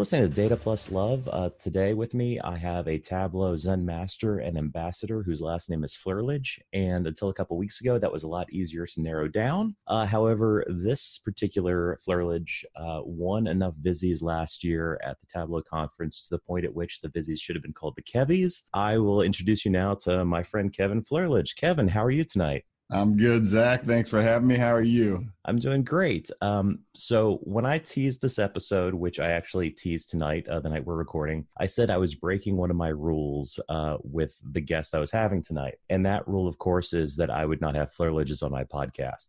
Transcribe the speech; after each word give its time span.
Listening 0.00 0.30
to 0.30 0.34
Data 0.34 0.56
Plus 0.56 0.90
Love. 0.90 1.28
Uh, 1.30 1.50
today 1.58 1.92
with 1.92 2.14
me, 2.14 2.40
I 2.40 2.56
have 2.56 2.88
a 2.88 2.98
Tableau 2.98 3.54
Zen 3.54 3.84
master 3.84 4.38
and 4.38 4.56
ambassador 4.56 5.22
whose 5.22 5.42
last 5.42 5.68
name 5.68 5.84
is 5.84 5.94
Flerlage. 5.94 6.58
And 6.72 7.06
until 7.06 7.28
a 7.28 7.34
couple 7.34 7.58
weeks 7.58 7.82
ago, 7.82 7.98
that 7.98 8.10
was 8.10 8.22
a 8.22 8.28
lot 8.28 8.50
easier 8.50 8.86
to 8.86 9.02
narrow 9.02 9.28
down. 9.28 9.76
Uh, 9.86 10.06
however, 10.06 10.64
this 10.68 11.18
particular 11.18 11.98
Flerlage 12.08 12.64
uh, 12.76 13.02
won 13.04 13.46
enough 13.46 13.76
Vizzies 13.76 14.22
last 14.22 14.64
year 14.64 14.98
at 15.04 15.20
the 15.20 15.26
Tableau 15.26 15.60
conference 15.60 16.26
to 16.26 16.34
the 16.34 16.40
point 16.40 16.64
at 16.64 16.74
which 16.74 17.02
the 17.02 17.10
Vizzies 17.10 17.38
should 17.38 17.54
have 17.54 17.62
been 17.62 17.74
called 17.74 17.94
the 17.94 18.02
Kevies. 18.02 18.68
I 18.72 18.96
will 18.96 19.20
introduce 19.20 19.66
you 19.66 19.70
now 19.70 19.96
to 19.96 20.24
my 20.24 20.42
friend 20.42 20.72
Kevin 20.72 21.02
Flerlage. 21.02 21.56
Kevin, 21.56 21.88
how 21.88 22.02
are 22.02 22.10
you 22.10 22.24
tonight? 22.24 22.64
I'm 22.92 23.16
good, 23.16 23.44
Zach. 23.44 23.82
Thanks 23.82 24.10
for 24.10 24.20
having 24.20 24.48
me. 24.48 24.56
How 24.56 24.74
are 24.74 24.82
you? 24.82 25.24
I'm 25.44 25.58
doing 25.58 25.84
great. 25.84 26.28
Um, 26.40 26.80
so 26.94 27.38
when 27.42 27.64
I 27.64 27.78
teased 27.78 28.20
this 28.20 28.38
episode, 28.38 28.94
which 28.94 29.20
I 29.20 29.30
actually 29.30 29.70
teased 29.70 30.10
tonight, 30.10 30.48
uh, 30.48 30.58
the 30.58 30.70
night 30.70 30.84
we're 30.84 30.96
recording, 30.96 31.46
I 31.58 31.66
said 31.66 31.90
I 31.90 31.98
was 31.98 32.16
breaking 32.16 32.56
one 32.56 32.70
of 32.70 32.76
my 32.76 32.88
rules 32.88 33.60
uh, 33.68 33.98
with 34.02 34.40
the 34.52 34.60
guest 34.60 34.94
I 34.94 35.00
was 35.00 35.12
having 35.12 35.40
tonight, 35.40 35.76
and 35.88 36.04
that 36.06 36.26
rule, 36.26 36.48
of 36.48 36.58
course, 36.58 36.92
is 36.92 37.16
that 37.16 37.30
I 37.30 37.46
would 37.46 37.60
not 37.60 37.76
have 37.76 37.92
Flerlages 37.92 38.42
on 38.42 38.50
my 38.50 38.64
podcast. 38.64 39.28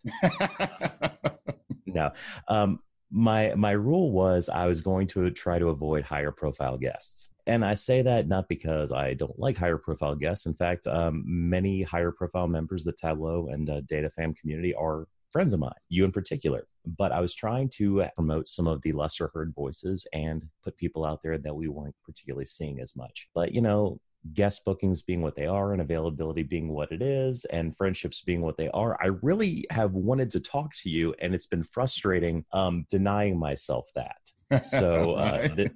no, 1.85 2.11
um, 2.47 2.79
my 3.11 3.53
my 3.55 3.71
rule 3.71 4.11
was 4.11 4.49
I 4.49 4.65
was 4.65 4.81
going 4.81 5.05
to 5.07 5.29
try 5.29 5.59
to 5.59 5.69
avoid 5.69 6.03
higher 6.03 6.31
profile 6.31 6.77
guests. 6.77 7.31
And 7.47 7.65
I 7.65 7.73
say 7.73 8.01
that 8.01 8.27
not 8.27 8.47
because 8.47 8.91
I 8.91 9.13
don't 9.13 9.37
like 9.39 9.57
higher 9.57 9.77
profile 9.77 10.15
guests. 10.15 10.45
In 10.45 10.53
fact, 10.53 10.87
um, 10.87 11.23
many 11.25 11.81
higher 11.81 12.11
profile 12.11 12.47
members 12.47 12.85
of 12.85 12.93
the 12.93 13.07
Tableau 13.07 13.47
and 13.47 13.69
uh, 13.69 13.81
Data 13.81 14.09
Fam 14.09 14.33
community 14.33 14.73
are 14.75 15.07
friends 15.31 15.53
of 15.53 15.59
mine, 15.59 15.71
you 15.89 16.05
in 16.05 16.11
particular. 16.11 16.67
But 16.85 17.11
I 17.11 17.21
was 17.21 17.33
trying 17.33 17.69
to 17.77 18.07
promote 18.15 18.47
some 18.47 18.67
of 18.67 18.81
the 18.81 18.91
lesser 18.91 19.31
heard 19.33 19.53
voices 19.55 20.07
and 20.13 20.45
put 20.63 20.77
people 20.77 21.05
out 21.05 21.21
there 21.23 21.37
that 21.37 21.55
we 21.55 21.67
weren't 21.67 21.95
particularly 22.05 22.45
seeing 22.45 22.79
as 22.79 22.95
much. 22.95 23.27
But, 23.33 23.53
you 23.53 23.61
know, 23.61 23.99
guest 24.33 24.63
bookings 24.65 25.01
being 25.01 25.21
what 25.21 25.35
they 25.35 25.47
are 25.47 25.73
and 25.73 25.81
availability 25.81 26.43
being 26.43 26.69
what 26.69 26.91
it 26.91 27.01
is 27.01 27.45
and 27.45 27.75
friendships 27.75 28.21
being 28.21 28.41
what 28.41 28.55
they 28.55 28.69
are 28.69 28.95
i 29.01 29.07
really 29.23 29.65
have 29.71 29.93
wanted 29.93 30.29
to 30.29 30.39
talk 30.39 30.71
to 30.75 30.89
you 30.89 31.13
and 31.19 31.33
it's 31.33 31.47
been 31.47 31.63
frustrating 31.63 32.45
um, 32.53 32.85
denying 32.89 33.37
myself 33.37 33.89
that 33.95 34.17
so 34.63 35.15
uh, 35.15 35.47
th- 35.55 35.71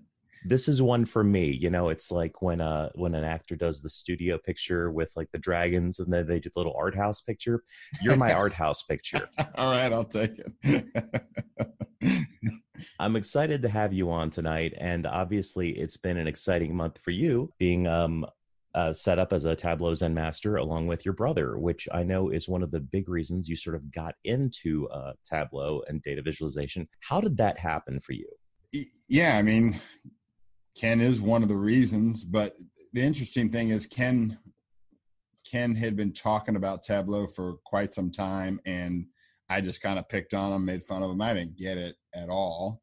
this 0.45 0.67
is 0.67 0.81
one 0.81 1.05
for 1.05 1.23
me 1.23 1.49
you 1.49 1.69
know 1.69 1.89
it's 1.89 2.11
like 2.11 2.41
when 2.41 2.61
uh 2.61 2.89
when 2.95 3.15
an 3.15 3.23
actor 3.23 3.55
does 3.55 3.81
the 3.81 3.89
studio 3.89 4.37
picture 4.37 4.91
with 4.91 5.11
like 5.15 5.29
the 5.31 5.39
dragons 5.39 5.99
and 5.99 6.11
then 6.11 6.27
they 6.27 6.39
do 6.39 6.49
the 6.53 6.59
little 6.59 6.75
art 6.77 6.95
house 6.95 7.21
picture 7.21 7.63
you're 8.01 8.17
my 8.17 8.31
art 8.31 8.53
house 8.53 8.83
picture 8.83 9.27
all 9.55 9.71
right 9.71 9.91
i'll 9.91 10.03
take 10.03 10.31
it 10.63 10.83
i'm 12.99 13.15
excited 13.15 13.61
to 13.61 13.69
have 13.69 13.91
you 13.93 14.11
on 14.11 14.29
tonight 14.29 14.73
and 14.77 15.05
obviously 15.05 15.71
it's 15.71 15.97
been 15.97 16.17
an 16.17 16.27
exciting 16.27 16.75
month 16.75 16.99
for 16.99 17.11
you 17.11 17.51
being 17.57 17.87
um 17.87 18.25
uh, 18.75 18.91
set 18.91 19.17
up 19.17 19.31
as 19.31 19.45
a 19.45 19.55
Tableau 19.55 19.93
Zen 19.93 20.13
master 20.13 20.57
along 20.57 20.85
with 20.85 21.05
your 21.05 21.13
brother, 21.13 21.57
which 21.57 21.87
I 21.93 22.03
know 22.03 22.27
is 22.27 22.49
one 22.49 22.61
of 22.61 22.71
the 22.71 22.81
big 22.81 23.07
reasons 23.07 23.47
you 23.47 23.55
sort 23.55 23.77
of 23.77 23.89
got 23.89 24.15
into 24.25 24.89
uh, 24.89 25.13
Tableau 25.23 25.81
and 25.87 26.03
data 26.03 26.21
visualization. 26.21 26.85
How 26.99 27.21
did 27.21 27.37
that 27.37 27.57
happen 27.57 28.01
for 28.01 28.11
you? 28.11 28.27
Yeah, 29.07 29.37
I 29.37 29.41
mean, 29.43 29.75
Ken 30.75 30.99
is 30.99 31.21
one 31.21 31.41
of 31.41 31.49
the 31.49 31.57
reasons, 31.57 32.23
but 32.23 32.53
the 32.93 33.01
interesting 33.01 33.49
thing 33.49 33.69
is 33.69 33.87
Ken 33.87 34.37
Ken 35.49 35.75
had 35.75 35.95
been 35.95 36.11
talking 36.11 36.55
about 36.55 36.81
Tableau 36.81 37.27
for 37.27 37.57
quite 37.65 37.93
some 37.93 38.11
time, 38.11 38.59
and 38.65 39.05
I 39.47 39.61
just 39.61 39.81
kind 39.81 39.99
of 39.99 40.09
picked 40.09 40.33
on 40.33 40.51
him, 40.51 40.65
made 40.65 40.83
fun 40.83 41.03
of 41.03 41.11
him. 41.11 41.21
I 41.21 41.33
didn't 41.33 41.57
get 41.57 41.77
it 41.77 41.95
at 42.15 42.29
all, 42.29 42.81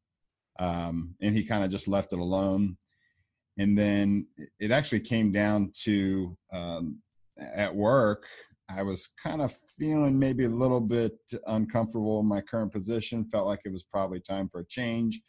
um, 0.58 1.16
and 1.20 1.34
he 1.34 1.44
kind 1.44 1.64
of 1.64 1.70
just 1.70 1.88
left 1.88 2.12
it 2.12 2.18
alone. 2.18 2.76
And 3.58 3.76
then 3.76 4.28
it 4.60 4.70
actually 4.70 5.00
came 5.00 5.32
down 5.32 5.72
to 5.82 6.36
um, 6.52 7.02
at 7.54 7.74
work. 7.74 8.26
I 8.74 8.82
was 8.82 9.12
kind 9.22 9.42
of 9.42 9.52
feeling 9.78 10.18
maybe 10.18 10.44
a 10.44 10.48
little 10.48 10.80
bit 10.80 11.18
uncomfortable 11.46 12.20
in 12.20 12.26
my 12.26 12.40
current 12.40 12.72
position. 12.72 13.28
Felt 13.30 13.46
like 13.46 13.60
it 13.64 13.72
was 13.72 13.84
probably 13.84 14.20
time 14.20 14.48
for 14.48 14.60
a 14.60 14.66
change 14.66 15.20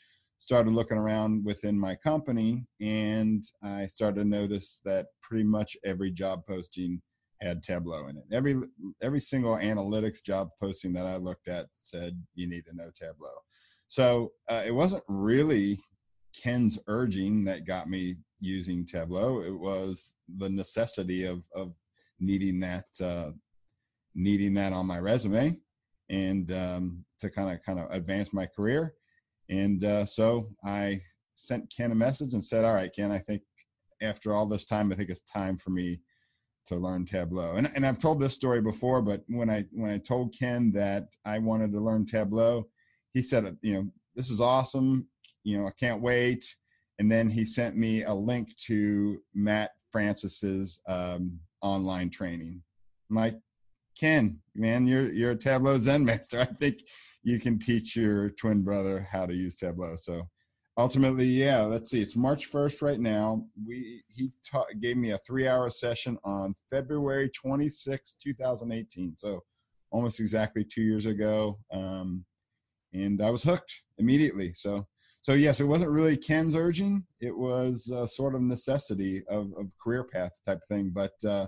started 0.44 0.74
looking 0.74 0.98
around 0.98 1.46
within 1.46 1.80
my 1.80 1.96
company 1.96 2.68
and 2.82 3.46
I 3.64 3.86
started 3.86 4.22
to 4.22 4.28
notice 4.28 4.82
that 4.84 5.06
pretty 5.22 5.46
much 5.46 5.78
every 5.86 6.12
job 6.12 6.42
posting 6.46 7.02
had 7.40 7.64
Tableau 7.64 8.08
in 8.08 8.18
it. 8.18 8.26
Every 8.34 8.56
every 9.02 9.22
single 9.22 9.56
analytics 9.56 10.22
job 10.22 10.50
posting 10.60 10.92
that 10.94 11.06
I 11.06 11.16
looked 11.16 11.48
at 11.48 11.68
said 11.72 12.22
you 12.36 12.50
need 12.50 12.66
to 12.66 12.76
know 12.76 12.90
Tableau. 12.94 13.36
So 13.88 14.34
uh, 14.50 14.64
it 14.66 14.76
wasn't 14.76 15.04
really 15.08 15.78
Ken's 16.44 16.78
urging 16.88 17.46
that 17.46 17.66
got 17.66 17.88
me 17.88 18.16
using 18.42 18.86
Tableau. 18.86 19.42
It 19.42 19.58
was 19.58 20.18
the 20.28 20.50
necessity 20.50 21.24
of 21.24 21.48
of 21.56 21.74
needing 22.20 22.60
that 22.60 22.86
uh, 23.02 23.32
needing 24.14 24.54
that 24.56 24.74
on 24.74 24.88
my 24.88 25.00
resume 25.00 25.56
and 26.10 26.52
um, 26.52 27.06
to 27.20 27.30
kind 27.30 27.50
of 27.50 27.64
kind 27.64 27.80
of 27.80 27.90
advance 27.92 28.34
my 28.34 28.46
career 28.46 28.94
and 29.54 29.84
uh, 29.84 30.06
so 30.06 30.50
I 30.66 30.98
sent 31.36 31.72
Ken 31.76 31.92
a 31.92 31.96
message 31.96 32.34
and 32.34 32.44
said, 32.44 32.66
"All 32.66 32.74
right, 32.74 32.92
Ken, 32.96 33.12
I 33.12 33.20
think 33.20 33.44
after 34.02 34.34
all 34.34 34.48
this 34.48 34.66
time, 34.66 34.92
I 34.92 34.96
think 34.96 35.10
it's 35.10 35.22
time 35.22 35.58
for 35.58 35.70
me 35.70 36.00
to 36.66 36.76
learn 36.76 37.06
Tableau." 37.06 37.56
And 37.56 37.68
and 37.76 37.86
I've 37.86 38.00
told 38.00 38.20
this 38.20 38.34
story 38.34 38.62
before, 38.62 39.02
but 39.02 39.22
when 39.28 39.50
I 39.50 39.64
when 39.72 39.92
I 39.92 40.00
told 40.00 40.36
Ken 40.38 40.72
that 40.72 41.06
I 41.26 41.38
wanted 41.38 41.72
to 41.74 41.80
learn 41.80 42.06
Tableau, 42.06 42.68
he 43.14 43.22
said, 43.22 43.56
"You 43.62 43.74
know, 43.74 43.90
this 44.16 44.32
is 44.32 44.42
awesome. 44.42 45.08
You 45.44 45.60
know, 45.60 45.68
I 45.68 45.72
can't 45.80 46.02
wait." 46.02 46.44
And 47.00 47.12
then 47.12 47.30
he 47.30 47.46
sent 47.46 47.76
me 47.76 48.04
a 48.04 48.14
link 48.14 48.56
to 48.68 49.20
Matt 49.34 49.72
Francis's 49.92 50.82
um, 50.88 51.40
online 51.62 52.10
training. 52.10 52.62
I'm 53.10 53.16
like, 53.16 53.36
Ken, 54.00 54.42
man, 54.56 54.88
you're 54.88 55.12
you're 55.12 55.32
a 55.32 55.36
Tableau 55.36 55.78
Zen 55.78 56.06
master. 56.06 56.40
I 56.42 56.46
think 56.46 56.84
you 57.24 57.40
can 57.40 57.60
teach 57.60 57.96
your 57.96 58.30
twin 58.32 58.64
brother 58.64 59.08
how 59.12 59.26
to 59.26 59.34
use 59.34 59.56
Tableau. 59.56 59.96
So 59.96 60.28
ultimately, 60.78 61.26
yeah, 61.26 61.62
let's 61.62 61.92
see. 61.92 62.02
It's 62.02 62.16
March 62.16 62.52
1st 62.52 62.82
right 62.82 63.00
now. 63.00 63.46
We 63.66 64.04
he 64.10 64.32
gave 64.80 64.98
me 64.98 65.12
a 65.12 65.18
three 65.20 65.48
hour 65.48 65.70
session 65.70 66.18
on 66.24 66.54
February 66.70 67.30
26, 67.30 68.16
2018. 68.22 69.18
So 69.18 69.42
almost 69.92 70.20
exactly 70.20 70.64
two 70.64 70.82
years 70.82 71.06
ago. 71.06 71.60
Um, 71.72 72.26
and 72.94 73.22
I 73.22 73.30
was 73.30 73.44
hooked 73.44 73.84
immediately. 73.98 74.54
So 74.54 74.88
so 75.22 75.34
yes, 75.34 75.62
it 75.62 75.66
wasn't 75.66 75.92
really 75.92 76.18
Ken's 76.18 76.56
urging. 76.56 77.06
It 77.22 77.36
was 77.36 77.90
a 77.96 78.06
sort 78.06 78.36
of 78.36 78.42
necessity 78.42 79.24
of, 79.30 79.54
of 79.58 79.72
career 79.82 80.04
path 80.04 80.38
type 80.46 80.60
thing. 80.68 80.92
But 80.94 81.14
uh, 81.26 81.48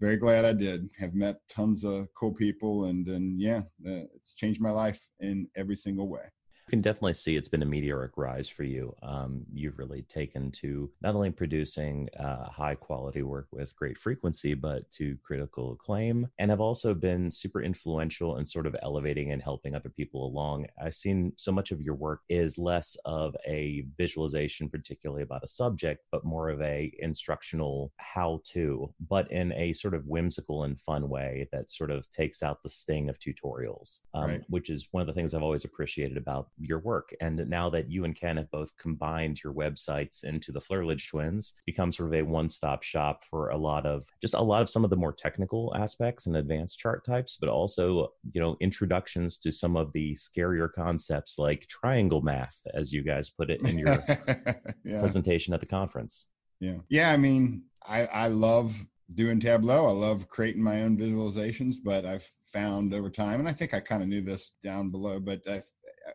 very 0.00 0.16
glad 0.16 0.44
I 0.44 0.52
did. 0.52 0.88
Have 0.98 1.14
met 1.14 1.36
tons 1.48 1.84
of 1.84 2.08
cool 2.14 2.34
people, 2.34 2.86
and 2.86 3.06
and 3.08 3.40
yeah, 3.40 3.60
uh, 3.86 4.06
it's 4.14 4.34
changed 4.34 4.60
my 4.60 4.70
life 4.70 5.08
in 5.20 5.48
every 5.56 5.76
single 5.76 6.08
way 6.08 6.22
can 6.68 6.80
definitely 6.80 7.14
see 7.14 7.36
it's 7.36 7.48
been 7.48 7.62
a 7.62 7.66
meteoric 7.66 8.12
rise 8.16 8.48
for 8.48 8.64
you. 8.64 8.94
Um, 9.02 9.44
you've 9.52 9.78
really 9.78 10.02
taken 10.02 10.50
to 10.52 10.90
not 11.02 11.14
only 11.14 11.30
producing 11.30 12.08
uh, 12.18 12.48
high 12.48 12.74
quality 12.74 13.22
work 13.22 13.48
with 13.50 13.74
great 13.74 13.98
frequency, 13.98 14.54
but 14.54 14.90
to 14.92 15.16
critical 15.24 15.72
acclaim, 15.72 16.28
and 16.38 16.50
have 16.50 16.60
also 16.60 16.94
been 16.94 17.30
super 17.30 17.62
influential 17.62 18.36
in 18.36 18.46
sort 18.46 18.66
of 18.66 18.76
elevating 18.82 19.32
and 19.32 19.42
helping 19.42 19.74
other 19.74 19.88
people 19.88 20.26
along. 20.26 20.66
I've 20.80 20.94
seen 20.94 21.32
so 21.36 21.50
much 21.50 21.72
of 21.72 21.80
your 21.80 21.94
work 21.94 22.20
is 22.28 22.58
less 22.58 22.96
of 23.04 23.36
a 23.46 23.86
visualization, 23.96 24.68
particularly 24.68 25.22
about 25.22 25.44
a 25.44 25.48
subject, 25.48 26.04
but 26.12 26.24
more 26.24 26.50
of 26.50 26.60
a 26.60 26.92
instructional 26.98 27.92
how 27.96 28.40
to, 28.52 28.92
but 29.00 29.30
in 29.32 29.52
a 29.52 29.72
sort 29.72 29.94
of 29.94 30.06
whimsical 30.06 30.62
and 30.64 30.80
fun 30.80 31.08
way 31.08 31.48
that 31.52 31.70
sort 31.70 31.90
of 31.90 32.10
takes 32.10 32.42
out 32.42 32.62
the 32.62 32.68
sting 32.68 33.08
of 33.08 33.18
tutorials, 33.18 34.00
um, 34.14 34.30
right. 34.30 34.42
which 34.48 34.70
is 34.70 34.88
one 34.90 35.00
of 35.00 35.06
the 35.06 35.12
things 35.14 35.34
I've 35.34 35.42
always 35.42 35.64
appreciated 35.64 36.16
about 36.16 36.48
your 36.60 36.80
work. 36.80 37.14
And 37.20 37.48
now 37.48 37.70
that 37.70 37.90
you 37.90 38.04
and 38.04 38.14
Ken 38.14 38.36
have 38.36 38.50
both 38.50 38.76
combined 38.76 39.42
your 39.42 39.52
websites 39.52 40.24
into 40.24 40.52
the 40.52 40.60
Flerlage 40.60 41.08
twins, 41.08 41.54
become 41.66 41.92
sort 41.92 42.12
of 42.12 42.20
a 42.20 42.22
one-stop 42.22 42.82
shop 42.82 43.24
for 43.24 43.50
a 43.50 43.56
lot 43.56 43.86
of 43.86 44.04
just 44.20 44.34
a 44.34 44.42
lot 44.42 44.62
of 44.62 44.70
some 44.70 44.84
of 44.84 44.90
the 44.90 44.96
more 44.96 45.12
technical 45.12 45.74
aspects 45.76 46.26
and 46.26 46.36
advanced 46.36 46.78
chart 46.78 47.04
types, 47.04 47.36
but 47.40 47.48
also, 47.48 48.12
you 48.32 48.40
know, 48.40 48.56
introductions 48.60 49.38
to 49.38 49.50
some 49.50 49.76
of 49.76 49.92
the 49.92 50.14
scarier 50.14 50.72
concepts 50.72 51.38
like 51.38 51.66
triangle 51.66 52.22
math, 52.22 52.60
as 52.74 52.92
you 52.92 53.02
guys 53.02 53.30
put 53.30 53.50
it 53.50 53.68
in 53.68 53.78
your 53.78 53.96
yeah. 54.84 55.00
presentation 55.00 55.54
at 55.54 55.60
the 55.60 55.66
conference. 55.66 56.30
Yeah. 56.60 56.78
Yeah. 56.88 57.12
I 57.12 57.16
mean, 57.16 57.64
I, 57.86 58.06
I 58.06 58.28
love 58.28 58.76
doing 59.14 59.40
Tableau. 59.40 59.86
I 59.86 59.92
love 59.92 60.28
creating 60.28 60.62
my 60.62 60.82
own 60.82 60.96
visualizations, 60.96 61.76
but 61.82 62.04
I've 62.04 62.28
found 62.52 62.94
over 62.94 63.10
time, 63.10 63.40
and 63.40 63.48
I 63.48 63.52
think 63.52 63.74
I 63.74 63.80
kind 63.80 64.02
of 64.02 64.08
knew 64.08 64.20
this 64.20 64.56
down 64.62 64.90
below, 64.90 65.20
but 65.20 65.40
I've, 65.48 65.64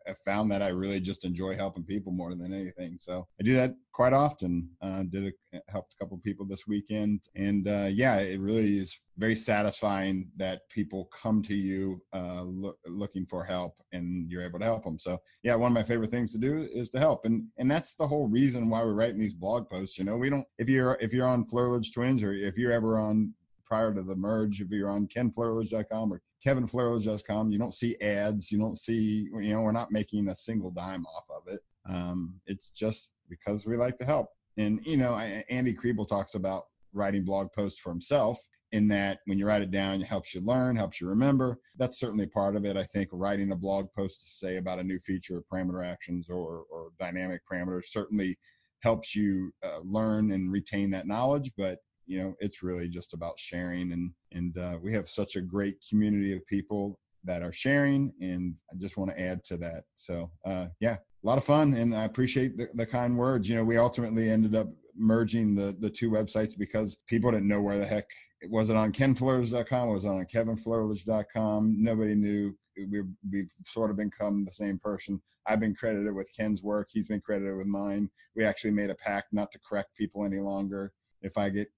I 0.07 0.13
found 0.25 0.51
that 0.51 0.61
I 0.61 0.69
really 0.69 0.99
just 0.99 1.25
enjoy 1.25 1.55
helping 1.55 1.83
people 1.83 2.11
more 2.11 2.35
than 2.35 2.53
anything. 2.53 2.97
So 2.99 3.27
I 3.39 3.43
do 3.43 3.53
that 3.55 3.75
quite 3.91 4.13
often. 4.13 4.69
Uh, 4.81 5.03
did 5.11 5.33
a, 5.53 5.61
helped 5.69 5.93
a 5.93 6.03
couple 6.03 6.17
people 6.19 6.45
this 6.45 6.67
weekend, 6.67 7.21
and 7.35 7.67
uh, 7.67 7.87
yeah, 7.89 8.19
it 8.19 8.39
really 8.39 8.77
is 8.77 9.01
very 9.17 9.35
satisfying 9.35 10.29
that 10.37 10.67
people 10.69 11.09
come 11.13 11.43
to 11.43 11.55
you 11.55 12.01
uh, 12.13 12.43
look, 12.43 12.77
looking 12.87 13.25
for 13.25 13.43
help, 13.43 13.73
and 13.91 14.29
you're 14.29 14.43
able 14.43 14.59
to 14.59 14.65
help 14.65 14.83
them. 14.83 14.97
So 14.97 15.19
yeah, 15.43 15.55
one 15.55 15.71
of 15.71 15.75
my 15.75 15.83
favorite 15.83 16.09
things 16.09 16.31
to 16.33 16.39
do 16.39 16.67
is 16.73 16.89
to 16.91 16.99
help, 16.99 17.25
and 17.25 17.47
and 17.57 17.69
that's 17.69 17.95
the 17.95 18.07
whole 18.07 18.27
reason 18.27 18.69
why 18.69 18.83
we're 18.83 18.93
writing 18.93 19.19
these 19.19 19.35
blog 19.35 19.69
posts. 19.69 19.97
You 19.99 20.05
know, 20.05 20.17
we 20.17 20.29
don't 20.29 20.45
if 20.57 20.69
you're 20.69 20.97
if 20.99 21.13
you're 21.13 21.27
on 21.27 21.45
Flerlage 21.45 21.93
Twins 21.93 22.23
or 22.23 22.33
if 22.33 22.57
you're 22.57 22.71
ever 22.71 22.97
on 22.97 23.33
prior 23.65 23.93
to 23.93 24.03
the 24.03 24.15
merge, 24.15 24.61
if 24.61 24.71
you're 24.71 24.89
on 24.89 25.07
kenflerlage.com 25.07 26.13
or 26.13 26.21
kevinflerlage.com, 26.45 27.51
you 27.51 27.57
don't 27.57 27.73
see 27.73 27.97
ads. 28.01 28.51
You 28.51 28.59
don't 28.59 28.77
see, 28.77 29.27
you 29.33 29.53
know, 29.53 29.61
we're 29.61 29.71
not 29.71 29.91
making 29.91 30.27
a 30.27 30.35
single 30.35 30.71
dime 30.71 31.05
off 31.05 31.27
of 31.35 31.53
it. 31.53 31.61
Um, 31.87 32.39
it's 32.45 32.69
just 32.69 33.13
because 33.29 33.65
we 33.65 33.77
like 33.77 33.97
to 33.97 34.05
help. 34.05 34.27
And, 34.57 34.85
you 34.85 34.97
know, 34.97 35.15
Andy 35.49 35.73
Kriebel 35.73 36.07
talks 36.07 36.35
about 36.35 36.63
writing 36.93 37.25
blog 37.25 37.47
posts 37.53 37.79
for 37.79 37.89
himself 37.89 38.39
in 38.71 38.87
that 38.87 39.19
when 39.25 39.37
you 39.37 39.47
write 39.47 39.61
it 39.61 39.71
down, 39.71 40.01
it 40.01 40.05
helps 40.05 40.33
you 40.33 40.41
learn, 40.41 40.75
helps 40.75 41.01
you 41.01 41.07
remember. 41.07 41.59
That's 41.77 41.99
certainly 41.99 42.27
part 42.27 42.55
of 42.55 42.65
it. 42.65 42.77
I 42.77 42.83
think 42.83 43.09
writing 43.11 43.51
a 43.51 43.55
blog 43.55 43.87
post 43.95 44.21
to 44.21 44.29
say 44.29 44.57
about 44.57 44.79
a 44.79 44.83
new 44.83 44.99
feature 44.99 45.37
of 45.37 45.45
parameter 45.51 45.85
actions 45.85 46.29
or, 46.29 46.63
or 46.71 46.89
dynamic 46.99 47.41
parameters 47.51 47.85
certainly 47.85 48.35
helps 48.81 49.15
you 49.15 49.51
uh, 49.63 49.79
learn 49.83 50.31
and 50.31 50.51
retain 50.51 50.89
that 50.91 51.07
knowledge. 51.07 51.51
But 51.57 51.79
you 52.05 52.21
know 52.21 52.33
it's 52.39 52.63
really 52.63 52.89
just 52.89 53.13
about 53.13 53.39
sharing 53.39 53.91
and 53.91 54.11
and 54.31 54.57
uh, 54.57 54.77
we 54.81 54.91
have 54.93 55.07
such 55.07 55.35
a 55.35 55.41
great 55.41 55.77
community 55.87 56.35
of 56.35 56.45
people 56.47 56.99
that 57.23 57.41
are 57.41 57.53
sharing 57.53 58.11
and 58.21 58.55
i 58.71 58.75
just 58.77 58.97
want 58.97 59.09
to 59.11 59.21
add 59.21 59.43
to 59.43 59.57
that. 59.57 59.83
So 59.95 60.31
uh, 60.45 60.67
yeah 60.79 60.95
a 60.95 61.27
lot 61.27 61.37
of 61.37 61.43
fun 61.43 61.73
and 61.73 61.95
i 61.95 62.03
appreciate 62.03 62.57
the, 62.57 62.67
the 62.73 62.85
kind 62.85 63.17
words. 63.17 63.49
You 63.49 63.55
know 63.55 63.63
we 63.63 63.77
ultimately 63.77 64.29
ended 64.29 64.55
up 64.55 64.67
merging 64.95 65.55
the 65.55 65.75
the 65.79 65.89
two 65.89 66.11
websites 66.11 66.57
because 66.57 66.99
people 67.07 67.31
didn't 67.31 67.47
know 67.47 67.61
where 67.61 67.77
the 67.77 67.85
heck 67.85 68.05
it 68.41 68.51
wasn't 68.51 68.77
on 68.77 68.91
kenflerlage.com 68.91 69.89
it 69.89 69.91
was 69.91 70.05
on 70.05 70.25
kevinflerlage.com 70.25 71.75
nobody 71.77 72.15
knew. 72.15 72.55
We, 72.89 73.03
we've 73.31 73.51
sort 73.63 73.91
of 73.91 73.97
become 73.97 74.45
the 74.45 74.51
same 74.51 74.79
person. 74.79 75.21
I've 75.45 75.59
been 75.59 75.75
credited 75.75 76.15
with 76.15 76.35
ken's 76.35 76.63
work. 76.63 76.87
He's 76.91 77.05
been 77.05 77.21
credited 77.21 77.55
with 77.55 77.67
mine. 77.67 78.09
We 78.35 78.43
actually 78.45 78.71
made 78.71 78.89
a 78.89 78.95
pact 78.95 79.27
not 79.31 79.51
to 79.51 79.59
correct 79.59 79.95
people 79.95 80.25
any 80.25 80.39
longer 80.39 80.91
if 81.23 81.37
I 81.37 81.49
get 81.49 81.69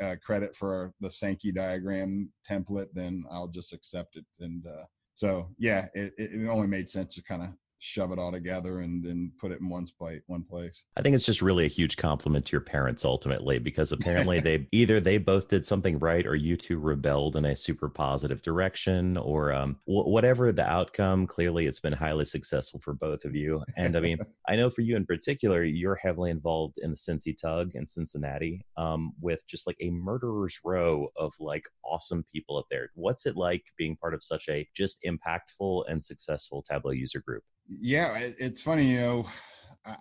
uh, 0.00 0.16
credit 0.22 0.54
for 0.54 0.92
the 1.00 1.10
Sankey 1.10 1.50
diagram 1.50 2.30
template, 2.48 2.88
then 2.92 3.22
I'll 3.30 3.48
just 3.48 3.72
accept 3.72 4.16
it. 4.16 4.26
And 4.40 4.64
uh, 4.66 4.84
so, 5.14 5.50
yeah, 5.58 5.86
it, 5.94 6.12
it 6.18 6.48
only 6.48 6.68
made 6.68 6.88
sense 6.88 7.14
to 7.14 7.22
kind 7.22 7.42
of 7.42 7.48
shove 7.84 8.12
it 8.12 8.18
all 8.18 8.32
together 8.32 8.78
and 8.78 9.04
and 9.04 9.36
put 9.38 9.52
it 9.52 9.60
in 9.60 9.68
one 9.68 9.84
place 9.98 10.20
one 10.26 10.42
place. 10.42 10.86
I 10.96 11.02
think 11.02 11.14
it's 11.14 11.26
just 11.26 11.42
really 11.42 11.66
a 11.66 11.68
huge 11.68 11.96
compliment 11.96 12.46
to 12.46 12.52
your 12.52 12.62
parents 12.62 13.04
ultimately 13.04 13.58
because 13.58 13.92
apparently 13.92 14.40
they 14.40 14.66
either 14.72 15.00
they 15.00 15.18
both 15.18 15.48
did 15.48 15.66
something 15.66 15.98
right 15.98 16.26
or 16.26 16.34
you 16.34 16.56
two 16.56 16.78
rebelled 16.78 17.36
in 17.36 17.44
a 17.44 17.54
super 17.54 17.88
positive 17.88 18.40
direction 18.40 19.18
or 19.18 19.52
um, 19.52 19.76
w- 19.86 20.08
whatever 20.08 20.50
the 20.50 20.66
outcome 20.66 21.26
clearly 21.26 21.66
it's 21.66 21.80
been 21.80 21.92
highly 21.92 22.24
successful 22.24 22.80
for 22.80 22.94
both 22.94 23.24
of 23.24 23.34
you. 23.34 23.62
And 23.76 23.96
i 23.96 24.00
mean 24.00 24.18
i 24.48 24.56
know 24.56 24.70
for 24.70 24.80
you 24.80 24.96
in 24.96 25.04
particular 25.04 25.62
you're 25.62 25.96
heavily 25.96 26.30
involved 26.30 26.78
in 26.78 26.90
the 26.90 26.96
cincy 26.96 27.36
tug 27.36 27.72
in 27.74 27.86
cincinnati 27.86 28.64
um, 28.76 29.12
with 29.20 29.46
just 29.46 29.66
like 29.66 29.76
a 29.80 29.90
murderer's 29.90 30.58
row 30.64 31.08
of 31.16 31.34
like 31.38 31.66
awesome 31.84 32.24
people 32.32 32.56
up 32.56 32.66
there. 32.70 32.90
What's 32.94 33.26
it 33.26 33.36
like 33.36 33.72
being 33.76 33.96
part 33.96 34.14
of 34.14 34.24
such 34.24 34.48
a 34.48 34.66
just 34.74 35.04
impactful 35.04 35.84
and 35.88 36.02
successful 36.02 36.62
tableau 36.62 36.92
user 36.92 37.20
group 37.20 37.42
yeah, 37.66 38.16
it's 38.18 38.62
funny, 38.62 38.92
you 38.92 38.98
know, 38.98 39.26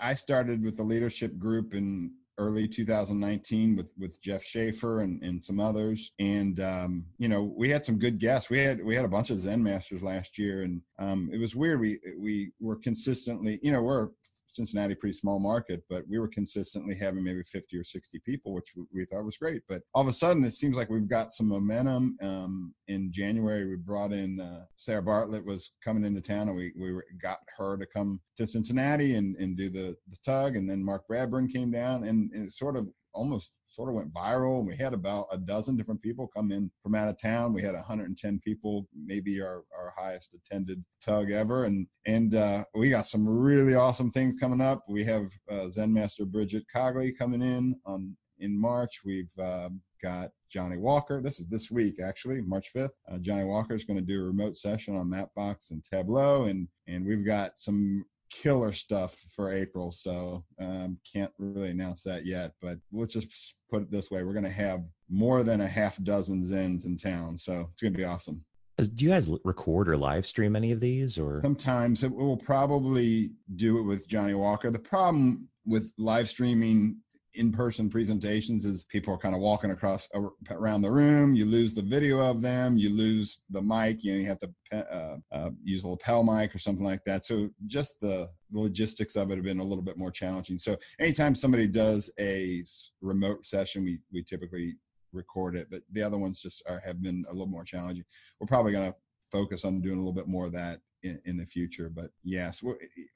I 0.02 0.14
started 0.14 0.64
with 0.64 0.78
the 0.78 0.84
leadership 0.84 1.38
group 1.38 1.74
in 1.74 2.14
early 2.38 2.68
2019 2.68 3.76
with 3.76 3.94
with 3.98 4.22
Jeff 4.22 4.44
Shaffer 4.44 5.02
and, 5.02 5.22
and 5.22 5.44
some 5.44 5.60
others. 5.60 6.14
And 6.20 6.60
um, 6.60 7.06
you 7.18 7.28
know, 7.28 7.54
we 7.56 7.70
had 7.70 7.86
some 7.86 8.00
good 8.00 8.20
guests. 8.20 8.50
We 8.50 8.60
had 8.60 8.84
we 8.84 8.96
had 8.96 9.06
a 9.06 9.10
bunch 9.10 9.30
of 9.30 9.38
Zen 9.38 9.64
masters 9.64 10.04
last 10.04 10.38
year, 10.38 10.64
and 10.64 10.82
um, 11.00 11.30
it 11.34 11.40
was 11.40 11.56
weird. 11.56 11.80
We 11.80 12.00
we 12.18 12.52
were 12.60 12.78
consistently, 12.78 13.60
you 13.62 13.72
know, 13.72 13.82
we're 13.82 14.10
Cincinnati, 14.54 14.96
pretty 14.96 15.14
small 15.14 15.40
market, 15.40 15.84
but 15.90 16.04
we 16.10 16.20
were 16.20 16.28
consistently 16.28 16.96
having 16.96 17.24
maybe 17.24 17.44
50 17.44 17.78
or 17.78 17.84
60 17.84 18.20
people, 18.26 18.54
which 18.54 18.74
we 18.94 19.06
thought 19.06 19.26
was 19.26 19.38
great. 19.38 19.62
But 19.68 19.82
all 19.94 20.02
of 20.02 20.08
a 20.08 20.14
sudden, 20.14 20.44
it 20.44 20.52
seems 20.52 20.78
like 20.78 20.90
we've 20.90 21.10
got 21.10 21.32
some 21.32 21.48
momentum. 21.48 22.16
Um, 22.22 22.74
in 22.88 23.12
January, 23.12 23.68
we 23.68 23.76
brought 23.76 24.12
in 24.12 24.40
uh, 24.40 24.66
Sarah 24.76 25.02
Bartlett 25.02 25.46
was 25.46 25.76
coming 25.84 26.06
into 26.06 26.22
town, 26.22 26.50
and 26.50 26.58
we 26.58 26.74
we 26.78 26.94
got 27.22 27.40
her 27.58 27.78
to 27.78 27.86
come 27.86 28.20
to 28.38 28.46
Cincinnati 28.46 29.16
and, 29.16 29.36
and 29.38 29.58
do 29.58 29.70
the 29.70 29.96
the 30.10 30.18
tug, 30.26 30.56
and 30.56 30.70
then 30.70 30.84
Mark 30.84 31.04
Bradbourne 31.08 31.52
came 31.52 31.72
down, 31.72 32.04
and, 32.04 32.32
and 32.34 32.46
it 32.46 32.52
sort 32.52 32.78
of 32.78 32.88
almost 33.14 33.54
sort 33.66 33.90
of 33.90 33.96
went 33.96 34.14
viral. 34.14 34.66
We 34.66 34.76
had 34.76 34.94
about 34.94 35.28
a 35.32 35.38
dozen 35.38 35.76
different 35.76 36.02
people 36.02 36.30
come 36.36 36.52
in 36.52 36.72
from 36.82 36.96
out 36.96 37.10
of 37.10 37.22
town. 37.22 37.54
We 37.54 37.64
had 37.64 37.74
110 37.74 38.40
people, 38.44 38.88
maybe 38.94 39.42
our, 39.42 39.64
our 39.78 39.94
highest 39.98 40.36
attended 40.36 40.84
tug 41.04 41.32
ever. 41.32 41.66
And, 41.66 41.88
and 42.06 42.36
uh, 42.36 42.64
we 42.76 42.90
got 42.90 43.06
some 43.06 43.28
really 43.28 43.76
awesome 43.76 44.12
things 44.12 44.40
coming 44.40 44.62
up. 44.62 44.84
We 44.88 45.04
have 45.06 45.28
uh, 45.50 45.70
Zen 45.70 45.94
Master 45.94 46.26
Bridget 46.26 46.64
Cogley 46.74 47.18
coming 47.18 47.42
in 47.42 47.80
on 47.86 48.16
in 48.40 48.60
March. 48.60 49.02
We've 49.06 49.32
uh, 49.42 49.70
got 50.02 50.32
Jonni 50.54 50.80
Walker. 50.80 51.22
This 51.22 51.40
is 51.40 51.48
this 51.48 51.72
week, 51.72 51.96
actually, 52.06 52.42
March 52.42 52.72
5th. 52.76 52.90
Uh, 53.12 53.18
Jonni 53.18 53.48
Walker 53.48 53.74
is 53.74 53.86
going 53.86 54.00
to 54.00 54.06
do 54.06 54.22
a 54.22 54.26
remote 54.26 54.58
session 54.58 54.96
on 54.96 55.10
Mapbox 55.10 55.72
and 55.72 55.84
Tableau, 55.84 56.44
and 56.44 56.68
and 56.88 57.06
we've 57.06 57.26
got 57.26 57.58
some 57.58 58.06
killer 58.42 58.72
stuff 58.72 59.18
for 59.36 59.54
April. 59.54 59.92
So 59.92 60.44
um, 60.60 60.98
can't 61.12 61.32
really 61.38 61.70
announce 61.70 62.04
that 62.04 62.26
yet, 62.26 62.52
but 62.62 62.78
let's 62.92 63.14
just 63.14 63.62
put 63.70 63.84
it 63.84 63.92
this 63.92 64.12
way: 64.12 64.24
we're 64.24 64.34
going 64.34 64.44
to 64.46 64.50
have 64.50 64.82
more 65.10 65.44
than 65.44 65.62
a 65.62 65.68
half 65.68 66.02
dozen 66.04 66.42
Zens 66.42 66.86
in 66.86 66.98
town, 66.98 67.38
so 67.38 67.68
it's 67.72 67.82
going 67.82 67.94
to 67.94 67.98
be 67.98 68.06
awesome. 68.06 68.44
Do 68.78 69.06
you 69.06 69.12
guys 69.12 69.30
record 69.44 69.88
or 69.88 69.96
live 69.96 70.26
stream 70.26 70.56
any 70.56 70.72
of 70.72 70.80
these, 70.80 71.18
or 71.18 71.42
sometimes 71.42 72.04
we'll 72.06 72.38
probably 72.38 73.32
do 73.56 73.78
it 73.78 73.84
with 73.84 74.08
Jonni 74.08 74.38
Walker. 74.38 74.72
The 74.72 74.80
problem 74.80 75.48
with 75.66 75.94
live 75.98 76.28
streaming 76.28 77.00
in-person 77.36 77.90
presentations 77.90 78.66
is 78.66 78.84
people 78.86 79.14
are 79.14 79.18
kind 79.18 79.36
of 79.36 79.42
walking 79.42 79.72
across 79.72 80.10
around 80.52 80.82
the 80.82 80.92
room 80.92 81.34
you 81.34 81.46
lose 81.46 81.74
the 81.74 81.82
video 81.82 82.20
of 82.20 82.42
them 82.42 82.78
you 82.78 82.90
lose 82.90 83.42
the 83.50 83.62
mic 83.62 84.04
you 84.04 84.14
know 84.14 84.20
you 84.20 84.26
have 84.26 84.40
to 84.40 84.54
uh, 84.74 85.18
uh, 85.32 85.50
use 85.64 85.84
a 85.84 85.88
lapel 85.88 86.24
mic 86.24 86.54
or 86.54 86.58
something 86.58 86.86
like 86.86 87.04
that. 87.06 87.26
So 87.26 87.50
just 87.68 88.00
the 88.00 88.28
logistics 88.52 89.16
of 89.16 89.32
it 89.32 89.36
have 89.36 89.44
been 89.44 89.60
a 89.60 89.64
little 89.64 89.84
bit 89.84 89.98
more 89.98 90.12
challenging. 90.12 90.58
So 90.58 90.78
anytime 91.00 91.36
somebody 91.36 91.68
does 91.68 92.14
a 92.20 92.64
remote 93.02 93.46
session 93.46 93.84
we 93.84 94.00
we 94.12 94.24
typically 94.24 94.76
record 95.12 95.56
it 95.56 95.68
but 95.70 95.82
the 95.92 96.02
other 96.02 96.18
ones 96.18 96.42
just 96.42 96.68
are, 96.68 96.82
have 96.86 97.02
been 97.02 97.24
a 97.30 97.32
little 97.32 97.48
more 97.48 97.64
challenging. 97.64 98.04
We're 98.40 98.48
probably 98.48 98.72
going 98.72 98.92
to 98.92 98.98
focus 99.32 99.66
on 99.66 99.82
doing 99.82 99.96
a 99.96 100.00
little 100.00 100.14
bit 100.14 100.28
more 100.28 100.46
of 100.46 100.54
that 100.54 100.80
in, 101.04 101.20
in 101.26 101.38
the 101.38 101.46
future 101.46 101.90
but 101.90 102.12
yes 102.24 102.64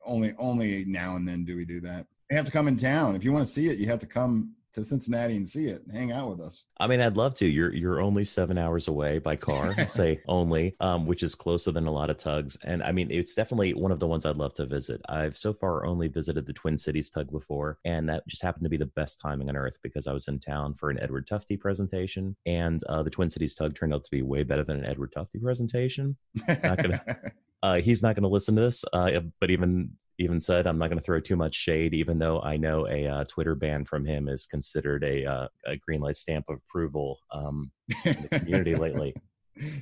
only 0.06 0.34
only 0.38 0.84
now 0.88 1.16
and 1.16 1.28
then 1.28 1.46
do 1.46 1.56
we 1.56 1.64
do 1.64 1.80
that 1.80 2.06
have 2.36 2.46
to 2.46 2.52
come 2.52 2.68
in 2.68 2.76
town. 2.76 3.16
If 3.16 3.24
you 3.24 3.32
want 3.32 3.46
to 3.46 3.50
see 3.50 3.68
it, 3.68 3.80
you 3.80 3.88
have 3.88 4.00
to 4.00 4.08
come 4.08 4.56
to 4.78 4.84
Cincinnati 4.84 5.36
and 5.36 5.48
see 5.48 5.66
it 5.66 5.82
hang 5.92 6.12
out 6.12 6.30
with 6.30 6.40
us. 6.40 6.66
I 6.80 6.86
mean, 6.86 7.02
I'd 7.02 7.18
love 7.18 7.34
to. 7.36 7.48
You're 7.48 7.74
you're 7.74 8.00
only 8.00 8.26
seven 8.26 8.58
hours 8.58 8.88
away 8.88 9.18
by 9.18 9.36
car, 9.36 9.74
say 9.88 10.22
only, 10.28 10.76
um, 10.80 11.06
which 11.06 11.24
is 11.24 11.34
closer 11.36 11.72
than 11.72 11.88
a 11.88 11.92
lot 11.92 12.10
of 12.10 12.18
tugs. 12.18 12.60
And 12.64 12.84
I 12.84 12.92
mean, 12.92 13.10
it's 13.10 13.34
definitely 13.34 13.74
one 13.74 13.92
of 13.92 14.00
the 14.00 14.08
ones 14.08 14.26
I'd 14.26 14.36
love 14.36 14.54
to 14.56 14.66
visit. 14.66 15.02
I've 15.10 15.38
so 15.38 15.54
far 15.54 15.86
only 15.86 16.08
visited 16.08 16.46
the 16.46 16.54
Twin 16.54 16.78
Cities 16.78 17.10
tug 17.10 17.32
before, 17.32 17.80
and 17.86 18.08
that 18.10 18.28
just 18.28 18.44
happened 18.44 18.66
to 18.66 18.70
be 18.70 18.78
the 18.78 18.86
best 18.86 19.20
timing 19.20 19.50
on 19.50 19.58
earth 19.58 19.80
because 19.82 20.06
I 20.06 20.14
was 20.14 20.28
in 20.28 20.40
town 20.40 20.76
for 20.76 20.90
an 20.90 21.02
Edward 21.02 21.28
Tufte 21.28 21.60
presentation, 21.60 22.36
and 22.46 22.82
uh, 22.88 23.02
the 23.04 23.10
Twin 23.10 23.30
Cities 23.30 23.56
tug 23.56 23.76
turned 23.76 23.94
out 23.94 24.04
to 24.04 24.12
be 24.12 24.22
way 24.22 24.44
better 24.44 24.64
than 24.64 24.78
an 24.78 24.86
Edward 24.86 25.12
Tufte 25.12 25.42
presentation. 25.42 26.18
Not 26.64 26.78
gonna. 26.78 27.02
Uh, 27.64 27.78
he's 27.78 28.04
not 28.04 28.16
going 28.16 28.22
to 28.22 28.30
listen 28.30 28.56
to 28.56 28.62
this, 28.62 28.86
uh, 28.94 29.20
but 29.40 29.50
even 29.50 29.92
even 30.20 30.42
said, 30.42 30.68
I'm 30.68 30.78
not 30.78 30.90
going 30.90 30.98
to 30.98 31.04
throw 31.04 31.20
too 31.20 31.36
much 31.36 31.56
shade, 31.56 31.94
even 31.94 32.18
though 32.20 32.42
I 32.42 32.58
know 32.58 32.88
a 32.88 33.08
uh, 33.08 33.24
Twitter 33.26 33.56
ban 33.56 33.86
from 33.86 34.06
him 34.06 34.28
is 34.28 34.46
considered 34.46 35.04
a, 35.04 35.26
uh, 35.26 35.48
a 35.66 35.78
green 35.78 36.02
light 36.02 36.18
stamp 36.18 36.46
of 36.50 36.58
approval 36.58 37.20
um, 37.32 37.72
in 38.06 38.14
the 38.14 38.40
community 38.40 38.76
lately. 38.76 39.14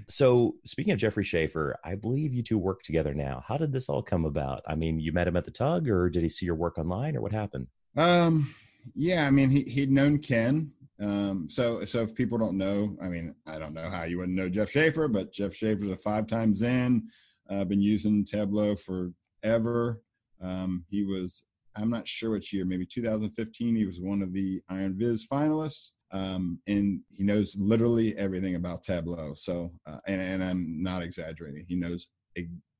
So, 0.07 0.55
speaking 0.63 0.93
of 0.93 0.99
Jeffrey 0.99 1.25
Shaffer, 1.25 1.77
I 1.83 1.95
believe 1.95 2.33
you 2.33 2.41
two 2.41 2.57
work 2.57 2.81
together 2.83 3.13
now. 3.13 3.43
How 3.45 3.57
did 3.57 3.73
this 3.73 3.89
all 3.89 4.01
come 4.01 4.23
about? 4.23 4.61
I 4.65 4.73
mean, 4.73 5.01
you 5.01 5.11
met 5.11 5.27
him 5.27 5.35
at 5.35 5.43
the 5.43 5.51
tug, 5.51 5.89
or 5.89 6.09
did 6.09 6.23
he 6.23 6.29
see 6.29 6.45
your 6.45 6.55
work 6.55 6.77
online, 6.77 7.17
or 7.17 7.21
what 7.21 7.33
happened? 7.33 7.67
Um, 7.97 8.47
yeah, 8.93 9.27
I 9.27 9.31
mean, 9.31 9.49
he, 9.49 9.63
he'd 9.63 9.91
known 9.91 10.19
Ken. 10.19 10.71
Um, 11.01 11.49
so, 11.49 11.81
so 11.83 12.01
if 12.01 12.15
people 12.15 12.37
don't 12.37 12.57
know, 12.57 12.95
I 13.01 13.07
mean, 13.07 13.35
I 13.45 13.59
don't 13.59 13.73
know 13.73 13.89
how 13.89 14.03
you 14.03 14.17
wouldn't 14.17 14.37
know 14.37 14.47
Jeff 14.47 14.69
Shaffer, 14.69 15.07
but 15.07 15.33
Jeff 15.33 15.53
Shaffer's 15.53 15.87
a 15.87 15.97
five 15.97 16.27
times 16.27 16.61
in. 16.61 17.09
I've 17.49 17.61
uh, 17.61 17.65
been 17.65 17.81
using 17.81 18.23
Tableau 18.23 18.75
forever. 18.75 20.01
Um, 20.45 20.85
he 20.89 21.03
was, 21.03 21.45
I'm 21.75 21.89
not 21.89 22.07
sure 22.07 22.31
which 22.31 22.53
year, 22.53 22.65
maybe 22.65 22.85
2015. 22.85 23.75
He 23.75 23.85
was 23.85 23.99
one 23.99 24.21
of 24.21 24.33
the 24.33 24.61
Iron 24.69 24.97
Viz 24.97 25.27
finalists. 25.27 25.93
Um, 26.11 26.59
and 26.67 27.01
he 27.09 27.23
knows 27.23 27.55
literally 27.59 28.15
everything 28.17 28.55
about 28.55 28.83
Tableau. 28.83 29.33
So, 29.33 29.71
uh, 29.85 29.97
and, 30.07 30.21
and 30.21 30.43
I'm 30.43 30.81
not 30.81 31.03
exaggerating. 31.03 31.65
He 31.67 31.75
knows 31.75 32.09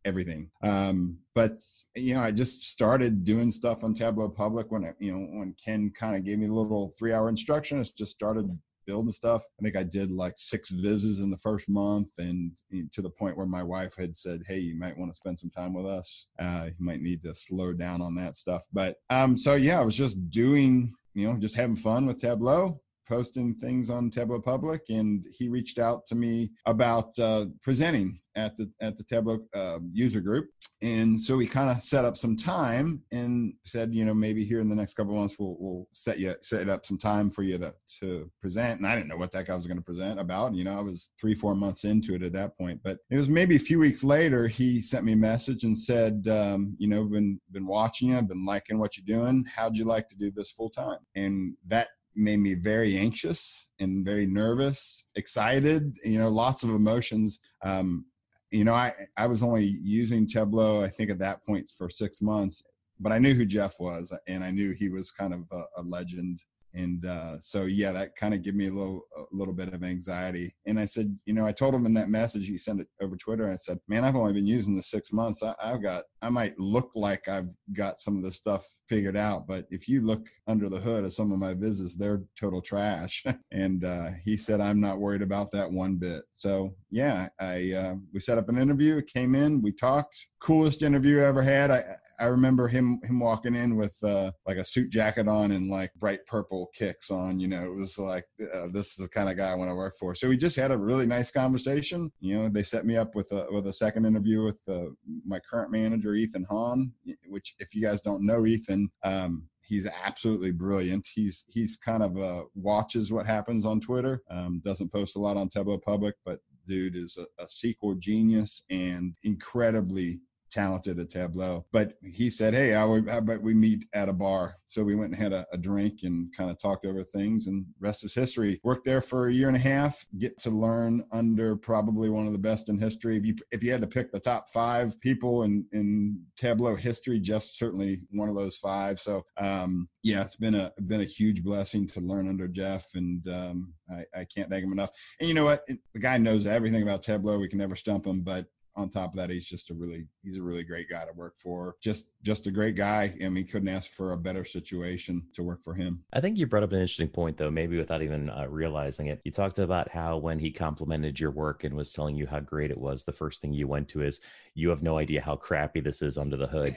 everything. 0.05 0.49
Um, 0.63 1.17
but 1.33 1.51
you 1.95 2.13
know, 2.13 2.21
I 2.21 2.31
just 2.31 2.63
started 2.63 3.25
doing 3.25 3.51
stuff 3.51 3.83
on 3.83 3.93
Tableau 3.93 4.29
Public 4.29 4.71
when 4.71 4.85
I, 4.85 4.93
you 4.99 5.11
know 5.11 5.19
when 5.39 5.53
Ken 5.63 5.91
kind 5.93 6.15
of 6.15 6.23
gave 6.23 6.39
me 6.39 6.47
a 6.47 6.53
little 6.53 6.93
three 6.97 7.11
hour 7.11 7.27
instruction. 7.27 7.79
I 7.79 7.81
just 7.81 8.13
started 8.13 8.47
building 8.85 9.11
stuff. 9.11 9.43
I 9.59 9.63
think 9.63 9.75
I 9.75 9.83
did 9.83 10.11
like 10.11 10.33
six 10.35 10.71
vizzes 10.71 11.21
in 11.21 11.29
the 11.29 11.37
first 11.37 11.69
month, 11.69 12.09
and 12.17 12.51
to 12.91 13.01
the 13.01 13.09
point 13.09 13.37
where 13.37 13.45
my 13.45 13.63
wife 13.63 13.95
had 13.97 14.15
said, 14.15 14.41
"Hey, 14.47 14.59
you 14.59 14.77
might 14.77 14.97
want 14.97 15.11
to 15.11 15.15
spend 15.15 15.39
some 15.39 15.49
time 15.49 15.73
with 15.73 15.85
us. 15.85 16.27
Uh, 16.39 16.69
you 16.77 16.85
might 16.85 17.01
need 17.01 17.21
to 17.23 17.33
slow 17.33 17.73
down 17.73 18.01
on 18.01 18.15
that 18.15 18.35
stuff." 18.35 18.65
But 18.73 18.97
um, 19.09 19.37
so 19.37 19.55
yeah, 19.55 19.79
I 19.79 19.83
was 19.83 19.97
just 19.97 20.29
doing, 20.29 20.93
you 21.13 21.27
know, 21.27 21.39
just 21.39 21.55
having 21.55 21.75
fun 21.75 22.05
with 22.05 22.19
Tableau 22.19 22.79
posting 23.07 23.55
things 23.55 23.89
on 23.89 24.09
Tableau 24.09 24.41
Public, 24.41 24.81
and 24.89 25.25
he 25.37 25.47
reached 25.47 25.79
out 25.79 26.05
to 26.07 26.15
me 26.15 26.51
about 26.65 27.17
uh, 27.19 27.45
presenting 27.61 28.17
at 28.35 28.55
the 28.57 28.69
at 28.81 28.97
the 28.97 29.03
Tableau 29.03 29.39
uh, 29.53 29.79
user 29.93 30.21
group. 30.21 30.49
And 30.81 31.19
so 31.19 31.37
we 31.37 31.47
kind 31.47 31.69
of 31.69 31.77
set 31.81 32.05
up 32.05 32.17
some 32.17 32.35
time 32.35 33.01
and 33.11 33.53
said, 33.63 33.95
you 33.95 34.03
know, 34.03 34.13
maybe 34.13 34.43
here 34.43 34.59
in 34.59 34.69
the 34.69 34.75
next 34.75 34.95
couple 34.95 35.15
months 35.15 35.39
we'll 35.39 35.55
we'll 35.59 35.87
set 35.93 36.19
you 36.19 36.35
set 36.41 36.69
up 36.69 36.85
some 36.85 36.97
time 36.97 37.31
for 37.31 37.43
you 37.43 37.57
to 37.57 37.73
to 38.01 38.29
present. 38.41 38.79
And 38.79 38.87
I 38.87 38.95
didn't 38.95 39.07
know 39.07 39.17
what 39.17 39.31
that 39.31 39.47
guy 39.47 39.55
was 39.55 39.67
going 39.67 39.77
to 39.77 39.83
present 39.83 40.19
about. 40.19 40.53
You 40.53 40.65
know, 40.65 40.77
I 40.77 40.81
was 40.81 41.09
three 41.19 41.33
four 41.33 41.55
months 41.55 41.85
into 41.85 42.13
it 42.13 42.23
at 42.23 42.33
that 42.33 42.57
point. 42.57 42.81
But 42.83 42.99
it 43.09 43.15
was 43.15 43.29
maybe 43.29 43.55
a 43.55 43.59
few 43.59 43.79
weeks 43.79 44.03
later 44.03 44.47
he 44.47 44.81
sent 44.81 45.05
me 45.05 45.13
a 45.13 45.17
message 45.17 45.63
and 45.63 45.77
said, 45.77 46.27
um, 46.27 46.75
you 46.77 46.87
know, 46.87 47.05
been 47.05 47.39
been 47.51 47.67
watching 47.67 48.09
you, 48.09 48.21
been 48.21 48.45
liking 48.45 48.77
what 48.77 48.97
you're 48.97 49.19
doing. 49.19 49.45
How'd 49.55 49.77
you 49.77 49.85
like 49.85 50.09
to 50.09 50.17
do 50.17 50.29
this 50.29 50.51
full 50.51 50.69
time? 50.69 50.99
And 51.15 51.55
that 51.67 51.87
made 52.15 52.39
me 52.39 52.53
very 52.53 52.97
anxious 52.97 53.67
and 53.79 54.05
very 54.05 54.25
nervous, 54.25 55.09
excited, 55.15 55.97
you 56.03 56.19
know, 56.19 56.29
lots 56.29 56.63
of 56.63 56.69
emotions. 56.69 57.41
Um, 57.63 58.05
you 58.51 58.63
know, 58.63 58.73
I, 58.73 58.93
I 59.17 59.27
was 59.27 59.43
only 59.43 59.65
using 59.81 60.25
Tableau, 60.25 60.83
I 60.83 60.87
think 60.87 61.09
at 61.09 61.19
that 61.19 61.45
point 61.45 61.69
for 61.77 61.89
six 61.89 62.21
months, 62.21 62.65
but 62.99 63.11
I 63.11 63.19
knew 63.19 63.33
who 63.33 63.45
Jeff 63.45 63.75
was 63.79 64.17
and 64.27 64.43
I 64.43 64.51
knew 64.51 64.73
he 64.73 64.89
was 64.89 65.11
kind 65.11 65.33
of 65.33 65.45
a, 65.51 65.63
a 65.77 65.83
legend 65.83 66.41
and 66.75 67.05
uh, 67.05 67.39
so 67.39 67.63
yeah 67.63 67.91
that 67.91 68.15
kind 68.15 68.33
of 68.33 68.41
gave 68.41 68.55
me 68.55 68.67
a 68.67 68.71
little 68.71 69.01
a 69.17 69.23
little 69.31 69.53
bit 69.53 69.73
of 69.73 69.83
anxiety. 69.83 70.53
And 70.65 70.79
i 70.79 70.85
said 70.85 71.17
you 71.25 71.33
know 71.33 71.45
i 71.45 71.51
told 71.51 71.73
him 71.73 71.85
in 71.85 71.93
that 71.95 72.09
message 72.09 72.47
he 72.47 72.57
sent 72.57 72.79
it 72.79 72.87
over 73.01 73.15
twitter 73.15 73.49
i 73.49 73.55
said 73.55 73.79
man 73.87 74.03
i've 74.03 74.15
only 74.15 74.33
been 74.33 74.47
using 74.47 74.75
this 74.75 74.89
six 74.89 75.11
months. 75.11 75.43
I, 75.43 75.53
have 75.61 75.81
got 75.81 76.03
i 76.21 76.29
might 76.29 76.57
look 76.59 76.91
like 76.95 77.27
i've 77.27 77.49
got 77.73 77.99
some 77.99 78.17
of 78.17 78.23
this 78.23 78.35
stuff 78.35 78.65
figured 78.87 79.17
out 79.17 79.47
but 79.47 79.65
if 79.69 79.87
you 79.87 80.01
look 80.01 80.27
under 80.47 80.69
the 80.69 80.79
hood 80.79 81.03
of 81.03 81.13
some 81.13 81.31
of 81.31 81.39
my 81.39 81.53
vizzes 81.53 81.97
they're 81.97 82.23
total 82.39 82.61
trash. 82.61 83.23
And 83.51 83.85
uh, 83.85 84.07
he 84.23 84.35
said 84.35 84.59
i'm 84.59 84.81
not 84.81 84.99
worried 84.99 85.21
about 85.21 85.51
that 85.51 85.69
one 85.69 85.97
bit. 85.97 86.23
So 86.33 86.75
yeah 86.91 87.27
i 87.39 87.71
uh, 87.71 87.95
we 88.13 88.19
set 88.19 88.37
up 88.37 88.49
an 88.49 88.57
interview 88.57 88.97
it 88.97 89.07
came 89.07 89.35
in 89.35 89.61
we 89.61 89.71
talked. 89.71 90.27
Coolest 90.39 90.83
interview 90.83 91.21
I 91.21 91.25
ever 91.25 91.41
had. 91.41 91.71
I 91.71 91.81
I 92.19 92.25
remember 92.25 92.67
him 92.67 92.99
him 93.03 93.19
walking 93.19 93.55
in 93.55 93.75
with 93.75 93.97
uh, 94.03 94.31
like 94.45 94.57
a 94.57 94.63
suit 94.63 94.89
jacket 94.91 95.27
on 95.27 95.51
and 95.51 95.69
like 95.69 95.93
bright 95.95 96.25
purple 96.27 96.64
kicks 96.73 97.11
on. 97.11 97.39
You 97.39 97.47
know, 97.47 97.63
it 97.63 97.75
was 97.75 97.97
like 97.99 98.25
uh, 98.41 98.67
this 98.71 98.97
is 98.97 99.07
the 99.07 99.09
kind 99.09 99.29
of 99.29 99.37
guy 99.37 99.51
I 99.51 99.55
want 99.55 99.69
to 99.69 99.75
work 99.75 99.95
for. 99.99 100.15
So 100.15 100.29
we 100.29 100.37
just 100.37 100.57
had 100.57 100.71
a 100.71 100.77
really 100.77 101.05
nice 101.05 101.31
conversation. 101.31 102.11
You 102.19 102.35
know, 102.35 102.49
they 102.49 102.63
set 102.63 102.85
me 102.85 102.97
up 102.97 103.15
with 103.15 103.31
a 103.31 103.47
with 103.51 103.67
a 103.67 103.73
second 103.73 104.05
interview 104.05 104.43
with 104.43 104.57
uh, 104.67 104.89
my 105.25 105.39
current 105.39 105.71
manager 105.71 106.15
Ethan 106.15 106.45
Hahn, 106.49 106.93
which 107.27 107.55
if 107.59 107.75
you 107.75 107.81
guys 107.81 108.01
don't 108.01 108.25
know 108.25 108.45
Ethan. 108.45 108.89
Um, 109.03 109.49
he's 109.67 109.89
absolutely 110.05 110.51
brilliant. 110.51 111.07
He's 111.13 111.45
he's 111.49 111.75
kind 111.77 112.03
of 112.03 112.17
uh, 112.17 112.43
watches 112.53 113.11
what 113.11 113.25
happens 113.25 113.65
on 113.65 113.79
Twitter. 113.79 114.21
Um, 114.29 114.61
doesn't 114.63 114.91
post 114.91 115.15
a 115.15 115.19
lot 115.19 115.37
on 115.37 115.49
Tableau 115.49 115.77
Public, 115.77 116.15
but 116.25 116.39
dude 116.65 116.95
is 116.95 117.17
a, 117.17 117.43
a 117.43 117.45
SQL 117.45 117.97
genius 117.99 118.63
and 118.69 119.15
incredibly 119.23 120.19
talented 120.55 120.99
at 120.99 121.09
Tableau. 121.09 121.65
But 121.73 121.95
he 122.01 122.29
said, 122.29 122.53
Hey, 122.53 122.71
how 122.71 122.95
about 122.95 123.41
we 123.41 123.53
meet 123.53 123.85
at 123.93 124.09
a 124.09 124.13
bar? 124.13 124.55
So 124.69 124.83
we 124.83 124.95
went 124.95 125.11
and 125.11 125.21
had 125.21 125.31
a, 125.31 125.45
a 125.53 125.57
drink 125.57 125.99
and 126.03 126.33
kind 126.35 126.49
of 126.49 126.57
talked 126.57 126.85
over 126.85 127.03
things, 127.03 127.47
and 127.47 127.65
rest 127.79 128.03
is 128.03 128.13
history. 128.13 128.59
Worked 128.63 128.85
there 128.85 128.99
for 128.99 129.27
a 129.27 129.33
year 129.33 129.47
and 129.47 129.55
a 129.55 129.59
half, 129.59 130.05
get 130.17 130.37
to 130.39 130.49
learn 130.49 131.01
under 131.13 131.55
probably 131.55 132.09
one 132.09 132.27
of 132.27 132.33
the 132.33 132.39
best 132.39 132.67
in 132.67 132.77
history. 132.77 133.15
If 133.15 133.25
you, 133.25 133.35
if 133.51 133.63
you 133.63 133.71
had 133.71 133.81
to 133.81 133.87
pick 133.87 134.11
the 134.11 134.19
top 134.19 134.49
five 134.49 134.99
people 134.99 135.43
in, 135.43 135.65
in 135.71 136.21
Tableau 136.35 136.75
history, 136.75 137.19
Jeff's 137.19 137.57
certainly 137.57 137.99
one 138.11 138.27
of 138.27 138.35
those 138.35 138.57
five. 138.57 138.99
So, 138.99 139.23
um, 139.37 139.87
yeah, 140.03 140.21
it's 140.21 140.35
been 140.35 140.55
a 140.55 140.71
been 140.87 141.01
a 141.01 141.05
huge 141.05 141.43
blessing 141.43 141.87
to 141.87 142.01
learn 142.01 142.27
under 142.27 142.47
Jeff, 142.47 142.85
and 142.95 143.25
um, 143.29 143.73
I, 143.89 144.21
I 144.21 144.25
can't 144.25 144.49
thank 144.49 144.65
him 144.65 144.73
enough. 144.73 144.91
And 145.19 145.29
you 145.29 145.35
know 145.35 145.45
what? 145.45 145.65
The 145.67 145.99
guy 145.99 146.17
knows 146.17 146.45
everything 146.47 146.83
about 146.83 147.01
Tableau. 147.01 147.39
We 147.39 147.47
can 147.47 147.59
never 147.59 147.75
stump 147.75 148.05
him, 148.05 148.23
but 148.23 148.45
on 148.75 148.89
top 148.89 149.11
of 149.11 149.17
that, 149.17 149.29
he's 149.29 149.47
just 149.47 149.71
a 149.71 149.73
really 149.73 150.07
he's 150.23 150.37
a 150.37 150.43
really 150.43 150.63
great 150.63 150.89
guy 150.89 151.05
to 151.05 151.13
work 151.13 151.37
for. 151.37 151.75
Just 151.81 152.21
just 152.23 152.47
a 152.47 152.51
great 152.51 152.75
guy. 152.75 153.13
I 153.23 153.29
mean, 153.29 153.47
couldn't 153.47 153.69
ask 153.69 153.91
for 153.91 154.13
a 154.13 154.17
better 154.17 154.43
situation 154.43 155.27
to 155.33 155.43
work 155.43 155.63
for 155.63 155.73
him. 155.73 156.03
I 156.13 156.19
think 156.19 156.37
you 156.37 156.47
brought 156.47 156.63
up 156.63 156.71
an 156.71 156.79
interesting 156.79 157.07
point, 157.07 157.37
though, 157.37 157.51
maybe 157.51 157.77
without 157.77 158.01
even 158.01 158.29
uh, 158.29 158.47
realizing 158.49 159.07
it. 159.07 159.21
You 159.23 159.31
talked 159.31 159.59
about 159.59 159.89
how 159.91 160.17
when 160.17 160.39
he 160.39 160.51
complimented 160.51 161.19
your 161.19 161.31
work 161.31 161.63
and 161.63 161.75
was 161.75 161.93
telling 161.93 162.15
you 162.15 162.27
how 162.27 162.39
great 162.39 162.71
it 162.71 162.77
was, 162.77 163.03
the 163.03 163.11
first 163.11 163.41
thing 163.41 163.53
you 163.53 163.67
went 163.67 163.87
to 163.89 164.01
is, 164.01 164.21
"You 164.53 164.69
have 164.69 164.83
no 164.83 164.97
idea 164.97 165.21
how 165.21 165.35
crappy 165.35 165.79
this 165.79 166.01
is 166.01 166.17
under 166.17 166.37
the 166.37 166.47
hood." 166.47 166.73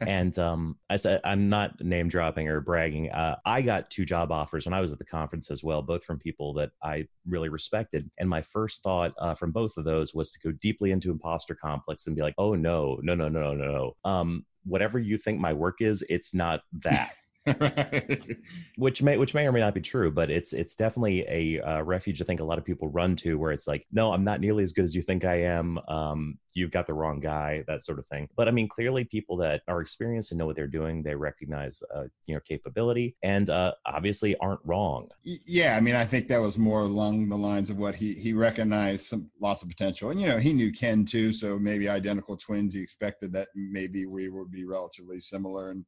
and 0.06 0.38
um, 0.38 0.78
I 0.90 0.96
said, 0.96 1.20
I'm 1.24 1.48
not 1.48 1.80
name 1.80 2.08
dropping 2.08 2.48
or 2.48 2.60
bragging. 2.60 3.10
Uh, 3.10 3.36
I 3.44 3.62
got 3.62 3.90
two 3.90 4.04
job 4.04 4.32
offers 4.32 4.66
when 4.66 4.74
I 4.74 4.80
was 4.80 4.92
at 4.92 4.98
the 4.98 5.04
conference 5.04 5.50
as 5.50 5.62
well, 5.62 5.82
both 5.82 6.04
from 6.04 6.18
people 6.18 6.54
that 6.54 6.70
I 6.82 7.06
really 7.26 7.48
respected. 7.48 8.10
And 8.18 8.28
my 8.28 8.42
first 8.42 8.82
thought 8.82 9.14
uh, 9.18 9.34
from 9.34 9.52
both 9.52 9.76
of 9.76 9.84
those 9.84 10.14
was 10.14 10.30
to 10.32 10.40
go 10.40 10.52
deeply 10.52 10.90
into 10.90 11.10
imposter 11.28 11.54
complex 11.54 12.06
and 12.06 12.16
be 12.16 12.22
like, 12.22 12.34
oh 12.38 12.54
no, 12.54 12.98
no, 13.02 13.14
no, 13.14 13.28
no, 13.28 13.54
no, 13.54 13.54
no. 13.54 13.92
Um, 14.04 14.44
whatever 14.64 14.98
you 14.98 15.18
think 15.18 15.40
my 15.40 15.52
work 15.52 15.80
is, 15.80 16.04
it's 16.08 16.34
not 16.34 16.62
that. 16.82 17.08
which 18.76 19.02
may 19.02 19.16
which 19.16 19.34
may 19.34 19.46
or 19.46 19.52
may 19.52 19.60
not 19.60 19.74
be 19.74 19.80
true 19.80 20.10
but 20.10 20.30
it's 20.30 20.52
it's 20.52 20.74
definitely 20.74 21.24
a 21.28 21.60
uh, 21.60 21.82
refuge 21.82 22.20
i 22.20 22.24
think 22.24 22.40
a 22.40 22.44
lot 22.44 22.58
of 22.58 22.64
people 22.64 22.88
run 22.88 23.16
to 23.16 23.38
where 23.38 23.52
it's 23.52 23.66
like 23.66 23.86
no 23.92 24.12
i'm 24.12 24.24
not 24.24 24.40
nearly 24.40 24.62
as 24.62 24.72
good 24.72 24.84
as 24.84 24.94
you 24.94 25.02
think 25.02 25.24
i 25.24 25.34
am. 25.34 25.78
Um, 25.88 26.38
you've 26.54 26.70
got 26.70 26.86
the 26.86 26.94
wrong 26.94 27.20
guy 27.20 27.62
that 27.68 27.82
sort 27.82 27.98
of 27.98 28.06
thing. 28.06 28.28
But 28.36 28.48
i 28.48 28.50
mean 28.50 28.68
clearly 28.68 29.04
people 29.04 29.36
that 29.38 29.62
are 29.68 29.80
experienced 29.80 30.32
and 30.32 30.38
know 30.38 30.46
what 30.46 30.56
they're 30.56 30.66
doing 30.66 31.02
they 31.02 31.14
recognize 31.14 31.82
uh, 31.94 32.04
you 32.26 32.34
know 32.34 32.40
capability 32.40 33.16
and 33.22 33.48
uh, 33.50 33.72
obviously 33.86 34.36
aren't 34.38 34.60
wrong. 34.64 35.08
Yeah 35.24 35.76
i 35.76 35.80
mean 35.80 35.94
i 35.94 36.04
think 36.04 36.28
that 36.28 36.40
was 36.40 36.58
more 36.58 36.82
along 36.82 37.28
the 37.28 37.36
lines 37.36 37.70
of 37.70 37.78
what 37.78 37.94
he 37.94 38.12
he 38.12 38.32
recognized 38.32 39.06
some 39.06 39.30
lots 39.40 39.62
of 39.62 39.68
potential. 39.68 40.10
And 40.10 40.20
you 40.20 40.28
know 40.28 40.38
he 40.38 40.52
knew 40.52 40.72
ken 40.72 41.04
too 41.04 41.32
so 41.32 41.58
maybe 41.58 41.88
identical 41.88 42.36
twins 42.36 42.74
he 42.74 42.82
expected 42.82 43.32
that 43.32 43.48
maybe 43.54 44.06
we 44.06 44.28
would 44.28 44.50
be 44.50 44.64
relatively 44.64 45.20
similar 45.20 45.70
and 45.70 45.84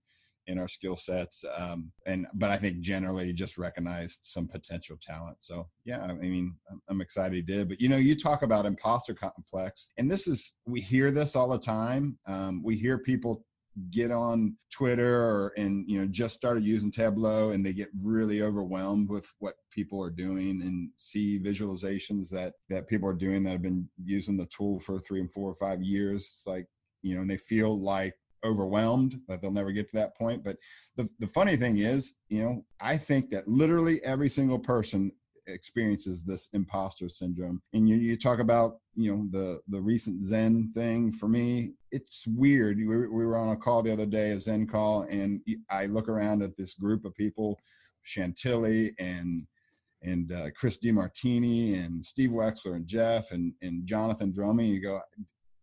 in 0.51 0.59
our 0.59 0.69
skill 0.69 0.97
sets. 0.97 1.45
Um, 1.57 1.93
and 2.07 2.27
but 2.35 2.51
I 2.51 2.57
think 2.57 2.81
generally 2.81 3.33
just 3.33 3.57
recognized 3.57 4.21
some 4.25 4.49
potential 4.49 4.99
talent. 5.01 5.39
So 5.41 5.69
yeah, 5.85 6.03
I 6.03 6.13
mean, 6.15 6.57
I'm 6.89 7.01
excited 7.01 7.35
he 7.35 7.43
did. 7.43 7.69
But 7.69 7.81
you 7.81 7.89
know, 7.89 7.97
you 7.97 8.17
talk 8.17 8.43
about 8.43 8.67
imposter 8.67 9.15
complex, 9.15 9.93
and 9.99 10.11
this 10.11 10.27
is 10.27 10.59
we 10.67 10.81
hear 10.81 11.11
this 11.11 11.37
all 11.37 11.49
the 11.49 11.59
time. 11.59 12.19
Um, 12.27 12.63
we 12.63 12.77
hear 12.77 12.99
people 12.99 13.45
get 13.91 14.11
on 14.11 14.57
Twitter 14.73 15.23
or 15.23 15.53
and 15.57 15.89
you 15.89 16.01
know 16.01 16.07
just 16.07 16.35
started 16.35 16.65
using 16.65 16.91
Tableau 16.91 17.53
and 17.53 17.65
they 17.65 17.73
get 17.73 17.89
really 18.05 18.43
overwhelmed 18.43 19.09
with 19.09 19.33
what 19.39 19.55
people 19.71 20.03
are 20.03 20.11
doing 20.11 20.61
and 20.63 20.91
see 20.97 21.39
visualizations 21.39 22.29
that 22.31 22.55
that 22.69 22.89
people 22.89 23.09
are 23.09 23.15
doing 23.15 23.45
that 23.45 23.53
have 23.53 23.63
been 23.63 23.89
using 24.05 24.37
the 24.37 24.47
tool 24.47 24.81
for 24.81 24.99
three 24.99 25.21
and 25.21 25.31
four 25.31 25.49
or 25.49 25.55
five 25.55 25.83
years. 25.83 26.25
It's 26.25 26.47
like 26.47 26.67
you 27.03 27.15
know, 27.15 27.23
and 27.23 27.31
they 27.31 27.37
feel 27.37 27.79
like 27.81 28.15
overwhelmed 28.45 29.21
that 29.29 29.43
they'll 29.43 29.53
never 29.53 29.73
get 29.73 29.91
to 29.91 29.97
that 29.97 30.17
point. 30.17 30.45
But 30.45 30.57
the, 30.97 31.09
the 31.19 31.27
funny 31.27 31.57
thing 31.57 31.79
is, 31.79 32.19
you 32.29 32.43
know, 32.43 32.65
I 32.81 32.97
think 32.97 33.31
that 33.31 33.49
literally 33.49 34.03
every 34.05 34.29
single 34.29 34.59
person 34.59 35.13
experiences 35.47 36.25
this 36.25 36.49
imposter 36.53 37.09
syndrome. 37.09 37.61
And 37.73 37.89
you, 37.89 37.97
you 37.97 38.17
talk 38.17 38.39
about, 38.39 38.79
you 38.95 39.11
know, 39.11 39.27
the, 39.31 39.61
the 39.69 39.81
recent 39.81 40.23
Zen 40.23 40.71
thing 40.75 41.13
for 41.13 41.29
me, 41.29 41.75
it's 41.91 42.27
weird. 42.27 42.79
We, 42.79 42.87
we 42.87 43.27
were 43.27 43.37
on 43.37 43.53
a 43.53 43.57
call 43.57 43.83
the 43.83 43.93
other 43.93 44.07
day, 44.07 44.31
a 44.31 44.41
Zen 44.41 44.67
call, 44.67 45.03
and 45.03 45.41
I 45.71 45.87
look 45.87 46.09
around 46.09 46.43
at 46.43 46.57
this 46.57 46.75
group 46.75 47.05
of 47.05 47.15
people, 47.15 47.59
Chantilly 48.03 48.95
and 48.99 49.47
and 50.03 50.33
uh, 50.33 50.47
Chris 50.57 50.79
DeMartini 50.79 51.85
and 51.85 52.05
Steve 52.05 52.31
Wexler 52.31 52.75
and 52.75 52.87
Jeff 52.87 53.33
and, 53.33 53.55
and 53.61 53.87
Jonathan 53.87 54.33
Drummey. 54.33 54.67
You 54.67 54.81
go, 54.81 54.99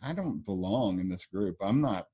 I 0.03 0.13
don't 0.13 0.45
belong 0.45 0.99
in 0.99 1.09
this 1.09 1.25
group. 1.25 1.57
I'm 1.59 1.81
not 1.81 2.05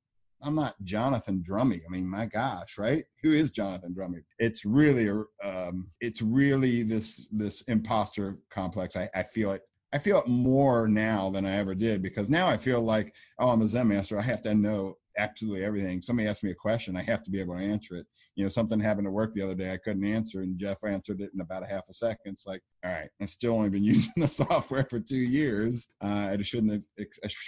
I'm 0.44 0.56
not 0.56 0.76
Jonathan 0.84 1.42
Drummey. 1.44 1.82
I 1.88 1.92
mean, 1.92 2.10
my 2.10 2.26
gosh, 2.26 2.78
right? 2.78 3.04
Who 3.22 3.32
is 3.32 3.52
Jonathan 3.52 3.94
Drummey? 3.94 4.20
It's 4.40 4.66
really, 4.66 5.10
um, 5.44 5.92
it's 6.02 6.22
really 6.22 6.84
this 6.84 7.30
this 7.32 7.62
imposter 7.64 8.38
complex. 8.50 8.96
I, 8.96 9.10
I 9.16 9.24
feel 9.24 9.52
it. 9.52 9.62
I 9.94 10.00
feel 10.00 10.18
it 10.20 10.28
more 10.28 10.88
now 10.88 11.30
than 11.30 11.46
I 11.46 11.54
ever 11.58 11.76
did 11.76 12.02
because 12.02 12.30
now 12.30 12.48
I 12.48 12.58
feel 12.58 12.82
like, 12.82 13.14
oh, 13.38 13.50
I'm 13.50 13.62
a 13.62 13.68
Zen 13.68 13.90
master. 13.90 14.18
I 14.18 14.24
have 14.24 14.42
to 14.42 14.56
know 14.56 14.96
absolutely 15.18 15.64
everything. 15.64 16.02
Somebody 16.02 16.28
asked 16.28 16.44
me 16.44 16.52
a 16.52 16.56
question, 16.56 16.98
I 16.98 17.04
have 17.04 17.24
to 17.24 17.32
be 17.32 17.40
able 17.40 17.56
to 17.56 17.64
answer 17.64 17.96
it. 17.96 18.06
You 18.36 18.44
know, 18.44 18.50
something 18.50 18.80
happened 18.80 19.08
to 19.08 19.12
work 19.12 19.34
the 19.34 19.42
other 19.42 19.56
day, 19.56 19.72
I 19.72 19.78
couldn't 19.78 20.06
answer, 20.06 20.42
and 20.42 20.58
Jeff 20.58 20.84
answered 20.84 21.22
it 21.22 21.32
in 21.34 21.42
about 21.42 21.64
a 21.64 21.68
half 21.68 21.84
a 21.90 21.94
second. 21.94 22.34
It's 22.34 22.48
like, 22.48 22.62
all 22.86 22.92
right, 22.92 23.10
I've 23.22 23.30
still 23.30 23.56
only 23.56 23.70
been 23.70 23.84
using 23.94 24.14
the 24.18 24.28
software 24.28 24.86
for 24.90 25.00
two 25.00 25.16
years. 25.16 25.92
Uh, 26.02 26.36
I 26.38 26.42
shouldn't, 26.42 26.84
I 27.00 27.06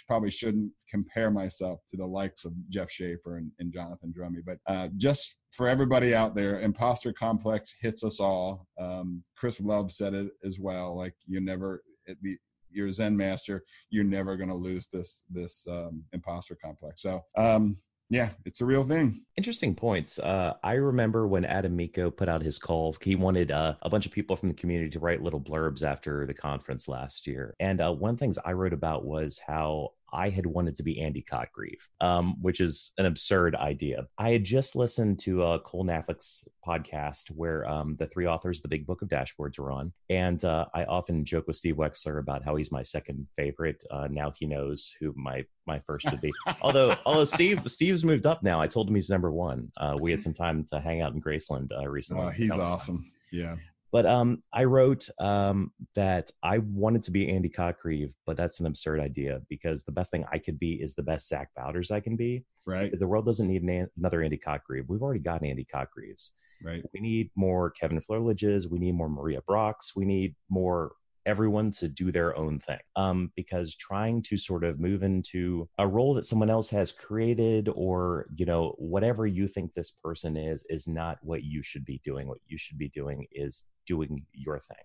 probably 0.07 0.31
shouldn't 0.31 0.71
compare 0.89 1.31
myself 1.31 1.79
to 1.89 1.97
the 1.97 2.07
likes 2.07 2.45
of 2.45 2.53
Jeff 2.69 2.89
Shaffer 2.89 3.37
and, 3.37 3.51
and 3.59 3.73
Jonathan 3.73 4.13
Drummey. 4.15 4.41
But 4.45 4.57
uh, 4.67 4.89
just 4.97 5.37
for 5.51 5.67
everybody 5.67 6.13
out 6.13 6.35
there, 6.35 6.59
imposter 6.59 7.13
complex 7.13 7.75
hits 7.81 8.03
us 8.03 8.19
all. 8.19 8.67
Um, 8.79 9.23
Chris 9.37 9.61
Love 9.61 9.91
said 9.91 10.13
it 10.13 10.31
as 10.43 10.59
well. 10.59 10.95
Like 10.95 11.13
you 11.27 11.39
never, 11.39 11.81
it, 12.05 12.17
the, 12.21 12.37
you're 12.75 12.87
a 12.87 12.91
Zen 12.91 13.15
master, 13.15 13.63
you're 13.89 14.03
never 14.03 14.37
going 14.37 14.49
to 14.49 14.55
lose 14.55 14.87
this 14.91 15.23
this 15.29 15.67
um, 15.69 16.03
imposter 16.13 16.55
complex. 16.55 17.01
So 17.01 17.21
um, 17.37 17.77
yeah, 18.09 18.29
it's 18.45 18.61
a 18.61 18.65
real 18.65 18.83
thing. 18.83 19.25
Interesting 19.35 19.73
points. 19.73 20.19
Uh, 20.19 20.53
I 20.63 20.73
remember 20.73 21.27
when 21.27 21.43
Adam 21.43 21.75
Mico 21.75 22.11
put 22.11 22.29
out 22.29 22.43
his 22.43 22.59
call, 22.59 22.95
he 23.01 23.15
wanted 23.15 23.51
uh, 23.51 23.75
a 23.81 23.89
bunch 23.89 24.05
of 24.05 24.11
people 24.11 24.35
from 24.35 24.49
the 24.49 24.55
community 24.55 24.91
to 24.91 24.99
write 24.99 25.23
little 25.23 25.41
blurbs 25.41 25.81
after 25.81 26.25
the 26.27 26.33
conference 26.33 26.87
last 26.87 27.25
year. 27.25 27.55
And 27.59 27.81
uh, 27.81 27.91
one 27.91 28.11
of 28.11 28.17
the 28.17 28.19
things 28.19 28.37
I 28.45 28.53
wrote 28.53 28.73
about 28.73 29.05
was 29.05 29.39
how 29.39 29.89
I 30.11 30.29
had 30.29 30.45
wanted 30.45 30.75
to 30.75 30.83
be 30.83 31.01
Andy 31.01 31.23
Cotgreave, 31.23 31.81
um, 32.01 32.41
which 32.41 32.61
is 32.61 32.91
an 32.97 33.05
absurd 33.05 33.55
idea. 33.55 34.07
I 34.17 34.31
had 34.31 34.43
just 34.43 34.75
listened 34.75 35.19
to 35.19 35.43
a 35.43 35.59
Cole 35.59 35.85
Knaflic's 35.85 36.47
podcast 36.65 37.29
where 37.29 37.67
um, 37.67 37.95
the 37.97 38.07
three 38.07 38.27
authors 38.27 38.59
of 38.59 38.63
the 38.63 38.69
Big 38.69 38.85
Book 38.85 39.01
of 39.01 39.09
Dashboards 39.09 39.59
are 39.59 39.71
on, 39.71 39.93
and 40.09 40.43
uh, 40.43 40.65
I 40.73 40.85
often 40.85 41.25
joke 41.25 41.47
with 41.47 41.55
Steve 41.55 41.75
Wexler 41.75 42.19
about 42.19 42.43
how 42.43 42.55
he's 42.55 42.71
my 42.71 42.83
second 42.83 43.27
favorite. 43.35 43.83
Uh, 43.91 44.07
now 44.09 44.31
he 44.35 44.45
knows 44.45 44.93
who 44.99 45.13
my 45.15 45.45
my 45.67 45.79
first 45.79 46.09
should 46.09 46.21
be. 46.21 46.31
although 46.61 46.95
although 47.05 47.25
Steve 47.25 47.61
Steve's 47.65 48.05
moved 48.05 48.25
up 48.25 48.43
now, 48.43 48.59
I 48.59 48.67
told 48.67 48.87
him 48.87 48.95
he's 48.95 49.09
number 49.09 49.31
one. 49.31 49.71
Uh, 49.77 49.97
we 49.99 50.11
had 50.11 50.21
some 50.21 50.33
time 50.33 50.63
to 50.65 50.79
hang 50.79 51.01
out 51.01 51.13
in 51.13 51.21
Graceland 51.21 51.71
uh, 51.77 51.87
recently. 51.87 52.25
Oh, 52.25 52.29
he's 52.29 52.57
awesome. 52.57 53.11
Yeah. 53.31 53.55
But 53.95 54.05
um, 54.05 54.43
I 54.51 54.65
wrote 54.65 55.07
um, 55.21 55.71
that 55.95 56.29
I 56.43 56.57
wanted 56.57 57.01
to 57.03 57.11
be 57.11 57.31
Andy 57.31 57.47
Cotgreave, 57.47 58.13
but 58.25 58.35
that's 58.35 58.59
an 58.59 58.65
absurd 58.65 58.99
idea 58.99 59.39
because 59.47 59.85
the 59.85 59.93
best 59.93 60.11
thing 60.11 60.25
I 60.33 60.37
could 60.37 60.59
be 60.59 60.73
is 60.81 60.95
the 60.95 61.01
best 61.01 61.29
Zach 61.29 61.47
Bowders 61.55 61.91
I 61.91 62.01
can 62.01 62.17
be. 62.17 62.43
Right. 62.67 62.83
Because 62.83 62.99
the 62.99 63.07
world 63.07 63.25
doesn't 63.25 63.47
need 63.47 63.63
an, 63.63 63.87
another 63.97 64.21
Andy 64.21 64.37
Cotgreave. 64.37 64.89
We've 64.89 65.01
already 65.01 65.21
got 65.21 65.45
Andy 65.45 65.65
Cotgreaves. 65.73 66.31
Right. 66.61 66.83
We 66.93 66.99
need 66.99 67.31
more 67.37 67.71
Kevin 67.71 68.01
Flerlages. 68.01 68.69
We 68.69 68.79
need 68.79 68.95
more 68.95 69.07
Maria 69.07 69.39
Brocks. 69.47 69.95
We 69.95 70.03
need 70.03 70.35
more 70.49 70.91
everyone 71.25 71.71
to 71.71 71.87
do 71.87 72.11
their 72.11 72.37
own 72.37 72.59
thing 72.59 72.79
um, 72.97 73.31
because 73.37 73.77
trying 73.77 74.21
to 74.23 74.35
sort 74.35 74.65
of 74.65 74.77
move 74.77 75.03
into 75.03 75.69
a 75.77 75.87
role 75.87 76.13
that 76.13 76.25
someone 76.25 76.49
else 76.49 76.69
has 76.69 76.91
created 76.91 77.69
or 77.73 78.27
you 78.35 78.45
know 78.45 78.75
whatever 78.77 79.25
you 79.25 79.47
think 79.47 79.73
this 79.73 79.89
person 79.89 80.37
is 80.37 80.65
is 80.69 80.87
not 80.87 81.17
what 81.21 81.43
you 81.43 81.63
should 81.63 81.83
be 81.83 81.99
doing 82.03 82.27
what 82.27 82.37
you 82.45 82.57
should 82.57 82.77
be 82.77 82.89
doing 82.89 83.25
is 83.31 83.65
doing 83.85 84.25
your 84.33 84.59
thing 84.59 84.77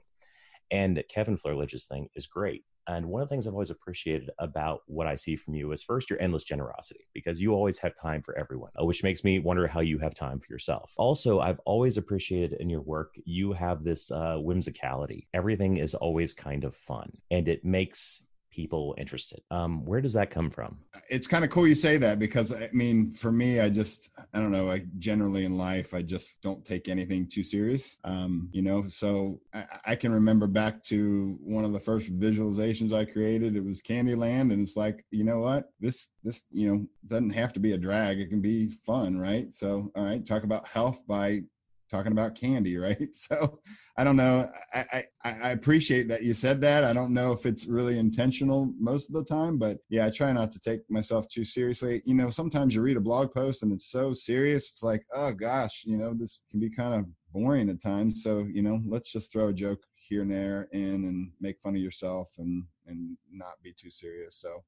and 0.70 1.02
kevin 1.08 1.36
flerlage's 1.36 1.86
thing 1.86 2.08
is 2.14 2.26
great 2.26 2.64
and 2.90 3.06
one 3.06 3.22
of 3.22 3.28
the 3.28 3.32
things 3.32 3.46
I've 3.46 3.54
always 3.54 3.70
appreciated 3.70 4.30
about 4.38 4.80
what 4.86 5.06
I 5.06 5.14
see 5.14 5.36
from 5.36 5.54
you 5.54 5.70
is 5.72 5.82
first 5.82 6.10
your 6.10 6.20
endless 6.20 6.44
generosity 6.44 7.06
because 7.14 7.40
you 7.40 7.52
always 7.52 7.78
have 7.78 7.94
time 7.94 8.22
for 8.22 8.36
everyone, 8.36 8.70
uh, 8.80 8.84
which 8.84 9.04
makes 9.04 9.22
me 9.22 9.38
wonder 9.38 9.66
how 9.66 9.80
you 9.80 9.98
have 9.98 10.14
time 10.14 10.40
for 10.40 10.52
yourself. 10.52 10.92
Also, 10.96 11.40
I've 11.40 11.60
always 11.60 11.96
appreciated 11.96 12.54
in 12.60 12.68
your 12.68 12.80
work, 12.80 13.14
you 13.24 13.52
have 13.52 13.84
this 13.84 14.10
uh, 14.10 14.36
whimsicality. 14.36 15.26
Everything 15.34 15.76
is 15.76 15.94
always 15.94 16.34
kind 16.34 16.64
of 16.64 16.74
fun 16.74 17.12
and 17.30 17.48
it 17.48 17.64
makes 17.64 18.26
people 18.50 18.94
interested. 18.98 19.40
Um, 19.50 19.84
where 19.84 20.00
does 20.00 20.12
that 20.14 20.30
come 20.30 20.50
from? 20.50 20.78
It's 21.08 21.26
kind 21.26 21.44
of 21.44 21.50
cool 21.50 21.66
you 21.66 21.74
say 21.74 21.96
that 21.98 22.18
because 22.18 22.54
I 22.54 22.68
mean, 22.72 23.12
for 23.12 23.30
me, 23.30 23.60
I 23.60 23.68
just, 23.68 24.10
I 24.34 24.38
don't 24.38 24.52
know, 24.52 24.70
I 24.70 24.82
generally 24.98 25.44
in 25.44 25.56
life, 25.56 25.94
I 25.94 26.02
just 26.02 26.42
don't 26.42 26.64
take 26.64 26.88
anything 26.88 27.26
too 27.26 27.42
serious. 27.42 27.98
Um, 28.04 28.48
you 28.52 28.62
know, 28.62 28.82
so 28.82 29.40
I, 29.54 29.64
I, 29.86 29.96
can 29.96 30.12
remember 30.12 30.46
back 30.46 30.82
to 30.84 31.38
one 31.42 31.64
of 31.64 31.72
the 31.72 31.80
first 31.80 32.18
visualizations 32.18 32.92
I 32.92 33.04
created. 33.04 33.56
It 33.56 33.64
was 33.64 33.82
Candyland. 33.82 34.52
And 34.52 34.62
it's 34.62 34.76
like, 34.76 35.04
you 35.10 35.24
know 35.24 35.38
what? 35.38 35.70
This, 35.80 36.10
this, 36.24 36.46
you 36.50 36.70
know, 36.70 36.86
doesn't 37.06 37.34
have 37.34 37.52
to 37.54 37.60
be 37.60 37.72
a 37.72 37.78
drag. 37.78 38.18
It 38.18 38.28
can 38.28 38.42
be 38.42 38.72
fun, 38.84 39.18
right? 39.18 39.52
So, 39.52 39.90
all 39.94 40.04
right, 40.04 40.24
talk 40.24 40.44
about 40.44 40.66
health 40.66 41.06
by 41.06 41.40
talking 41.90 42.12
about 42.12 42.34
candy, 42.34 42.76
right? 42.78 43.14
So 43.14 43.60
I 43.98 44.04
don't 44.04 44.16
know. 44.16 44.48
I, 44.74 45.04
I, 45.24 45.30
I, 45.42 45.50
appreciate 45.50 46.08
that 46.08 46.22
you 46.22 46.32
said 46.32 46.60
that. 46.62 46.84
I 46.84 46.92
don't 46.92 47.12
know 47.12 47.32
if 47.32 47.44
it's 47.44 47.66
really 47.66 47.98
intentional 47.98 48.72
most 48.78 49.08
of 49.08 49.14
the 49.14 49.24
time, 49.24 49.58
but 49.58 49.78
yeah, 49.88 50.06
I 50.06 50.10
try 50.10 50.32
not 50.32 50.52
to 50.52 50.60
take 50.60 50.80
myself 50.88 51.28
too 51.28 51.44
seriously. 51.44 52.02
You 52.06 52.14
know, 52.14 52.30
sometimes 52.30 52.74
you 52.74 52.82
read 52.82 52.96
a 52.96 53.00
blog 53.00 53.32
post 53.32 53.62
and 53.62 53.72
it's 53.72 53.90
so 53.90 54.12
serious. 54.12 54.70
It's 54.70 54.82
like, 54.82 55.02
oh 55.14 55.32
gosh, 55.32 55.84
you 55.86 55.96
know, 55.96 56.14
this 56.14 56.44
can 56.50 56.60
be 56.60 56.70
kind 56.70 56.94
of 56.94 57.06
boring 57.32 57.68
at 57.68 57.82
times. 57.82 58.22
So, 58.22 58.46
you 58.52 58.62
know, 58.62 58.80
let's 58.86 59.12
just 59.12 59.32
throw 59.32 59.48
a 59.48 59.52
joke 59.52 59.80
here 59.96 60.22
and 60.22 60.30
there 60.30 60.68
in 60.72 61.04
and 61.04 61.30
make 61.40 61.60
fun 61.60 61.76
of 61.76 61.82
yourself 61.82 62.30
and, 62.38 62.64
and 62.86 63.16
not 63.30 63.62
be 63.62 63.72
too 63.72 63.90
serious. 63.90 64.36
So 64.36 64.62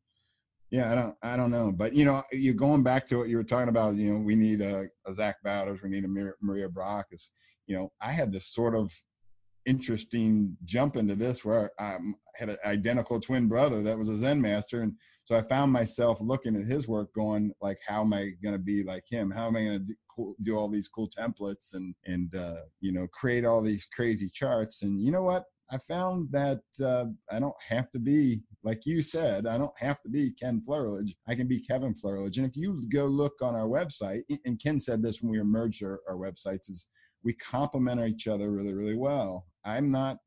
yeah, 0.72 0.90
I 0.90 0.94
don't, 0.94 1.14
I 1.22 1.36
don't 1.36 1.50
know, 1.50 1.70
but 1.70 1.92
you 1.92 2.06
know, 2.06 2.22
you're 2.32 2.54
going 2.54 2.82
back 2.82 3.04
to 3.08 3.18
what 3.18 3.28
you 3.28 3.36
were 3.36 3.44
talking 3.44 3.68
about. 3.68 3.94
You 3.94 4.14
know, 4.14 4.20
we 4.20 4.34
need 4.34 4.62
a, 4.62 4.88
a 5.06 5.12
Zach 5.12 5.36
Bowders, 5.44 5.82
we 5.82 5.90
need 5.90 6.04
a 6.04 6.32
Maria 6.40 6.68
Brock. 6.68 7.08
Is 7.12 7.30
you 7.66 7.76
know, 7.76 7.92
I 8.00 8.10
had 8.10 8.32
this 8.32 8.46
sort 8.46 8.74
of 8.74 8.90
interesting 9.66 10.56
jump 10.64 10.96
into 10.96 11.14
this 11.14 11.44
where 11.44 11.70
I 11.78 11.98
had 12.38 12.48
an 12.48 12.56
identical 12.64 13.20
twin 13.20 13.48
brother 13.48 13.82
that 13.82 13.98
was 13.98 14.08
a 14.08 14.16
Zen 14.16 14.40
master, 14.40 14.80
and 14.80 14.94
so 15.24 15.36
I 15.36 15.42
found 15.42 15.70
myself 15.70 16.22
looking 16.22 16.56
at 16.56 16.64
his 16.64 16.88
work, 16.88 17.12
going 17.12 17.52
like, 17.60 17.78
how 17.86 18.00
am 18.00 18.14
I 18.14 18.30
going 18.42 18.54
to 18.54 18.58
be 18.58 18.82
like 18.82 19.04
him? 19.06 19.30
How 19.30 19.48
am 19.48 19.56
I 19.56 19.64
going 19.64 19.78
to 19.78 19.84
do, 20.16 20.36
do 20.42 20.56
all 20.56 20.70
these 20.70 20.88
cool 20.88 21.10
templates 21.10 21.74
and 21.74 21.94
and 22.06 22.34
uh, 22.34 22.62
you 22.80 22.92
know 22.92 23.06
create 23.08 23.44
all 23.44 23.60
these 23.60 23.86
crazy 23.94 24.30
charts? 24.32 24.84
And 24.84 25.04
you 25.04 25.12
know 25.12 25.24
what? 25.24 25.44
I 25.72 25.78
found 25.78 26.30
that 26.32 26.60
uh, 26.84 27.06
I 27.30 27.40
don't 27.40 27.54
have 27.70 27.90
to 27.92 27.98
be, 27.98 28.42
like 28.62 28.84
you 28.84 29.00
said, 29.00 29.46
I 29.46 29.56
don't 29.56 29.76
have 29.78 30.02
to 30.02 30.08
be 30.10 30.32
Ken 30.32 30.60
Flerlage. 30.68 31.12
I 31.26 31.34
can 31.34 31.48
be 31.48 31.60
Kevin 31.60 31.94
Flerlage. 31.94 32.36
And 32.36 32.46
if 32.46 32.56
you 32.56 32.82
go 32.92 33.06
look 33.06 33.34
on 33.40 33.54
our 33.54 33.66
website, 33.66 34.20
and 34.44 34.62
Ken 34.62 34.78
said 34.78 35.02
this 35.02 35.22
when 35.22 35.32
we 35.32 35.42
merged 35.42 35.82
our, 35.82 36.00
our 36.08 36.16
websites, 36.16 36.68
is 36.68 36.88
we 37.24 37.32
complement 37.34 38.06
each 38.06 38.28
other 38.28 38.50
really, 38.50 38.74
really 38.74 38.96
well. 38.96 39.46
I'm 39.64 39.90
not 39.90 40.18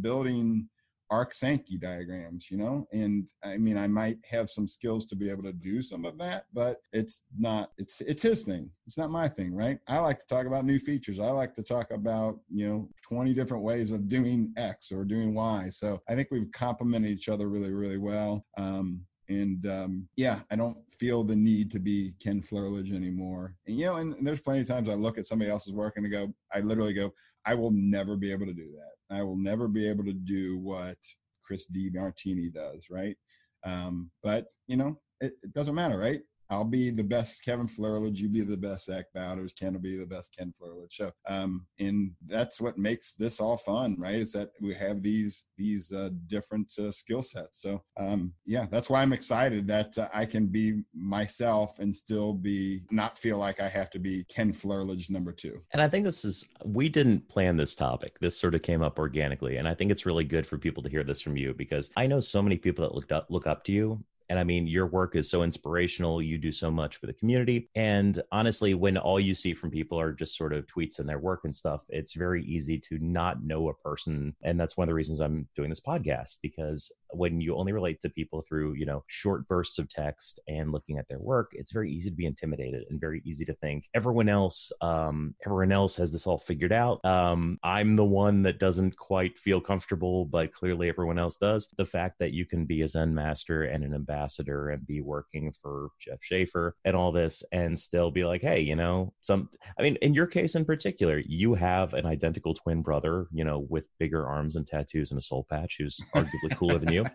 building 0.00 0.68
arc 1.10 1.34
Sankey 1.34 1.78
diagrams, 1.78 2.50
you 2.50 2.56
know? 2.56 2.86
And 2.92 3.28
I 3.44 3.56
mean, 3.56 3.76
I 3.76 3.86
might 3.86 4.18
have 4.30 4.48
some 4.50 4.66
skills 4.66 5.06
to 5.06 5.16
be 5.16 5.30
able 5.30 5.42
to 5.44 5.52
do 5.52 5.82
some 5.82 6.04
of 6.04 6.18
that, 6.18 6.46
but 6.52 6.80
it's 6.92 7.26
not, 7.38 7.70
it's, 7.78 8.00
it's 8.00 8.22
his 8.22 8.42
thing. 8.42 8.70
It's 8.86 8.98
not 8.98 9.10
my 9.10 9.28
thing, 9.28 9.56
right? 9.56 9.78
I 9.88 9.98
like 9.98 10.18
to 10.18 10.26
talk 10.26 10.46
about 10.46 10.64
new 10.64 10.78
features. 10.78 11.20
I 11.20 11.30
like 11.30 11.54
to 11.54 11.62
talk 11.62 11.90
about, 11.90 12.40
you 12.50 12.68
know, 12.68 12.88
20 13.08 13.34
different 13.34 13.64
ways 13.64 13.92
of 13.92 14.08
doing 14.08 14.52
X 14.56 14.92
or 14.92 15.04
doing 15.04 15.34
Y. 15.34 15.68
So 15.70 16.00
I 16.08 16.14
think 16.14 16.28
we've 16.30 16.50
complemented 16.52 17.10
each 17.10 17.28
other 17.28 17.48
really, 17.48 17.72
really 17.72 17.98
well. 17.98 18.44
Um, 18.56 19.00
and 19.28 19.66
um, 19.66 20.08
yeah, 20.16 20.40
I 20.50 20.56
don't 20.56 20.78
feel 20.90 21.24
the 21.24 21.36
need 21.36 21.70
to 21.72 21.80
be 21.80 22.14
Ken 22.22 22.40
Flerlage 22.40 22.94
anymore. 22.94 23.54
And 23.66 23.76
you 23.76 23.86
know, 23.86 23.96
and, 23.96 24.14
and, 24.14 24.26
there's 24.26 24.40
plenty 24.40 24.60
of 24.60 24.68
times 24.68 24.88
I 24.88 24.94
look 24.94 25.18
at 25.18 25.26
somebody 25.26 25.50
else's 25.50 25.74
work 25.74 25.94
and 25.96 26.06
I 26.06 26.08
go, 26.08 26.32
I 26.54 26.60
literally 26.60 26.94
go, 26.94 27.10
I 27.44 27.54
will 27.54 27.72
never 27.72 28.16
be 28.16 28.32
able 28.32 28.46
to 28.46 28.54
do 28.54 28.62
that. 28.62 29.16
I 29.16 29.22
will 29.22 29.36
never 29.36 29.68
be 29.68 29.88
able 29.88 30.04
to 30.04 30.12
do 30.12 30.58
what 30.58 30.96
Chris 31.44 31.68
DeMartini 31.70 32.52
does, 32.52 32.88
right? 32.90 33.16
Um, 33.64 34.10
but 34.22 34.46
you 34.68 34.76
know, 34.76 34.98
it, 35.20 35.34
it 35.42 35.52
doesn't 35.54 35.74
matter, 35.74 35.98
right? 35.98 36.20
I'll 36.50 36.64
be 36.64 36.90
the 36.90 37.04
best 37.04 37.44
Kevin 37.44 37.66
Flerlage. 37.66 38.18
You 38.18 38.28
be 38.28 38.42
the 38.42 38.56
best 38.56 38.86
Zach 38.86 39.06
Bowders. 39.14 39.52
Ken 39.52 39.72
will 39.72 39.80
be 39.80 39.96
the 39.96 40.06
best 40.06 40.36
Ken 40.36 40.52
Flerlage. 40.60 40.92
So, 40.92 41.10
um, 41.28 41.66
and 41.78 42.12
that's 42.26 42.60
what 42.60 42.78
makes 42.78 43.12
this 43.12 43.40
all 43.40 43.56
fun, 43.56 43.96
right? 43.98 44.14
Is 44.14 44.32
that 44.32 44.50
we 44.60 44.74
have 44.74 45.02
these 45.02 45.48
these 45.56 45.92
uh, 45.92 46.10
different 46.26 46.72
uh, 46.78 46.90
skill 46.90 47.22
sets. 47.22 47.60
So, 47.60 47.82
um, 47.96 48.34
yeah, 48.44 48.66
that's 48.70 48.88
why 48.88 49.02
I'm 49.02 49.12
excited 49.12 49.66
that 49.68 49.96
uh, 49.98 50.08
I 50.14 50.24
can 50.26 50.46
be 50.46 50.82
myself 50.94 51.78
and 51.78 51.94
still 51.94 52.34
be 52.34 52.82
not 52.90 53.18
feel 53.18 53.38
like 53.38 53.60
I 53.60 53.68
have 53.68 53.90
to 53.90 53.98
be 53.98 54.24
Ken 54.24 54.52
Flerlage 54.52 55.10
number 55.10 55.32
two. 55.32 55.60
And 55.72 55.82
I 55.82 55.88
think 55.88 56.04
this 56.04 56.24
is 56.24 56.48
we 56.64 56.88
didn't 56.88 57.28
plan 57.28 57.56
this 57.56 57.74
topic. 57.74 58.18
This 58.20 58.38
sort 58.38 58.54
of 58.54 58.62
came 58.62 58.82
up 58.82 58.98
organically, 58.98 59.56
and 59.56 59.68
I 59.68 59.74
think 59.74 59.90
it's 59.90 60.06
really 60.06 60.24
good 60.24 60.46
for 60.46 60.58
people 60.58 60.82
to 60.82 60.90
hear 60.90 61.02
this 61.02 61.20
from 61.20 61.36
you 61.36 61.54
because 61.54 61.90
I 61.96 62.06
know 62.06 62.20
so 62.20 62.42
many 62.42 62.56
people 62.56 62.86
that 62.86 62.94
looked 62.94 63.12
up 63.12 63.26
look 63.30 63.46
up 63.46 63.64
to 63.64 63.72
you 63.72 64.04
and 64.28 64.38
I 64.38 64.44
mean, 64.44 64.66
your 64.66 64.86
work 64.86 65.14
is 65.14 65.30
so 65.30 65.42
inspirational. 65.42 66.20
You 66.20 66.38
do 66.38 66.52
so 66.52 66.70
much 66.70 66.96
for 66.96 67.06
the 67.06 67.12
community. 67.12 67.70
And 67.74 68.20
honestly, 68.32 68.74
when 68.74 68.96
all 68.96 69.20
you 69.20 69.34
see 69.34 69.54
from 69.54 69.70
people 69.70 70.00
are 70.00 70.12
just 70.12 70.36
sort 70.36 70.52
of 70.52 70.66
tweets 70.66 70.98
and 70.98 71.08
their 71.08 71.18
work 71.18 71.40
and 71.44 71.54
stuff, 71.54 71.84
it's 71.88 72.14
very 72.14 72.42
easy 72.44 72.78
to 72.78 72.98
not 72.98 73.44
know 73.44 73.68
a 73.68 73.74
person. 73.74 74.34
And 74.42 74.58
that's 74.58 74.76
one 74.76 74.84
of 74.84 74.88
the 74.88 74.94
reasons 74.94 75.20
I'm 75.20 75.48
doing 75.54 75.68
this 75.68 75.80
podcast 75.80 76.38
because 76.42 76.92
when 77.16 77.40
you 77.40 77.56
only 77.56 77.72
relate 77.72 78.00
to 78.00 78.10
people 78.10 78.42
through, 78.42 78.74
you 78.74 78.86
know, 78.86 79.04
short 79.06 79.46
bursts 79.48 79.78
of 79.78 79.88
text 79.88 80.40
and 80.48 80.72
looking 80.72 80.98
at 80.98 81.08
their 81.08 81.20
work, 81.20 81.50
it's 81.52 81.72
very 81.72 81.90
easy 81.90 82.10
to 82.10 82.16
be 82.16 82.26
intimidated 82.26 82.84
and 82.90 83.00
very 83.00 83.22
easy 83.24 83.44
to 83.44 83.54
think 83.54 83.88
everyone 83.94 84.28
else, 84.28 84.72
um, 84.80 85.34
everyone 85.44 85.72
else 85.72 85.96
has 85.96 86.12
this 86.12 86.26
all 86.26 86.38
figured 86.38 86.72
out. 86.72 87.04
Um, 87.04 87.58
I'm 87.62 87.96
the 87.96 88.04
one 88.04 88.42
that 88.42 88.58
doesn't 88.58 88.96
quite 88.96 89.38
feel 89.38 89.60
comfortable, 89.60 90.24
but 90.24 90.52
clearly 90.52 90.88
everyone 90.88 91.18
else 91.18 91.36
does. 91.36 91.68
The 91.76 91.86
fact 91.86 92.18
that 92.20 92.32
you 92.32 92.44
can 92.44 92.66
be 92.66 92.82
a 92.82 92.88
Zen 92.88 93.14
master 93.14 93.62
and 93.62 93.82
an 93.82 93.94
ambassador 93.94 94.68
and 94.68 94.86
be 94.86 95.00
working 95.00 95.52
for 95.52 95.88
Jeff 95.98 96.22
Shaffer 96.22 96.74
and 96.84 96.94
all 96.94 97.12
this 97.12 97.44
and 97.52 97.78
still 97.78 98.10
be 98.10 98.24
like, 98.24 98.42
hey, 98.42 98.60
you 98.60 98.76
know, 98.76 99.12
some, 99.20 99.48
I 99.78 99.82
mean, 99.82 99.96
in 99.96 100.14
your 100.14 100.26
case 100.26 100.54
in 100.54 100.64
particular, 100.64 101.22
you 101.26 101.54
have 101.54 101.94
an 101.94 102.06
identical 102.06 102.54
twin 102.54 102.82
brother, 102.82 103.26
you 103.32 103.44
know, 103.44 103.66
with 103.68 103.88
bigger 103.98 104.26
arms 104.26 104.56
and 104.56 104.66
tattoos 104.66 105.10
and 105.10 105.18
a 105.18 105.22
soul 105.22 105.46
patch 105.50 105.76
who's 105.78 105.98
arguably 106.14 106.56
cooler 106.56 106.78
than 106.78 106.92
you. 106.92 107.05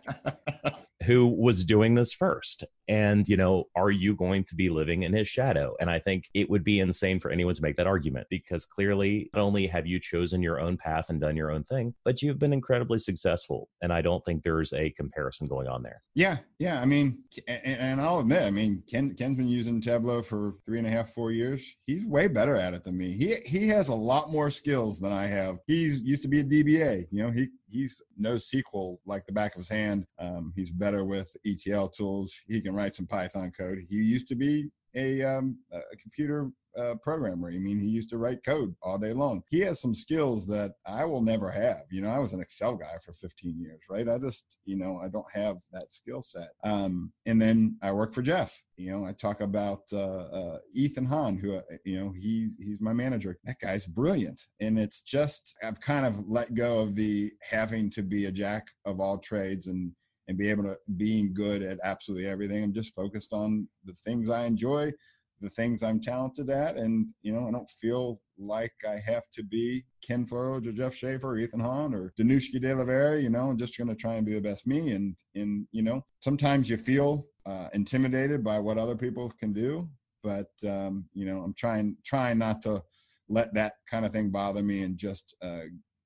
Who 1.06 1.27
was 1.27 1.65
doing 1.65 1.95
this 1.95 2.13
first 2.13 2.63
and 2.91 3.25
you 3.30 3.38
know 3.38 3.63
are 3.75 3.89
you 3.89 4.13
going 4.15 4.43
to 4.43 4.54
be 4.54 4.69
living 4.69 5.04
in 5.04 5.13
his 5.13 5.27
shadow? 5.27 5.75
And 5.80 5.89
i 5.89 5.97
think 5.97 6.30
it 6.34 6.49
would 6.49 6.63
be 6.63 6.80
insane 6.80 7.19
for 7.19 7.32
anyone 7.32 7.56
to 7.56 7.62
make 7.62 7.77
that 7.77 7.88
argument 7.88 8.27
because 8.30 8.65
clearly 8.65 9.30
not 9.34 9.41
only 9.41 9.65
have 9.67 9.88
you 9.88 9.99
chosen 9.99 10.43
your 10.43 10.60
own 10.60 10.77
path 10.77 11.10
and 11.10 11.21
done 11.21 11.38
your 11.38 11.51
own 11.51 11.63
thing 11.63 11.95
but 12.04 12.21
you've 12.21 12.38
been 12.38 12.54
incredibly 12.54 12.99
successful 12.99 13.69
and 13.82 13.93
i 13.93 14.01
don't 14.01 14.23
think 14.25 14.43
there's 14.43 14.73
a 14.73 14.89
comparison 14.91 15.47
going 15.47 15.67
on 15.67 15.82
there. 15.82 16.01
Yeah 16.15 16.38
yeah 16.60 16.82
i 16.82 16.86
mean 16.86 17.23
and, 17.47 18.01
i'll 18.01 18.19
admit 18.19 18.43
i 18.43 18.51
mean 18.51 18.84
ken 18.91 19.15
ken's 19.15 19.38
been 19.38 19.47
using 19.47 19.80
tableau 19.80 20.21
for 20.21 20.54
three 20.65 20.77
and 20.77 20.88
a 20.88 20.91
half 20.91 21.10
four 21.12 21.32
years. 21.32 21.77
He's 21.88 22.06
way 22.06 22.27
better 22.27 22.58
at 22.58 22.73
it 22.73 22.84
than 22.84 22.97
me. 22.97 23.12
He 23.12 23.36
he 23.45 23.67
has 23.69 23.88
a 23.88 23.95
lot 23.95 24.32
more 24.32 24.49
skills 24.49 24.99
than 24.99 25.13
i 25.13 25.25
have. 25.25 25.56
He's 25.65 26.01
used 26.01 26.23
to 26.23 26.30
be 26.30 26.41
a 26.41 26.43
dba 26.43 27.06
you 27.12 27.23
know 27.23 27.32
he 27.32 27.47
he's 27.71 28.04
knows 28.17 28.49
SQL 28.49 28.97
like 29.06 29.25
the 29.25 29.34
back 29.34 29.54
of 29.54 29.60
his 29.60 29.69
hand. 29.69 30.06
Um, 30.19 30.54
he's 30.56 30.71
better 30.71 31.06
with 31.06 31.34
ETL 31.45 31.89
tools. 31.89 32.41
He 32.47 32.62
can 32.62 32.75
write 32.81 32.95
some 32.95 33.07
Python 33.07 33.51
code. 33.57 33.79
He 33.89 33.97
used 33.97 34.27
to 34.29 34.35
be 34.35 34.69
a, 34.95 35.23
um, 35.23 35.57
a 35.71 35.95
computer 35.97 36.51
uh, 36.77 36.95
programmer. 37.01 37.49
I 37.49 37.57
mean, 37.57 37.79
he 37.79 37.87
used 37.87 38.09
to 38.11 38.17
write 38.17 38.43
code 38.45 38.73
all 38.81 38.97
day 38.97 39.13
long. 39.13 39.43
He 39.49 39.59
has 39.61 39.81
some 39.81 39.93
skills 39.93 40.47
that 40.47 40.71
I 40.85 41.05
will 41.05 41.21
never 41.21 41.49
have. 41.49 41.83
You 41.91 42.01
know, 42.01 42.09
I 42.09 42.19
was 42.19 42.33
an 42.33 42.41
Excel 42.41 42.75
guy 42.75 42.93
for 43.03 43.13
15 43.13 43.59
years, 43.59 43.81
right? 43.89 44.07
I 44.07 44.17
just, 44.17 44.59
you 44.65 44.77
know, 44.77 44.99
I 45.03 45.09
don't 45.09 45.29
have 45.33 45.57
that 45.73 45.91
skill 45.91 46.21
set. 46.21 46.49
Um, 46.63 47.11
and 47.25 47.41
then 47.41 47.77
I 47.81 47.91
work 47.91 48.13
for 48.13 48.21
Jeff. 48.21 48.63
You 48.77 48.91
know, 48.91 49.05
I 49.05 49.11
talk 49.13 49.41
about 49.41 49.81
uh, 49.93 50.27
uh, 50.31 50.57
Ethan 50.73 51.05
Hahn, 51.05 51.37
who, 51.37 51.55
uh, 51.55 51.61
you 51.85 51.99
know, 51.99 52.11
he 52.11 52.51
he's 52.59 52.81
my 52.81 52.93
manager. 52.93 53.37
That 53.43 53.59
guy's 53.59 53.85
brilliant. 53.85 54.41
And 54.59 54.79
it's 54.79 55.01
just 55.01 55.55
I've 55.63 55.79
kind 55.79 56.05
of 56.05 56.27
let 56.27 56.53
go 56.55 56.81
of 56.81 56.95
the 56.95 57.31
having 57.47 57.89
to 57.91 58.01
be 58.01 58.25
a 58.25 58.31
jack 58.31 58.67
of 58.85 58.99
all 58.99 59.19
trades 59.19 59.67
and 59.67 59.93
and 60.31 60.39
be 60.39 60.49
able 60.49 60.63
to 60.63 60.77
being 60.95 61.33
good 61.33 61.61
at 61.61 61.77
absolutely 61.83 62.25
everything. 62.25 62.63
I'm 62.63 62.73
just 62.73 62.95
focused 62.95 63.33
on 63.33 63.67
the 63.83 63.93
things 64.05 64.29
I 64.29 64.45
enjoy 64.45 64.93
the 65.41 65.49
things 65.49 65.83
I'm 65.83 65.99
talented 65.99 66.49
at. 66.49 66.77
And, 66.77 67.11
you 67.23 67.33
know, 67.33 67.47
I 67.47 67.51
don't 67.51 67.69
feel 67.69 68.21
like 68.37 68.73
I 68.87 68.97
have 69.05 69.23
to 69.33 69.43
be 69.43 69.83
Ken 70.07 70.25
Flerlage 70.25 70.67
or 70.67 70.71
Jeff 70.71 70.93
Shaffer 70.93 71.31
or 71.31 71.37
Ethan 71.37 71.59
Hahn 71.59 71.93
or 71.93 72.13
Dinushki 72.17 72.61
De 72.61 72.73
Livera, 72.73 73.21
you 73.21 73.29
know, 73.29 73.49
I'm 73.49 73.57
just 73.57 73.77
going 73.77 73.89
to 73.89 73.95
try 73.95 74.15
and 74.15 74.25
be 74.25 74.33
the 74.33 74.41
best 74.41 74.67
me. 74.67 74.91
And, 74.91 75.15
and, 75.35 75.67
you 75.71 75.81
know, 75.81 76.05
sometimes 76.19 76.69
you 76.69 76.77
feel 76.77 77.25
uh, 77.45 77.69
intimidated 77.73 78.43
by 78.43 78.59
what 78.59 78.77
other 78.77 78.95
people 78.95 79.31
can 79.39 79.51
do, 79.51 79.89
but, 80.23 80.51
um, 80.67 81.05
you 81.13 81.25
know, 81.25 81.41
I'm 81.41 81.55
trying, 81.57 81.97
trying 82.05 82.37
not 82.37 82.61
to 82.61 82.81
let 83.27 83.53
that 83.55 83.73
kind 83.89 84.05
of 84.05 84.11
thing 84.11 84.29
bother 84.29 84.61
me 84.61 84.83
and 84.83 84.97
just, 84.97 85.35
uh, 85.41 85.63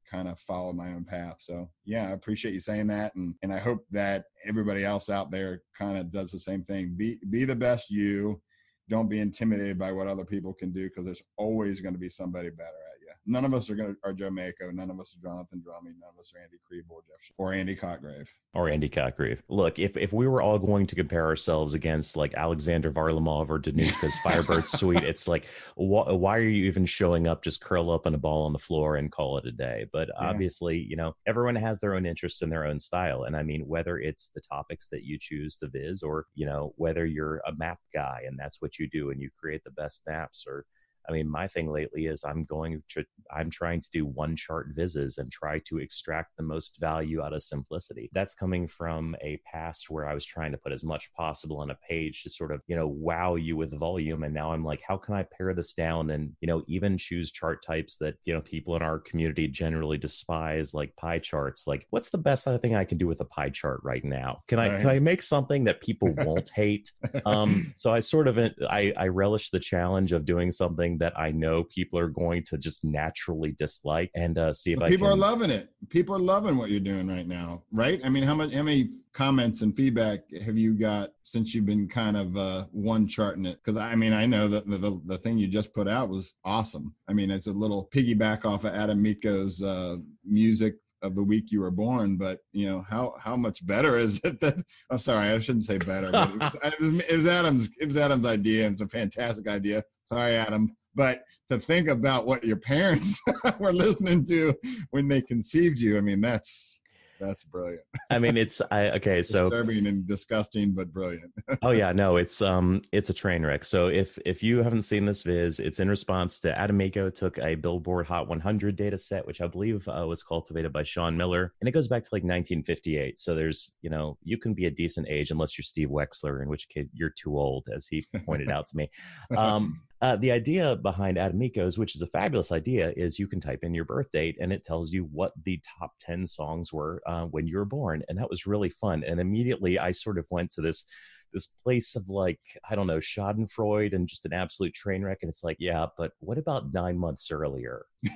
kind 0.09 0.27
of 0.27 0.39
follow 0.39 0.73
my 0.73 0.93
own 0.93 1.05
path. 1.05 1.35
So 1.39 1.69
yeah, 1.85 2.07
I 2.09 2.11
appreciate 2.11 2.53
you 2.53 2.59
saying 2.59 2.87
that. 2.87 3.13
And, 3.15 3.35
and 3.41 3.53
I 3.53 3.59
hope 3.59 3.85
that 3.91 4.25
everybody 4.47 4.83
else 4.83 5.09
out 5.09 5.31
there 5.31 5.61
kind 5.77 5.97
of 5.97 6.11
does 6.11 6.31
the 6.31 6.39
same 6.39 6.63
thing. 6.63 6.93
Be, 6.95 7.19
be 7.29 7.45
the 7.45 7.55
best 7.55 7.89
you, 7.89 8.41
don't 8.89 9.09
be 9.09 9.19
intimidated 9.19 9.79
by 9.79 9.91
what 9.91 10.07
other 10.07 10.25
people 10.25 10.53
can 10.53 10.71
do 10.71 10.83
because 10.83 11.05
there's 11.05 11.23
always 11.37 11.81
going 11.81 11.93
to 11.93 11.99
be 11.99 12.09
somebody 12.09 12.49
better 12.49 12.84
None 13.25 13.45
of 13.45 13.53
us 13.53 13.69
are 13.69 13.75
going 13.75 13.95
to 13.95 13.97
are 14.03 14.13
Joe 14.13 14.29
Mako. 14.29 14.71
None 14.71 14.89
of 14.89 14.99
us 14.99 15.15
are 15.15 15.27
Jonathan 15.27 15.61
Drummey. 15.61 15.95
None 15.99 16.11
of 16.13 16.19
us 16.19 16.33
are 16.35 16.39
Andy 16.39 16.57
Kriebel 16.57 16.91
or 16.91 17.01
Jeff 17.07 17.31
or 17.37 17.53
Andy 17.53 17.75
Cotgreave 17.75 18.29
or 18.53 18.69
Andy 18.69 18.89
Cotgreave. 18.89 19.41
Look, 19.49 19.79
if 19.79 19.97
if 19.97 20.13
we 20.13 20.27
were 20.27 20.41
all 20.41 20.59
going 20.59 20.85
to 20.87 20.95
compare 20.95 21.25
ourselves 21.25 21.73
against 21.73 22.15
like 22.15 22.33
Alexander 22.35 22.91
Varlamov 22.91 23.49
or 23.49 23.59
Danushka's 23.59 24.17
Firebird 24.21 24.65
Suite, 24.65 25.03
it's 25.03 25.27
like 25.27 25.45
wh- 25.75 26.07
why 26.07 26.37
are 26.37 26.41
you 26.41 26.65
even 26.65 26.85
showing 26.85 27.27
up? 27.27 27.43
Just 27.43 27.61
curl 27.61 27.89
up 27.89 28.05
in 28.05 28.13
a 28.13 28.19
ball 28.19 28.45
on 28.45 28.53
the 28.53 28.59
floor 28.59 28.95
and 28.95 29.11
call 29.11 29.37
it 29.37 29.47
a 29.47 29.51
day. 29.51 29.85
But 29.91 30.09
yeah. 30.09 30.29
obviously, 30.29 30.77
you 30.77 30.95
know, 30.95 31.13
everyone 31.25 31.55
has 31.55 31.79
their 31.79 31.95
own 31.95 32.05
interests 32.05 32.41
and 32.41 32.51
their 32.51 32.65
own 32.65 32.79
style. 32.79 33.23
And 33.23 33.35
I 33.35 33.43
mean, 33.43 33.67
whether 33.67 33.97
it's 33.97 34.29
the 34.29 34.41
topics 34.41 34.89
that 34.89 35.03
you 35.03 35.17
choose 35.19 35.57
to 35.57 35.67
viz, 35.67 36.03
or 36.03 36.25
you 36.35 36.45
know, 36.45 36.73
whether 36.77 37.05
you're 37.05 37.41
a 37.47 37.55
map 37.55 37.79
guy 37.93 38.23
and 38.27 38.37
that's 38.37 38.61
what 38.61 38.77
you 38.79 38.87
do 38.87 39.09
and 39.11 39.21
you 39.21 39.29
create 39.39 39.63
the 39.63 39.71
best 39.71 40.03
maps, 40.07 40.45
or 40.47 40.65
I 41.07 41.11
mean, 41.11 41.29
my 41.29 41.47
thing 41.47 41.71
lately 41.71 42.07
is 42.07 42.23
I'm 42.23 42.43
going 42.43 42.83
to, 42.89 43.05
I'm 43.31 43.49
trying 43.49 43.79
to 43.81 43.89
do 43.91 44.05
one 44.05 44.35
chart 44.35 44.75
vizzes 44.75 45.17
and 45.17 45.31
try 45.31 45.59
to 45.65 45.77
extract 45.77 46.37
the 46.37 46.43
most 46.43 46.79
value 46.79 47.21
out 47.21 47.33
of 47.33 47.43
simplicity. 47.43 48.09
That's 48.13 48.35
coming 48.35 48.67
from 48.67 49.15
a 49.21 49.41
past 49.45 49.89
where 49.89 50.07
I 50.07 50.13
was 50.13 50.25
trying 50.25 50.51
to 50.51 50.57
put 50.57 50.71
as 50.71 50.83
much 50.83 51.11
possible 51.13 51.59
on 51.59 51.71
a 51.71 51.77
page 51.87 52.23
to 52.23 52.29
sort 52.29 52.51
of, 52.51 52.61
you 52.67 52.75
know, 52.75 52.87
wow 52.87 53.35
you 53.35 53.55
with 53.55 53.77
volume. 53.77 54.23
And 54.23 54.33
now 54.33 54.51
I'm 54.51 54.63
like, 54.63 54.81
how 54.87 54.97
can 54.97 55.15
I 55.15 55.23
pare 55.23 55.53
this 55.53 55.73
down 55.73 56.09
and, 56.09 56.33
you 56.41 56.47
know, 56.47 56.63
even 56.67 56.97
choose 56.97 57.31
chart 57.31 57.63
types 57.63 57.97
that, 57.97 58.15
you 58.25 58.33
know, 58.33 58.41
people 58.41 58.75
in 58.75 58.81
our 58.81 58.99
community 58.99 59.47
generally 59.47 59.97
despise, 59.97 60.73
like 60.73 60.95
pie 60.95 61.19
charts? 61.19 61.67
Like, 61.67 61.87
what's 61.89 62.09
the 62.09 62.17
best 62.17 62.47
thing 62.61 62.75
I 62.75 62.85
can 62.85 62.97
do 62.97 63.07
with 63.07 63.21
a 63.21 63.25
pie 63.25 63.49
chart 63.49 63.81
right 63.83 64.03
now? 64.03 64.43
Can 64.47 64.59
I, 64.59 64.69
right. 64.69 64.81
can 64.81 64.89
I 64.89 64.99
make 64.99 65.21
something 65.21 65.65
that 65.65 65.81
people 65.81 66.13
won't 66.17 66.49
hate? 66.55 66.91
Um, 67.25 67.49
so 67.75 67.91
I 67.91 68.01
sort 68.01 68.27
of, 68.27 68.37
I, 68.37 68.93
I 68.95 69.07
relish 69.07 69.49
the 69.49 69.59
challenge 69.59 70.11
of 70.11 70.25
doing 70.25 70.51
something 70.51 70.94
something 70.95 71.13
that 71.13 71.19
I 71.19 71.31
know 71.31 71.63
people 71.63 71.99
are 71.99 72.09
going 72.09 72.43
to 72.45 72.57
just 72.57 72.83
naturally 72.83 73.53
dislike 73.53 74.11
and 74.15 74.37
uh, 74.37 74.53
see 74.53 74.73
if 74.73 74.79
well, 74.79 74.87
I 74.87 74.91
people 74.91 75.07
can... 75.07 75.17
are 75.17 75.21
loving 75.21 75.49
it. 75.49 75.69
People 75.89 76.15
are 76.15 76.19
loving 76.19 76.57
what 76.57 76.69
you're 76.69 76.79
doing 76.79 77.07
right 77.07 77.27
now, 77.27 77.63
right? 77.71 77.99
I 78.03 78.09
mean, 78.09 78.23
how 78.23 78.35
much, 78.35 78.53
how 78.53 78.63
many 78.63 78.89
comments 79.13 79.61
and 79.61 79.75
feedback 79.75 80.19
have 80.43 80.57
you 80.57 80.73
got 80.73 81.09
since 81.23 81.53
you've 81.53 81.65
been 81.65 81.87
kind 81.87 82.17
of 82.17 82.35
uh, 82.35 82.65
one 82.71 83.07
charting 83.07 83.45
it? 83.45 83.57
Because 83.57 83.77
I 83.77 83.95
mean, 83.95 84.13
I 84.13 84.25
know 84.25 84.47
that 84.47 84.67
the, 84.67 84.77
the, 84.77 85.01
the 85.05 85.17
thing 85.17 85.37
you 85.37 85.47
just 85.47 85.73
put 85.73 85.87
out 85.87 86.09
was 86.09 86.37
awesome. 86.43 86.93
I 87.07 87.13
mean, 87.13 87.31
it's 87.31 87.47
a 87.47 87.51
little 87.51 87.89
piggyback 87.93 88.45
off 88.45 88.65
of 88.65 88.73
Adam 88.73 89.01
Mico's 89.01 89.61
uh, 89.61 89.97
music 90.23 90.75
of 91.05 91.15
the 91.15 91.23
week 91.23 91.51
you 91.51 91.61
were 91.61 91.71
born, 91.71 92.17
but 92.17 92.39
you 92.51 92.65
know 92.65 92.83
how 92.89 93.13
how 93.23 93.35
much 93.35 93.65
better 93.65 93.97
is 93.97 94.19
it 94.23 94.39
that? 94.41 94.55
I'm 94.55 94.63
oh, 94.91 94.97
sorry, 94.97 95.27
I 95.27 95.39
shouldn't 95.39 95.65
say 95.65 95.77
better. 95.77 96.11
But 96.11 96.55
it, 96.63 96.79
was, 96.79 97.09
it 97.09 97.15
was 97.15 97.27
Adam's 97.27 97.69
it 97.79 97.85
was 97.85 97.97
Adam's 97.97 98.25
idea. 98.25 98.65
and 98.65 98.73
It's 98.73 98.81
a 98.81 98.87
fantastic 98.87 99.47
idea. 99.47 99.83
Sorry, 100.03 100.35
Adam, 100.35 100.69
but 100.95 101.23
to 101.49 101.59
think 101.59 101.87
about 101.87 102.25
what 102.25 102.43
your 102.43 102.57
parents 102.57 103.21
were 103.59 103.73
listening 103.73 104.25
to 104.27 104.53
when 104.91 105.07
they 105.07 105.21
conceived 105.21 105.79
you, 105.79 105.97
I 105.97 106.01
mean 106.01 106.21
that's 106.21 106.79
that's 107.19 107.43
brilliant. 107.43 107.81
I 108.11 108.19
mean, 108.19 108.37
it's 108.37 108.61
I 108.71 108.89
okay. 108.91 109.23
So 109.23 109.49
disturbing 109.49 109.87
and 109.87 110.07
disgusting, 110.07 110.73
but 110.75 110.91
brilliant. 110.93 111.31
oh 111.61 111.71
yeah, 111.71 111.91
no, 111.91 112.17
it's 112.17 112.41
um, 112.41 112.81
it's 112.91 113.09
a 113.09 113.13
train 113.13 113.45
wreck. 113.45 113.63
So 113.63 113.87
if 113.87 114.17
if 114.25 114.43
you 114.43 114.63
haven't 114.63 114.83
seen 114.83 115.05
this 115.05 115.23
viz, 115.23 115.59
it's 115.59 115.79
in 115.79 115.89
response 115.89 116.39
to 116.41 116.57
Adam 116.57 116.77
Mico 116.77 117.09
took 117.09 117.37
a 117.39 117.55
Billboard 117.55 118.07
Hot 118.07 118.27
100 118.27 118.75
data 118.75 118.97
set, 118.97 119.25
which 119.25 119.41
I 119.41 119.47
believe 119.47 119.87
uh, 119.87 120.05
was 120.07 120.23
cultivated 120.23 120.73
by 120.73 120.83
Sean 120.83 121.17
Miller, 121.17 121.53
and 121.61 121.67
it 121.67 121.73
goes 121.73 121.87
back 121.87 122.03
to 122.03 122.09
like 122.11 122.23
1958. 122.23 123.19
So 123.19 123.35
there's 123.35 123.75
you 123.81 123.89
know 123.89 124.17
you 124.23 124.37
can 124.37 124.53
be 124.53 124.65
a 124.65 124.71
decent 124.71 125.07
age 125.09 125.31
unless 125.31 125.57
you're 125.57 125.63
Steve 125.63 125.89
Wexler, 125.89 126.41
in 126.41 126.49
which 126.49 126.69
case 126.69 126.87
you're 126.93 127.13
too 127.17 127.37
old, 127.37 127.67
as 127.73 127.87
he 127.87 128.03
pointed 128.25 128.51
out 128.51 128.67
to 128.67 128.77
me. 128.77 128.89
Um, 129.37 129.81
uh, 130.01 130.15
the 130.15 130.31
idea 130.31 130.75
behind 130.75 131.17
Adam 131.17 131.39
Mico's, 131.39 131.79
which 131.79 131.95
is 131.95 132.01
a 132.01 132.07
fabulous 132.07 132.51
idea, 132.51 132.93
is 132.95 133.17
you 133.17 133.27
can 133.27 133.39
type 133.39 133.63
in 133.63 133.73
your 133.73 133.85
birth 133.85 134.11
date 134.11 134.37
and 134.39 134.53
it 134.53 134.63
tells 134.63 134.91
you 134.91 135.05
what 135.11 135.31
the 135.45 135.59
top 135.79 135.93
10 135.99 136.27
songs 136.27 136.71
were 136.71 137.01
uh, 137.05 137.25
when 137.25 137.47
you 137.47 137.57
were 137.57 137.65
born. 137.65 138.03
And 138.09 138.17
that 138.17 138.29
was 138.29 138.45
really 138.45 138.69
fun. 138.69 139.03
And 139.03 139.19
immediately 139.19 139.79
I 139.79 139.91
sort 139.91 140.17
of 140.17 140.25
went 140.29 140.51
to 140.51 140.61
this 140.61 140.85
this 141.33 141.47
place 141.65 141.95
of 141.97 142.09
like 142.09 142.39
I 142.69 142.75
don't 142.75 142.87
know 142.87 142.99
Schadenfreude 142.99 143.93
and 143.93 144.07
just 144.07 144.25
an 144.25 144.33
absolute 144.33 144.73
train 144.73 145.03
wreck. 145.03 145.19
And 145.21 145.29
it's 145.29 145.43
like, 145.43 145.57
yeah, 145.59 145.87
but 145.97 146.13
what 146.19 146.37
about 146.37 146.73
nine 146.73 146.97
months 146.97 147.31
earlier? 147.31 147.85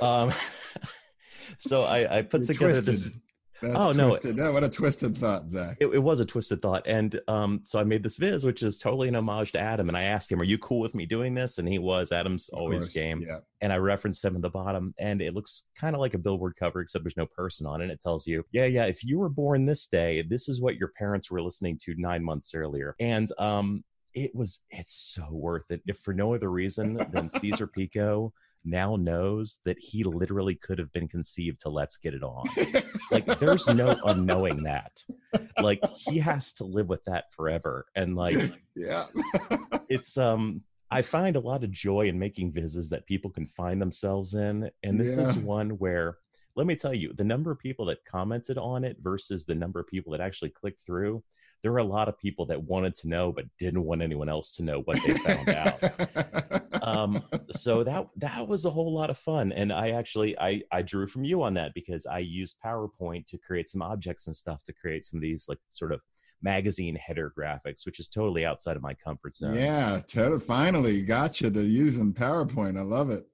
um, 0.00 0.30
so 1.58 1.82
I, 1.82 2.18
I 2.18 2.22
put 2.22 2.40
You're 2.40 2.54
together 2.54 2.72
twisted. 2.82 2.86
this 2.86 3.18
that's 3.62 3.76
oh 3.76 3.92
twisted. 3.92 4.36
no! 4.36 4.52
What 4.52 4.64
a 4.64 4.70
twisted 4.70 5.16
thought, 5.16 5.48
Zach. 5.48 5.76
It, 5.80 5.88
it, 5.88 6.02
was 6.02 6.20
a 6.20 6.24
twisted 6.24 6.62
thought, 6.62 6.86
and 6.86 7.18
um, 7.28 7.60
so 7.64 7.78
I 7.78 7.84
made 7.84 8.02
this 8.02 8.16
viz, 8.16 8.44
which 8.44 8.62
is 8.62 8.78
totally 8.78 9.08
an 9.08 9.16
homage 9.16 9.52
to 9.52 9.58
Adam. 9.58 9.88
And 9.88 9.96
I 9.96 10.04
asked 10.04 10.30
him, 10.30 10.40
"Are 10.40 10.44
you 10.44 10.58
cool 10.58 10.80
with 10.80 10.94
me 10.94 11.06
doing 11.06 11.34
this?" 11.34 11.58
And 11.58 11.68
he 11.68 11.78
was. 11.78 12.12
Adam's 12.12 12.48
always 12.50 12.88
game. 12.88 13.22
Yeah. 13.26 13.38
And 13.60 13.72
I 13.72 13.76
referenced 13.76 14.24
him 14.24 14.36
at 14.36 14.42
the 14.42 14.50
bottom, 14.50 14.94
and 14.98 15.20
it 15.20 15.34
looks 15.34 15.70
kind 15.78 15.94
of 15.94 16.00
like 16.00 16.14
a 16.14 16.18
billboard 16.18 16.56
cover, 16.56 16.80
except 16.80 17.04
there's 17.04 17.16
no 17.16 17.26
person 17.26 17.66
on 17.66 17.80
it. 17.80 17.90
It 17.90 18.00
tells 18.00 18.26
you, 18.26 18.44
"Yeah, 18.52 18.66
yeah, 18.66 18.86
if 18.86 19.04
you 19.04 19.18
were 19.18 19.28
born 19.28 19.66
this 19.66 19.86
day, 19.86 20.22
this 20.22 20.48
is 20.48 20.60
what 20.60 20.76
your 20.76 20.92
parents 20.98 21.30
were 21.30 21.42
listening 21.42 21.78
to 21.82 21.94
nine 21.96 22.24
months 22.24 22.54
earlier." 22.54 22.94
And 22.98 23.28
um, 23.38 23.84
it 24.14 24.34
was 24.34 24.64
it's 24.70 24.92
so 24.92 25.26
worth 25.30 25.70
it 25.70 25.82
if 25.86 25.98
for 25.98 26.12
no 26.12 26.34
other 26.34 26.50
reason 26.50 26.94
than 27.12 27.28
caesar 27.28 27.66
pico 27.66 28.32
now 28.64 28.96
knows 28.96 29.60
that 29.64 29.78
he 29.78 30.04
literally 30.04 30.54
could 30.54 30.78
have 30.78 30.92
been 30.92 31.08
conceived 31.08 31.60
to 31.60 31.68
let's 31.68 31.96
get 31.96 32.14
it 32.14 32.22
on 32.22 32.44
like 33.10 33.24
there's 33.38 33.66
no 33.74 33.96
unknowing 34.04 34.62
that 34.62 35.02
like 35.62 35.82
he 35.96 36.18
has 36.18 36.52
to 36.52 36.64
live 36.64 36.88
with 36.88 37.02
that 37.04 37.32
forever 37.32 37.86
and 37.96 38.16
like 38.16 38.36
yeah 38.76 39.02
it's 39.88 40.18
um 40.18 40.60
I 40.90 41.02
find 41.02 41.36
a 41.36 41.40
lot 41.40 41.62
of 41.62 41.70
joy 41.70 42.02
in 42.02 42.18
making 42.18 42.52
vizzes 42.52 42.90
that 42.90 43.06
people 43.06 43.30
can 43.30 43.46
find 43.46 43.80
themselves 43.80 44.34
in. 44.34 44.70
And 44.82 44.98
this 44.98 45.16
yeah. 45.16 45.24
is 45.24 45.38
one 45.38 45.70
where, 45.70 46.18
let 46.56 46.66
me 46.66 46.74
tell 46.74 46.92
you, 46.92 47.12
the 47.12 47.24
number 47.24 47.52
of 47.52 47.60
people 47.60 47.84
that 47.86 48.04
commented 48.04 48.58
on 48.58 48.82
it 48.82 48.96
versus 49.00 49.46
the 49.46 49.54
number 49.54 49.78
of 49.78 49.86
people 49.86 50.12
that 50.12 50.20
actually 50.20 50.50
clicked 50.50 50.82
through, 50.82 51.22
there 51.62 51.70
were 51.70 51.78
a 51.78 51.84
lot 51.84 52.08
of 52.08 52.18
people 52.18 52.46
that 52.46 52.64
wanted 52.64 52.96
to 52.96 53.08
know 53.08 53.30
but 53.30 53.44
didn't 53.58 53.84
want 53.84 54.02
anyone 54.02 54.28
else 54.28 54.56
to 54.56 54.64
know 54.64 54.80
what 54.80 54.98
they 55.06 55.14
found 55.14 55.48
out. 55.50 56.60
Um, 56.82 57.22
so 57.50 57.82
that 57.84 58.08
that 58.16 58.46
was 58.46 58.64
a 58.64 58.70
whole 58.70 58.94
lot 58.94 59.10
of 59.10 59.18
fun, 59.18 59.52
and 59.52 59.72
I 59.72 59.90
actually 59.90 60.38
I 60.38 60.62
I 60.72 60.82
drew 60.82 61.06
from 61.06 61.24
you 61.24 61.42
on 61.42 61.54
that 61.54 61.74
because 61.74 62.06
I 62.06 62.18
used 62.18 62.60
PowerPoint 62.64 63.26
to 63.26 63.38
create 63.38 63.68
some 63.68 63.82
objects 63.82 64.26
and 64.26 64.36
stuff 64.36 64.62
to 64.64 64.72
create 64.72 65.04
some 65.04 65.18
of 65.18 65.22
these 65.22 65.46
like 65.48 65.58
sort 65.68 65.92
of 65.92 66.00
magazine 66.42 66.96
header 66.96 67.32
graphics, 67.38 67.84
which 67.84 68.00
is 68.00 68.08
totally 68.08 68.46
outside 68.46 68.76
of 68.76 68.82
my 68.82 68.94
comfort 68.94 69.36
zone. 69.36 69.54
Yeah, 69.54 69.98
totally. 70.06 70.40
Finally, 70.40 71.02
gotcha 71.02 71.50
to 71.50 71.62
using 71.62 72.14
PowerPoint. 72.14 72.78
I 72.78 72.82
love 72.82 73.10
it 73.10 73.24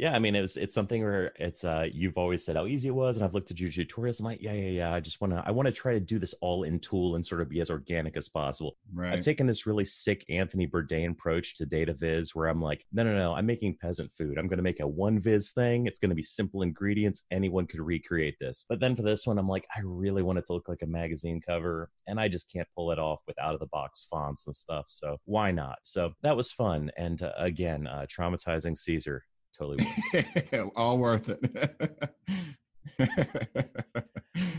yeah, 0.00 0.14
I 0.14 0.18
mean, 0.18 0.34
it's 0.34 0.56
it's 0.56 0.74
something 0.74 1.02
where 1.02 1.32
it's 1.38 1.62
uh 1.62 1.86
you've 1.92 2.16
always 2.16 2.42
said 2.42 2.56
how 2.56 2.64
easy 2.64 2.88
it 2.88 2.94
was, 2.94 3.18
and 3.18 3.24
I've 3.24 3.34
looked 3.34 3.50
at 3.50 3.60
your 3.60 3.68
tutorials. 3.68 4.18
I'm 4.18 4.24
like, 4.24 4.40
yeah, 4.40 4.54
yeah, 4.54 4.70
yeah. 4.70 4.94
I 4.94 4.98
just 4.98 5.20
want 5.20 5.34
to 5.34 5.42
I 5.46 5.50
want 5.50 5.66
to 5.66 5.72
try 5.72 5.92
to 5.92 6.00
do 6.00 6.18
this 6.18 6.34
all 6.40 6.62
in 6.62 6.80
tool 6.80 7.16
and 7.16 7.26
sort 7.26 7.42
of 7.42 7.50
be 7.50 7.60
as 7.60 7.68
organic 7.70 8.16
as 8.16 8.26
possible. 8.26 8.78
Right. 8.94 9.12
I've 9.12 9.20
taken 9.20 9.46
this 9.46 9.66
really 9.66 9.84
sick 9.84 10.24
Anthony 10.30 10.66
Bourdain 10.66 11.10
approach 11.10 11.54
to 11.56 11.66
data 11.66 11.92
viz, 11.92 12.34
where 12.34 12.48
I'm 12.48 12.62
like, 12.62 12.86
no, 12.90 13.04
no, 13.04 13.12
no, 13.12 13.34
I'm 13.34 13.44
making 13.44 13.76
peasant 13.76 14.10
food. 14.10 14.38
I'm 14.38 14.48
going 14.48 14.56
to 14.56 14.62
make 14.62 14.80
a 14.80 14.88
one 14.88 15.20
viz 15.20 15.52
thing. 15.52 15.86
It's 15.86 15.98
going 15.98 16.08
to 16.08 16.16
be 16.16 16.22
simple 16.22 16.62
ingredients. 16.62 17.26
Anyone 17.30 17.66
could 17.66 17.80
recreate 17.80 18.36
this. 18.40 18.64
But 18.66 18.80
then 18.80 18.96
for 18.96 19.02
this 19.02 19.26
one, 19.26 19.36
I'm 19.36 19.48
like, 19.48 19.66
I 19.76 19.80
really 19.84 20.22
want 20.22 20.38
it 20.38 20.46
to 20.46 20.54
look 20.54 20.70
like 20.70 20.80
a 20.80 20.86
magazine 20.86 21.42
cover, 21.46 21.90
and 22.06 22.18
I 22.18 22.28
just 22.28 22.50
can't 22.50 22.68
pull 22.74 22.90
it 22.90 22.98
off 22.98 23.20
with 23.26 23.38
out 23.38 23.52
of 23.52 23.60
the 23.60 23.66
box 23.66 24.06
fonts 24.10 24.46
and 24.46 24.56
stuff. 24.56 24.86
So 24.88 25.18
why 25.26 25.50
not? 25.50 25.80
So 25.84 26.12
that 26.22 26.38
was 26.38 26.50
fun, 26.50 26.90
and 26.96 27.22
uh, 27.22 27.32
again, 27.36 27.86
uh, 27.86 28.06
traumatizing 28.08 28.78
Caesar 28.78 29.24
totally 29.60 29.76
worth 29.76 30.52
it. 30.52 30.72
all 30.76 30.98
worth 30.98 31.28
it. 31.28 31.40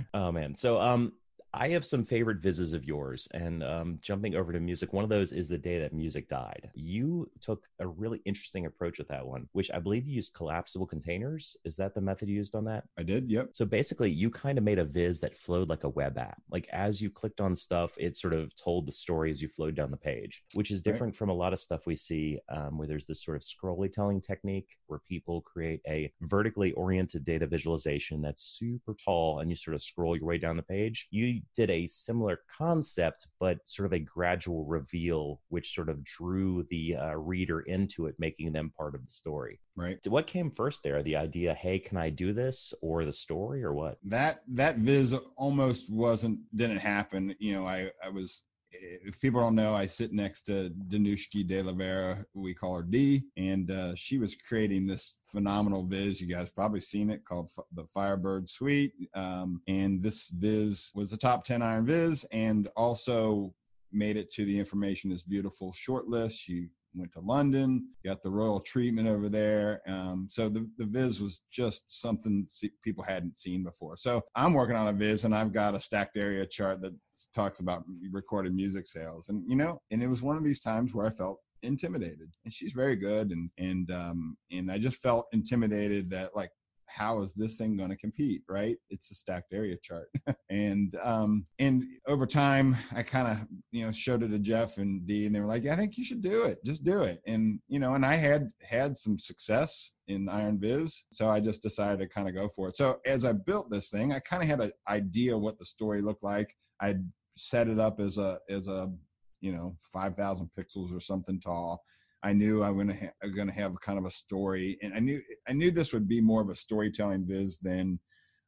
oh 0.14 0.32
man. 0.32 0.56
So 0.56 0.80
um 0.80 1.14
I 1.54 1.70
have 1.70 1.86
some 1.86 2.06
favorite 2.06 2.40
vizzes 2.40 2.74
of 2.74 2.86
yours, 2.86 3.28
and 3.34 3.64
um, 3.64 4.00
jumping 4.02 4.36
over 4.36 4.54
to 4.54 4.60
music, 4.60 4.94
one 4.94 5.04
of 5.04 5.10
those 5.10 5.34
is 5.34 5.50
the 5.50 5.58
day 5.58 5.80
that 5.80 5.94
music 5.94 6.30
died. 6.30 6.70
You 6.74 7.30
took 7.42 7.66
a 7.80 7.88
really 7.88 8.22
interesting 8.26 8.66
approach 8.66 8.98
with 8.98 9.10
that 9.10 9.26
one, 9.26 9.48
which 9.52 9.70
I 9.72 9.80
believe 9.80 10.08
you 10.08 10.16
used 10.16 10.34
collapsible 10.34 10.88
containers. 10.88 11.58
Is 11.66 11.76
that 11.76 11.94
the 11.94 12.02
method 12.02 12.30
you 12.30 12.36
used 12.36 12.56
on 12.56 12.66
that? 12.66 12.86
I 12.98 13.04
did. 13.04 13.30
Yep. 13.30 13.50
So 13.52 13.66
basically, 13.66 14.10
you 14.10 14.30
kind 14.30 14.58
of 14.58 14.64
made 14.64 14.80
a 14.80 14.86
viz 14.86 15.20
that 15.22 15.38
flowed 15.38 15.68
like 15.68 15.84
a 15.84 15.90
web 15.90 16.18
app. 16.18 16.42
Like 16.50 16.68
as 16.72 17.02
you 17.02 17.10
clicked 17.10 17.42
on 17.42 17.56
stuff, 17.56 17.98
it 17.98 18.16
sort 18.16 18.34
of 18.34 18.56
told 18.56 18.88
the 18.88 18.92
story 18.92 19.30
as 19.30 19.42
you 19.42 19.50
flowed 19.50 19.76
down 19.76 19.92
the 19.92 19.98
page, 19.98 20.44
which 20.56 20.72
is 20.72 20.82
different 20.82 21.14
right. 21.14 21.18
from 21.18 21.30
a 21.30 21.34
lot 21.34 21.54
of 21.54 21.60
stuff 21.60 21.86
we 21.86 21.98
see 21.98 22.40
um, 22.50 22.78
where 22.78 22.88
there's 22.88 23.06
this 23.06 23.24
sort 23.24 23.36
of 23.36 23.44
scrolly 23.44 23.92
telling 23.92 24.22
technique 24.22 24.78
where 24.88 25.00
people 25.00 25.42
create 25.42 25.82
a 25.88 26.12
vertically 26.22 26.72
oriented 26.74 27.26
data 27.26 27.46
visualization 27.46 28.22
that's 28.22 28.44
super 28.44 28.96
tall 29.04 29.40
and 29.40 29.50
you 29.50 29.56
sort 29.56 29.76
of 29.76 29.82
scroll 29.82 30.16
your 30.16 30.26
way 30.26 30.38
down 30.38 30.56
the 30.56 30.64
page. 30.64 31.08
You 31.12 31.41
did 31.56 31.70
a 31.70 31.88
similar 31.88 32.42
concept, 32.58 33.28
but 33.40 33.60
sort 33.66 33.86
of 33.86 33.94
a 33.94 34.00
gradual 34.00 34.66
reveal, 34.66 35.42
which 35.50 35.74
sort 35.74 35.90
of 35.90 36.04
drew 36.04 36.64
the 36.70 36.96
uh, 36.96 37.16
reader 37.16 37.62
into 37.62 38.06
it, 38.06 38.16
making 38.20 38.52
them 38.52 38.72
part 38.78 38.96
of 38.96 39.04
the 39.04 39.12
story. 39.12 39.60
Right. 39.78 39.98
What 40.08 40.28
came 40.28 40.52
first 40.52 40.84
there? 40.84 41.02
The 41.02 41.16
idea, 41.16 41.54
hey, 41.54 41.80
can 41.80 41.98
I 41.98 42.10
do 42.10 42.34
this, 42.34 42.74
or 42.82 43.06
the 43.06 43.14
story, 43.14 43.64
or 43.64 43.74
what? 43.74 43.98
That 44.04 44.42
that 44.50 44.78
viz 44.78 45.16
almost 45.38 45.92
wasn't 45.94 46.40
didn't 46.56 46.80
happen. 46.80 47.36
You 47.40 47.54
know, 47.54 47.66
I 47.66 47.92
I 48.04 48.10
was 48.10 48.44
if 48.74 49.20
people 49.20 49.42
don't 49.42 49.56
know, 49.56 49.74
I 49.74 49.86
sit 49.86 50.14
next 50.14 50.44
to 50.44 50.72
Dinushki 50.88 51.46
De 51.46 51.62
Livera. 51.62 52.24
We 52.34 52.54
call 52.54 52.76
her 52.76 52.84
D, 52.84 53.24
and 53.38 53.70
uh, 53.72 53.96
she 53.96 54.18
was 54.18 54.36
creating 54.36 54.88
this 54.88 55.20
phenomenal 55.26 55.86
viz. 55.86 56.22
You 56.22 56.34
guys 56.34 56.52
probably 56.52 56.80
seen 56.80 57.10
it 57.10 57.26
called 57.26 57.52
F- 57.58 57.66
the 57.74 57.86
Firebird 57.86 58.48
Suite. 58.48 58.94
Um, 59.14 59.62
and 59.68 60.02
this 60.02 60.30
viz 60.30 60.92
was 60.96 61.14
a 61.14 61.18
top 61.18 61.44
10 61.44 61.62
iron 61.62 61.86
viz 61.86 62.26
and 62.32 62.68
also 62.76 63.54
made 63.92 64.18
it 64.18 64.32
to 64.32 64.46
the 64.46 64.58
information 64.58 65.12
is 65.12 65.24
beautiful 65.24 65.72
short 65.74 66.08
list. 66.08 66.40
She 66.40 66.68
went 66.96 67.12
to 67.14 67.22
London, 67.22 67.88
got 68.06 68.22
the 68.22 68.30
royal 68.30 68.60
treatment 68.60 69.08
over 69.08 69.30
there. 69.30 69.82
Um, 69.88 70.28
so 70.30 70.50
the, 70.50 70.70
the 70.78 70.86
Viz 70.86 71.22
was 71.22 71.44
just 71.52 72.02
something 72.02 72.46
people 72.84 73.04
hadn't 73.04 73.38
seen 73.38 73.64
before. 73.64 73.98
So 73.98 74.22
I'm 74.36 74.54
working 74.54 74.76
on 74.76 74.88
a 74.88 74.94
Viz 74.94 75.26
and 75.26 75.36
I've 75.36 75.54
got 75.54 75.76
a 75.76 75.80
stacked 75.80 76.18
area 76.18 76.46
chart 76.46 76.82
that 76.82 76.96
talks 77.34 77.60
about 77.60 77.84
recorded 78.12 78.54
music 78.54 78.88
sales. 78.88 79.30
And, 79.30 79.44
you 79.50 79.56
know, 79.56 79.82
and 79.92 80.02
it 80.02 80.08
was 80.08 80.22
one 80.22 80.38
of 80.38 80.44
these 80.44 80.60
times 80.60 80.94
where 80.94 81.06
I 81.06 81.12
felt 81.12 81.40
intimidated 81.64 82.30
and 82.44 82.54
she's 82.54 82.74
very 82.74 82.96
good 82.96 83.30
and 83.30 83.50
and 83.60 83.92
um 83.92 84.36
and 84.52 84.72
i 84.72 84.80
just 84.80 85.00
felt 85.00 85.28
intimidated 85.32 86.10
that 86.10 86.36
like 86.36 86.50
how 86.94 87.20
is 87.22 87.34
this 87.34 87.58
thing 87.58 87.78
going 87.78 87.90
to 87.90 87.96
compete 87.96 88.42
right? 88.50 88.78
It's 88.90 89.12
a 89.12 89.16
stacked 89.16 89.54
area 89.54 89.78
chart. 89.82 90.10
And 90.50 90.94
um 91.02 91.46
and 91.60 91.84
over 92.08 92.26
time 92.26 92.76
i 92.94 93.02
kind 93.02 93.26
of 93.26 93.48
you 93.72 93.86
know 93.86 93.92
showed 93.94 94.22
it 94.22 94.28
to 94.30 94.40
jeff 94.40 94.80
and 94.80 95.06
d 95.06 95.26
and 95.26 95.34
they 95.34 95.40
were 95.40 95.46
like 95.46 95.66
i 95.66 95.78
think 95.78 95.98
you 95.98 96.04
should 96.04 96.22
do 96.22 96.44
it. 96.44 96.58
Just 96.66 96.84
do 96.84 97.04
it. 97.04 97.20
And 97.26 97.62
you 97.70 97.80
know 97.80 97.96
and 97.96 98.06
i 98.06 98.16
had 98.16 98.50
had 98.62 98.98
some 98.98 99.18
success 99.18 99.94
in 100.10 100.28
iron 100.28 100.60
viz 100.60 101.06
so 101.10 101.30
i 101.30 101.40
just 101.40 101.62
decided 101.62 102.00
to 102.02 102.10
kind 102.10 102.28
of 102.28 102.36
go 102.36 102.50
for 102.50 102.68
it. 102.68 102.76
So 102.76 103.00
as 103.06 103.24
i 103.24 103.32
built 103.32 103.70
this 103.70 103.90
thing 103.90 104.12
i 104.12 104.20
kind 104.20 104.44
of 104.44 104.50
had 104.50 104.60
an 104.60 104.72
idea 104.90 105.38
what 105.38 105.58
the 105.58 105.66
story 105.66 106.02
looked 106.02 106.24
like. 106.24 106.54
I 106.82 106.96
set 107.38 107.68
it 107.68 107.80
up 107.80 108.00
as 108.00 108.18
a 108.18 108.40
as 108.50 108.68
a 108.68 108.92
you 109.40 109.52
know 109.52 109.76
5000 109.94 110.50
pixels 110.58 110.96
or 110.96 111.00
something 111.00 111.40
tall 111.40 111.82
I 112.24 112.34
knew 112.34 112.64
I'm 112.64 112.78
gonna 112.78 112.94
ha- 112.94 113.28
gonna 113.36 113.52
have 113.52 113.80
kind 113.82 113.98
of 113.98 114.06
a 114.06 114.12
story, 114.12 114.78
and 114.82 114.94
I 114.94 115.00
knew 115.00 115.22
I 115.48 115.54
knew 115.54 115.72
this 115.72 115.94
would 115.94 116.08
be 116.08 116.22
more 116.22 116.42
of 116.42 116.50
a 116.50 116.56
storytelling 116.56 117.26
viz 117.28 117.60
than 117.60 118.00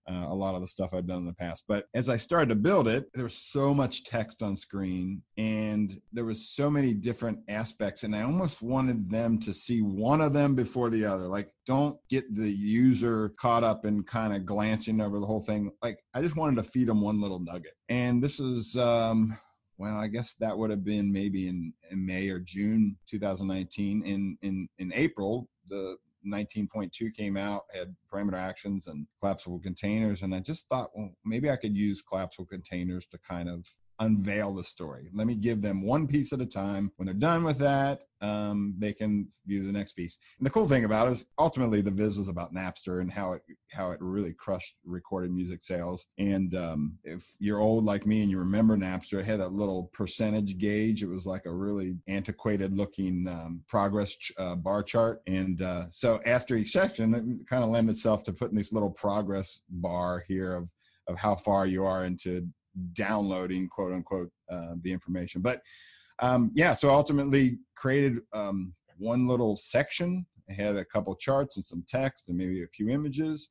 uh, 0.08 0.26
a 0.28 0.36
lot 0.36 0.54
of 0.54 0.62
the 0.62 0.68
stuff 0.68 0.94
I've 0.94 1.08
done 1.08 1.20
in 1.20 1.26
the 1.26 1.34
past. 1.34 1.66
But 1.68 1.86
as 1.94 2.10
I 2.10 2.18
started 2.18 2.50
to 2.50 2.56
build 2.56 2.88
it, 2.88 3.06
there 3.14 3.24
was 3.24 3.38
so 3.38 3.74
much 3.74 4.04
text 4.04 4.44
on 4.44 4.58
screen, 4.58 5.24
and 5.38 5.94
there 6.12 6.26
was 6.26 6.50
so 6.50 6.70
many 6.70 6.94
different 6.94 7.40
aspects, 7.50 8.04
and 8.04 8.16
I 8.16 8.24
almost 8.24 8.62
wanted 8.62 9.10
them 9.10 9.40
to 9.40 9.54
see 9.54 9.80
one 9.80 10.22
of 10.22 10.34
them 10.34 10.56
before 10.56 10.90
the 10.90 11.06
other. 11.06 11.28
Like, 11.28 11.50
don't 11.66 11.98
get 12.10 12.26
the 12.36 12.52
user 12.52 13.30
caught 13.38 13.64
up 13.64 13.86
in 13.86 14.04
kind 14.04 14.34
of 14.36 14.46
glancing 14.46 15.02
over 15.02 15.20
the 15.20 15.26
whole 15.26 15.42
thing. 15.42 15.72
Like, 15.82 16.00
I 16.14 16.22
just 16.22 16.38
wanted 16.38 16.62
to 16.62 16.70
feed 16.70 16.88
them 16.88 17.02
one 17.02 17.22
little 17.22 17.40
nugget, 17.40 17.74
and 17.90 18.22
this 18.22 18.40
is. 18.40 18.76
Um, 18.78 19.38
well, 19.84 19.98
I 19.98 20.08
guess 20.08 20.36
that 20.36 20.58
would 20.58 20.70
have 20.70 20.86
been 20.86 21.12
maybe 21.12 21.50
in, 21.50 21.74
in 21.92 22.06
May 22.06 22.30
or 22.30 22.40
June 22.40 22.96
2019. 23.06 24.04
In 24.04 24.38
in 24.42 24.70
in 24.78 24.94
April, 24.96 25.50
the 25.68 25.98
19.2 26.26 27.14
came 27.14 27.36
out, 27.36 27.64
had 27.76 27.94
parameter 28.10 28.36
actions 28.36 28.88
and 28.88 29.06
collapsible 29.20 29.60
containers, 29.60 30.22
and 30.22 30.34
I 30.34 30.40
just 30.40 30.70
thought, 30.70 30.88
well, 30.96 31.14
maybe 31.26 31.50
I 31.50 31.58
could 31.58 31.76
use 31.76 32.02
collapsible 32.02 32.46
containers 32.46 33.08
to 33.08 33.18
kind 33.18 33.50
of 33.50 33.68
unveil 34.00 34.54
the 34.54 34.64
story. 34.64 35.10
Let 35.14 35.28
me 35.28 35.36
give 35.36 35.62
them 35.62 35.86
one 35.86 36.08
piece 36.08 36.34
at 36.34 36.42
a 36.42 36.46
time. 36.46 36.92
When 36.98 37.06
they're 37.06 37.14
done 37.14 37.44
with 37.44 37.58
that, 37.60 38.04
um, 38.22 38.76
they 38.78 38.94
can 38.94 39.28
view 39.46 39.64
the 39.64 39.72
next 39.72 39.94
piece. 39.94 40.18
And 40.38 40.46
the 40.46 40.52
cool 40.52 40.68
thing 40.68 40.86
about 40.86 41.08
it 41.08 41.12
is 41.12 41.28
ultimately 41.38 41.82
the 41.82 41.92
Viz 41.92 42.18
was 42.18 42.30
about 42.30 42.54
Napster 42.54 43.02
and 43.02 43.12
how 43.12 43.34
it 43.34 43.42
how 43.72 43.92
it 43.92 44.00
really 44.02 44.34
crushed 44.34 44.78
recorded 44.86 45.32
music 45.32 45.62
sales. 45.62 46.08
And 46.18 46.56
um, 46.56 46.98
if 47.04 47.24
you're 47.40 47.60
old 47.60 47.86
like 47.86 48.06
me 48.06 48.22
and 48.22 48.32
you 48.32 48.40
remember 48.40 48.78
Napster, 48.78 49.20
it 49.20 49.26
had 49.26 49.40
that 49.40 49.52
little 49.52 49.90
percentage 49.94 50.58
gauge. 50.58 51.04
It 51.04 51.10
was 51.10 51.26
like 51.26 51.46
a 51.46 51.54
really 51.54 51.96
antiquated 52.08 52.74
looking 52.74 53.28
um, 53.28 53.64
progress 53.68 54.16
uh, 54.38 54.56
bar 54.56 54.84
chart. 54.84 55.22
And 55.28 55.62
uh, 55.62 55.86
so 55.90 56.20
after 56.26 56.56
each 56.56 56.72
section, 56.72 57.14
it 57.14 57.50
kind 57.50 57.64
of 57.64 57.70
lend 57.70 57.90
itself 57.90 58.24
to 58.24 58.34
putting 58.34 58.58
this 58.58 58.74
little 58.74 58.92
progress 58.92 59.64
bar 59.70 60.24
here 60.28 60.56
of 60.56 60.72
of 61.08 61.18
how 61.18 61.36
far 61.36 61.66
you 61.66 61.84
are 61.84 62.06
into 62.06 62.48
downloading 62.94 63.68
quote 63.68 63.94
unquote 63.94 64.30
uh, 64.52 64.76
the 64.82 64.92
information. 64.92 65.42
But 65.42 65.62
um, 66.20 66.52
yeah 66.56 66.74
so 66.74 66.90
ultimately 66.90 67.58
created 67.76 68.20
um, 68.34 68.74
one 68.98 69.28
little 69.28 69.56
section. 69.56 70.26
It 70.48 70.56
had 70.56 70.76
a 70.76 70.86
couple 70.86 71.16
charts 71.16 71.58
and 71.58 71.66
some 71.66 71.84
text 71.88 72.30
and 72.30 72.38
maybe 72.38 72.64
a 72.64 72.68
few 72.68 72.90
images. 72.90 73.50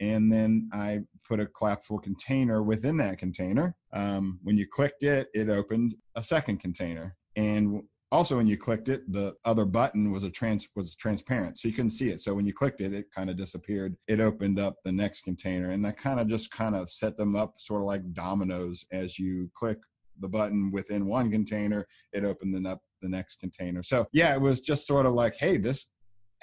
And 0.00 0.32
then 0.32 0.68
i 0.72 1.00
put 1.28 1.38
a 1.38 1.46
collapsible 1.46 2.00
container 2.00 2.62
within 2.62 2.96
that 2.98 3.18
container. 3.18 3.76
Um, 3.92 4.40
when 4.42 4.56
you 4.56 4.66
clicked 4.66 5.02
it 5.02 5.28
it 5.34 5.48
opened 5.48 5.94
a 6.16 6.22
second 6.22 6.58
container. 6.58 7.16
And 7.36 7.84
also 8.12 8.36
when 8.36 8.46
you 8.46 8.56
clicked 8.56 8.88
it 8.88 9.10
the 9.10 9.34
other 9.44 9.64
button 9.64 10.12
was 10.12 10.22
a 10.22 10.30
trans 10.30 10.68
was 10.76 10.94
transparent 10.94 11.58
so 11.58 11.66
you 11.66 11.74
couldn't 11.74 11.90
see 11.90 12.10
it. 12.10 12.20
So 12.20 12.34
when 12.34 12.46
you 12.46 12.52
clicked 12.52 12.80
it 12.80 12.94
it 12.94 13.10
kind 13.10 13.30
of 13.30 13.36
disappeared. 13.36 13.96
It 14.06 14.20
opened 14.20 14.60
up 14.60 14.76
the 14.84 14.92
next 14.92 15.22
container 15.22 15.70
and 15.70 15.84
that 15.84 15.96
kind 15.96 16.20
of 16.20 16.28
just 16.28 16.50
kind 16.50 16.76
of 16.76 16.88
set 16.88 17.16
them 17.16 17.34
up 17.34 17.54
sort 17.58 17.80
of 17.80 17.86
like 17.86 18.12
dominoes. 18.12 18.84
As 18.92 19.18
you 19.18 19.50
click 19.54 19.78
the 20.20 20.28
button 20.28 20.70
within 20.72 21.06
one 21.06 21.30
container 21.30 21.86
it 22.12 22.24
opened 22.24 22.66
up 22.66 22.80
the 23.00 23.08
next 23.08 23.36
container. 23.40 23.82
So 23.82 24.06
yeah, 24.12 24.34
it 24.34 24.40
was 24.40 24.60
just 24.60 24.86
sort 24.86 25.06
of 25.06 25.12
like, 25.12 25.34
hey, 25.36 25.56
this 25.56 25.90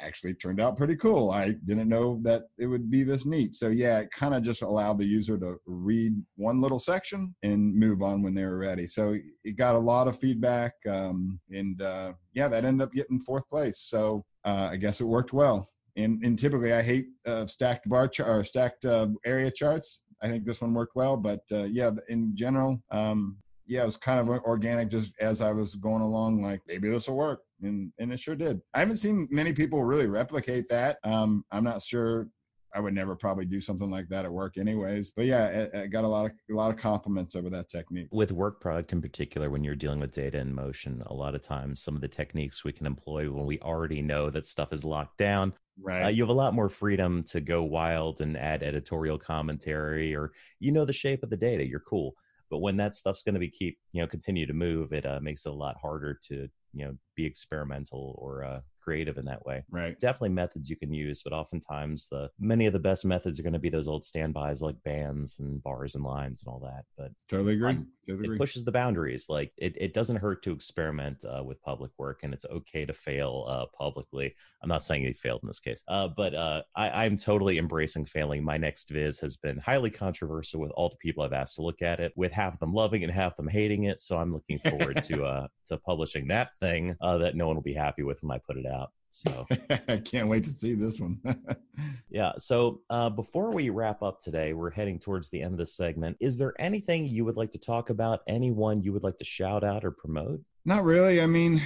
actually 0.02 0.34
turned 0.34 0.60
out 0.60 0.78
pretty 0.78 0.96
cool. 0.96 1.32
I 1.32 1.52
didn't 1.66 1.90
know 1.90 2.20
that 2.24 2.44
it 2.58 2.68
would 2.68 2.90
be 2.90 3.04
this 3.04 3.26
neat. 3.26 3.56
So 3.56 3.70
yeah, 3.70 4.00
it 4.00 4.12
kind 4.12 4.34
of 4.34 4.44
just 4.44 4.62
allowed 4.62 4.98
the 4.98 5.06
user 5.06 5.38
to 5.40 5.58
read 5.66 6.14
one 6.36 6.62
little 6.62 6.80
section 6.80 7.36
and 7.44 7.76
move 7.76 8.02
on 8.02 8.24
when 8.24 8.34
they 8.34 8.46
were 8.46 8.58
ready. 8.58 8.88
So 8.88 9.16
it 9.44 9.58
got 9.58 9.76
a 9.76 9.80
lot 9.80 10.08
of 10.08 10.18
feedback, 10.18 10.74
um, 10.90 11.40
and 11.52 11.82
uh, 11.82 12.14
yeah, 12.34 12.48
that 12.48 12.66
ended 12.66 12.86
up 12.88 12.94
getting 12.94 13.20
fourth 13.20 13.48
place. 13.50 13.78
So 13.80 14.24
uh, 14.46 14.70
I 14.72 14.78
guess 14.78 15.02
it 15.02 15.06
worked 15.06 15.34
well. 15.34 15.68
And, 15.96 16.24
and 16.24 16.40
typically, 16.40 16.72
I 16.72 16.82
hate 16.82 17.08
uh, 17.26 17.46
stacked 17.46 17.90
bar 17.90 18.08
chart 18.08 18.30
or 18.30 18.44
stacked 18.44 18.86
uh, 18.86 19.08
area 19.26 19.52
charts. 19.52 20.06
I 20.22 20.28
think 20.28 20.46
this 20.46 20.62
one 20.62 20.74
worked 20.74 20.96
well, 20.96 21.18
but 21.18 21.42
uh, 21.52 21.64
yeah, 21.64 21.92
in 22.10 22.36
general, 22.36 22.82
um, 22.92 23.38
yeah, 23.70 23.84
it 23.84 23.86
was 23.86 23.98
kind 23.98 24.20
of 24.20 24.28
organic 24.44 24.90
just 24.90 25.20
as 25.22 25.42
I 25.44 25.52
was 25.52 25.76
going 25.76 26.02
along, 26.02 26.42
like 26.42 26.60
maybe 26.68 26.90
this 26.90 27.08
will 27.08 27.16
work. 27.16 27.44
And, 27.62 27.94
and 28.00 28.12
it 28.12 28.20
sure 28.20 28.36
did. 28.36 28.62
I 28.74 28.80
haven't 28.80 28.98
seen 28.98 29.28
many 29.30 29.54
people 29.54 29.84
really 29.84 30.08
replicate 30.08 30.68
that. 30.70 30.98
Um, 31.04 31.44
I'm 31.52 31.64
not 31.64 31.82
sure 31.82 32.28
I 32.74 32.80
would 32.80 32.96
never 32.96 33.16
probably 33.16 33.46
do 33.46 33.62
something 33.62 33.90
like 33.90 34.08
that 34.10 34.26
at 34.26 34.32
work 34.32 34.58
anyways. 34.58 35.12
But 35.12 35.26
yeah, 35.26 35.68
I, 35.74 35.82
I, 35.82 35.88
got 35.88 36.04
a 36.04 36.08
lot 36.08 36.26
of 36.26 36.32
a 36.52 36.54
lot 36.54 36.72
of 36.72 36.78
compliments 36.78 37.36
over 37.36 37.50
that 37.50 37.70
technique. 37.70 38.08
With 38.12 38.32
work 38.32 38.60
product 38.60 38.92
in 38.92 39.02
particular, 39.02 39.50
when 39.50 39.64
you're 39.64 39.76
dealing 39.76 40.00
with 40.00 40.12
data 40.12 40.40
in 40.40 40.54
motion, 40.54 41.04
a 41.06 41.14
lot 41.14 41.36
of 41.36 41.42
times 41.42 41.82
some 41.82 41.96
of 41.96 42.02
the 42.02 42.08
techniques 42.08 42.64
we 42.64 42.72
can 42.72 42.86
employ 42.86 43.30
when 43.30 43.46
we 43.46 43.60
already 43.60 44.02
know 44.02 44.30
that 44.30 44.46
stuff 44.46 44.72
is 44.74 44.86
locked 44.86 45.18
down. 45.18 45.50
Uh, 45.52 45.88
right. 45.88 46.06
Uh, 46.06 46.10
you 46.10 46.24
have 46.24 46.30
a 46.30 46.34
lot 46.34 46.54
more 46.54 46.70
freedom 46.70 47.24
to 47.24 47.40
go 47.40 47.64
wild 47.64 48.22
and 48.22 48.38
add 48.38 48.64
editorial 48.64 49.18
commentary, 49.18 50.16
or 50.16 50.32
you 50.60 50.72
know 50.72 50.86
the 50.86 50.94
shape 50.94 51.24
of 51.24 51.30
the 51.30 51.38
data. 51.38 51.68
You're 51.68 51.80
cool. 51.82 52.16
But 52.50 52.60
when 52.60 52.78
that 52.78 52.96
stuff's 52.96 53.24
going 53.24 53.36
to 53.36 53.40
be 53.40 53.50
keep 53.50 53.78
you 53.92 54.02
know 54.02 54.08
continue 54.08 54.46
to 54.46 54.54
move, 54.54 54.94
it 54.94 55.06
uh, 55.06 55.20
makes 55.22 55.46
it 55.46 55.50
a 55.50 55.56
lot 55.56 55.78
harder 55.82 56.20
to 56.28 56.48
you 56.74 56.86
know 56.86 56.96
be 57.16 57.26
experimental 57.26 58.16
or 58.20 58.44
uh, 58.44 58.60
creative 58.82 59.18
in 59.18 59.26
that 59.26 59.46
way. 59.46 59.64
Right. 59.70 60.00
Definitely 60.00 60.30
methods 60.30 60.70
you 60.70 60.76
can 60.76 60.94
use, 60.94 61.22
but 61.24 61.34
oftentimes 61.34 62.08
the 62.10 62.30
many 62.40 62.66
of 62.66 62.74
the 62.74 62.80
best 62.80 63.06
methods 63.06 63.40
are 63.40 63.44
going 63.44 63.54
to 63.54 63.60
be 63.60 63.70
those 63.70 63.88
old 63.88 64.06
standbys 64.06 64.62
like 64.62 64.82
bands 64.84 65.40
and 65.40 65.62
bars 65.64 65.96
and 65.96 66.04
lines 66.04 66.44
and 66.44 66.52
all 66.52 66.60
that. 66.60 66.86
But 66.98 67.12
totally 67.28 67.54
agree. 67.54 67.74
Totally 67.74 67.88
it 68.10 68.38
pushes 68.38 68.64
the 68.64 68.72
boundaries. 68.72 69.28
Like 69.30 69.52
it, 69.58 69.76
it 69.78 69.94
doesn't 69.94 70.18
hurt 70.18 70.44
to 70.44 70.52
experiment 70.52 71.24
uh, 71.26 71.44
with 71.44 71.62
public 71.62 71.92
work, 71.98 72.22
and 72.24 72.34
it's 72.34 72.46
okay 72.46 72.86
to 72.86 72.94
fail 72.94 73.46
uh, 73.48 73.66
publicly. 73.78 74.36
I'm 74.62 74.70
not 74.70 74.84
saying 74.84 75.04
he 75.04 75.14
failed 75.14 75.42
in 75.44 75.48
this 75.48 75.60
case, 75.60 75.84
uh, 75.88 76.08
but 76.08 76.34
uh, 76.34 76.64
I, 76.76 77.06
I'm 77.06 77.18
totally 77.18 77.58
embracing 77.58 78.06
failing. 78.06 78.44
My 78.44 78.58
next 78.58 78.90
viz 78.90 79.20
has 79.20 79.38
been 79.38 79.58
highly 79.58 79.90
controversial 79.90 80.60
with 80.60 80.72
all 80.72 80.90
the 80.90 80.98
people 80.98 81.24
I've 81.24 81.34
asked 81.34 81.56
to 81.56 81.62
look 81.62 81.82
at 81.82 82.00
it, 82.00 82.14
with 82.16 82.32
half 82.32 82.54
of 82.54 82.60
them 82.60 82.74
loving 82.74 83.02
it, 83.02 83.10
half 83.10 83.34
of 83.34 83.38
them 83.38 83.48
hating 83.48 83.84
it. 83.84 84.00
So 84.00 84.18
I'm 84.18 84.34
looking 84.34 84.60
forward 84.60 85.04
to 85.06 85.26
uh, 85.26 85.48
to 85.66 85.78
publishing 85.78 86.28
that 86.28 86.56
thing 86.56 86.96
uh, 87.02 87.18
that 87.20 87.36
no 87.36 87.48
one 87.48 87.56
will 87.56 87.64
be 87.64 87.74
happy 87.74 88.04
with 88.04 88.22
when 88.24 88.36
I 88.36 88.40
put 88.40 88.58
it 88.58 88.66
out. 88.66 88.92
So 89.10 89.46
I 89.88 89.98
can't 89.98 90.30
wait 90.30 90.44
to 90.44 90.50
see 90.50 90.76
this 90.76 91.00
one. 91.00 91.20
yeah. 92.10 92.34
So 92.38 92.82
uh, 92.90 93.10
before 93.10 93.54
we 93.54 93.70
wrap 93.70 94.02
up 94.02 94.20
today, 94.20 94.54
we're 94.54 94.70
heading 94.70 95.00
towards 95.00 95.30
the 95.30 95.42
end 95.42 95.54
of 95.54 95.60
the 95.60 95.66
segment. 95.66 96.18
Is 96.20 96.38
there 96.38 96.54
anything 96.60 97.08
you 97.08 97.26
would 97.26 97.38
like 97.38 97.52
to 97.52 97.60
talk 97.60 97.90
about? 97.90 98.22
Anyone 98.28 98.84
you 98.84 98.94
would 98.94 99.04
like 99.04 99.18
to 99.18 99.26
shout 99.26 99.64
out 99.64 99.84
or 99.84 99.92
promote? 99.92 100.42
Not 100.66 100.84
really. 100.84 101.22
I 101.22 101.26
mean, 101.26 101.60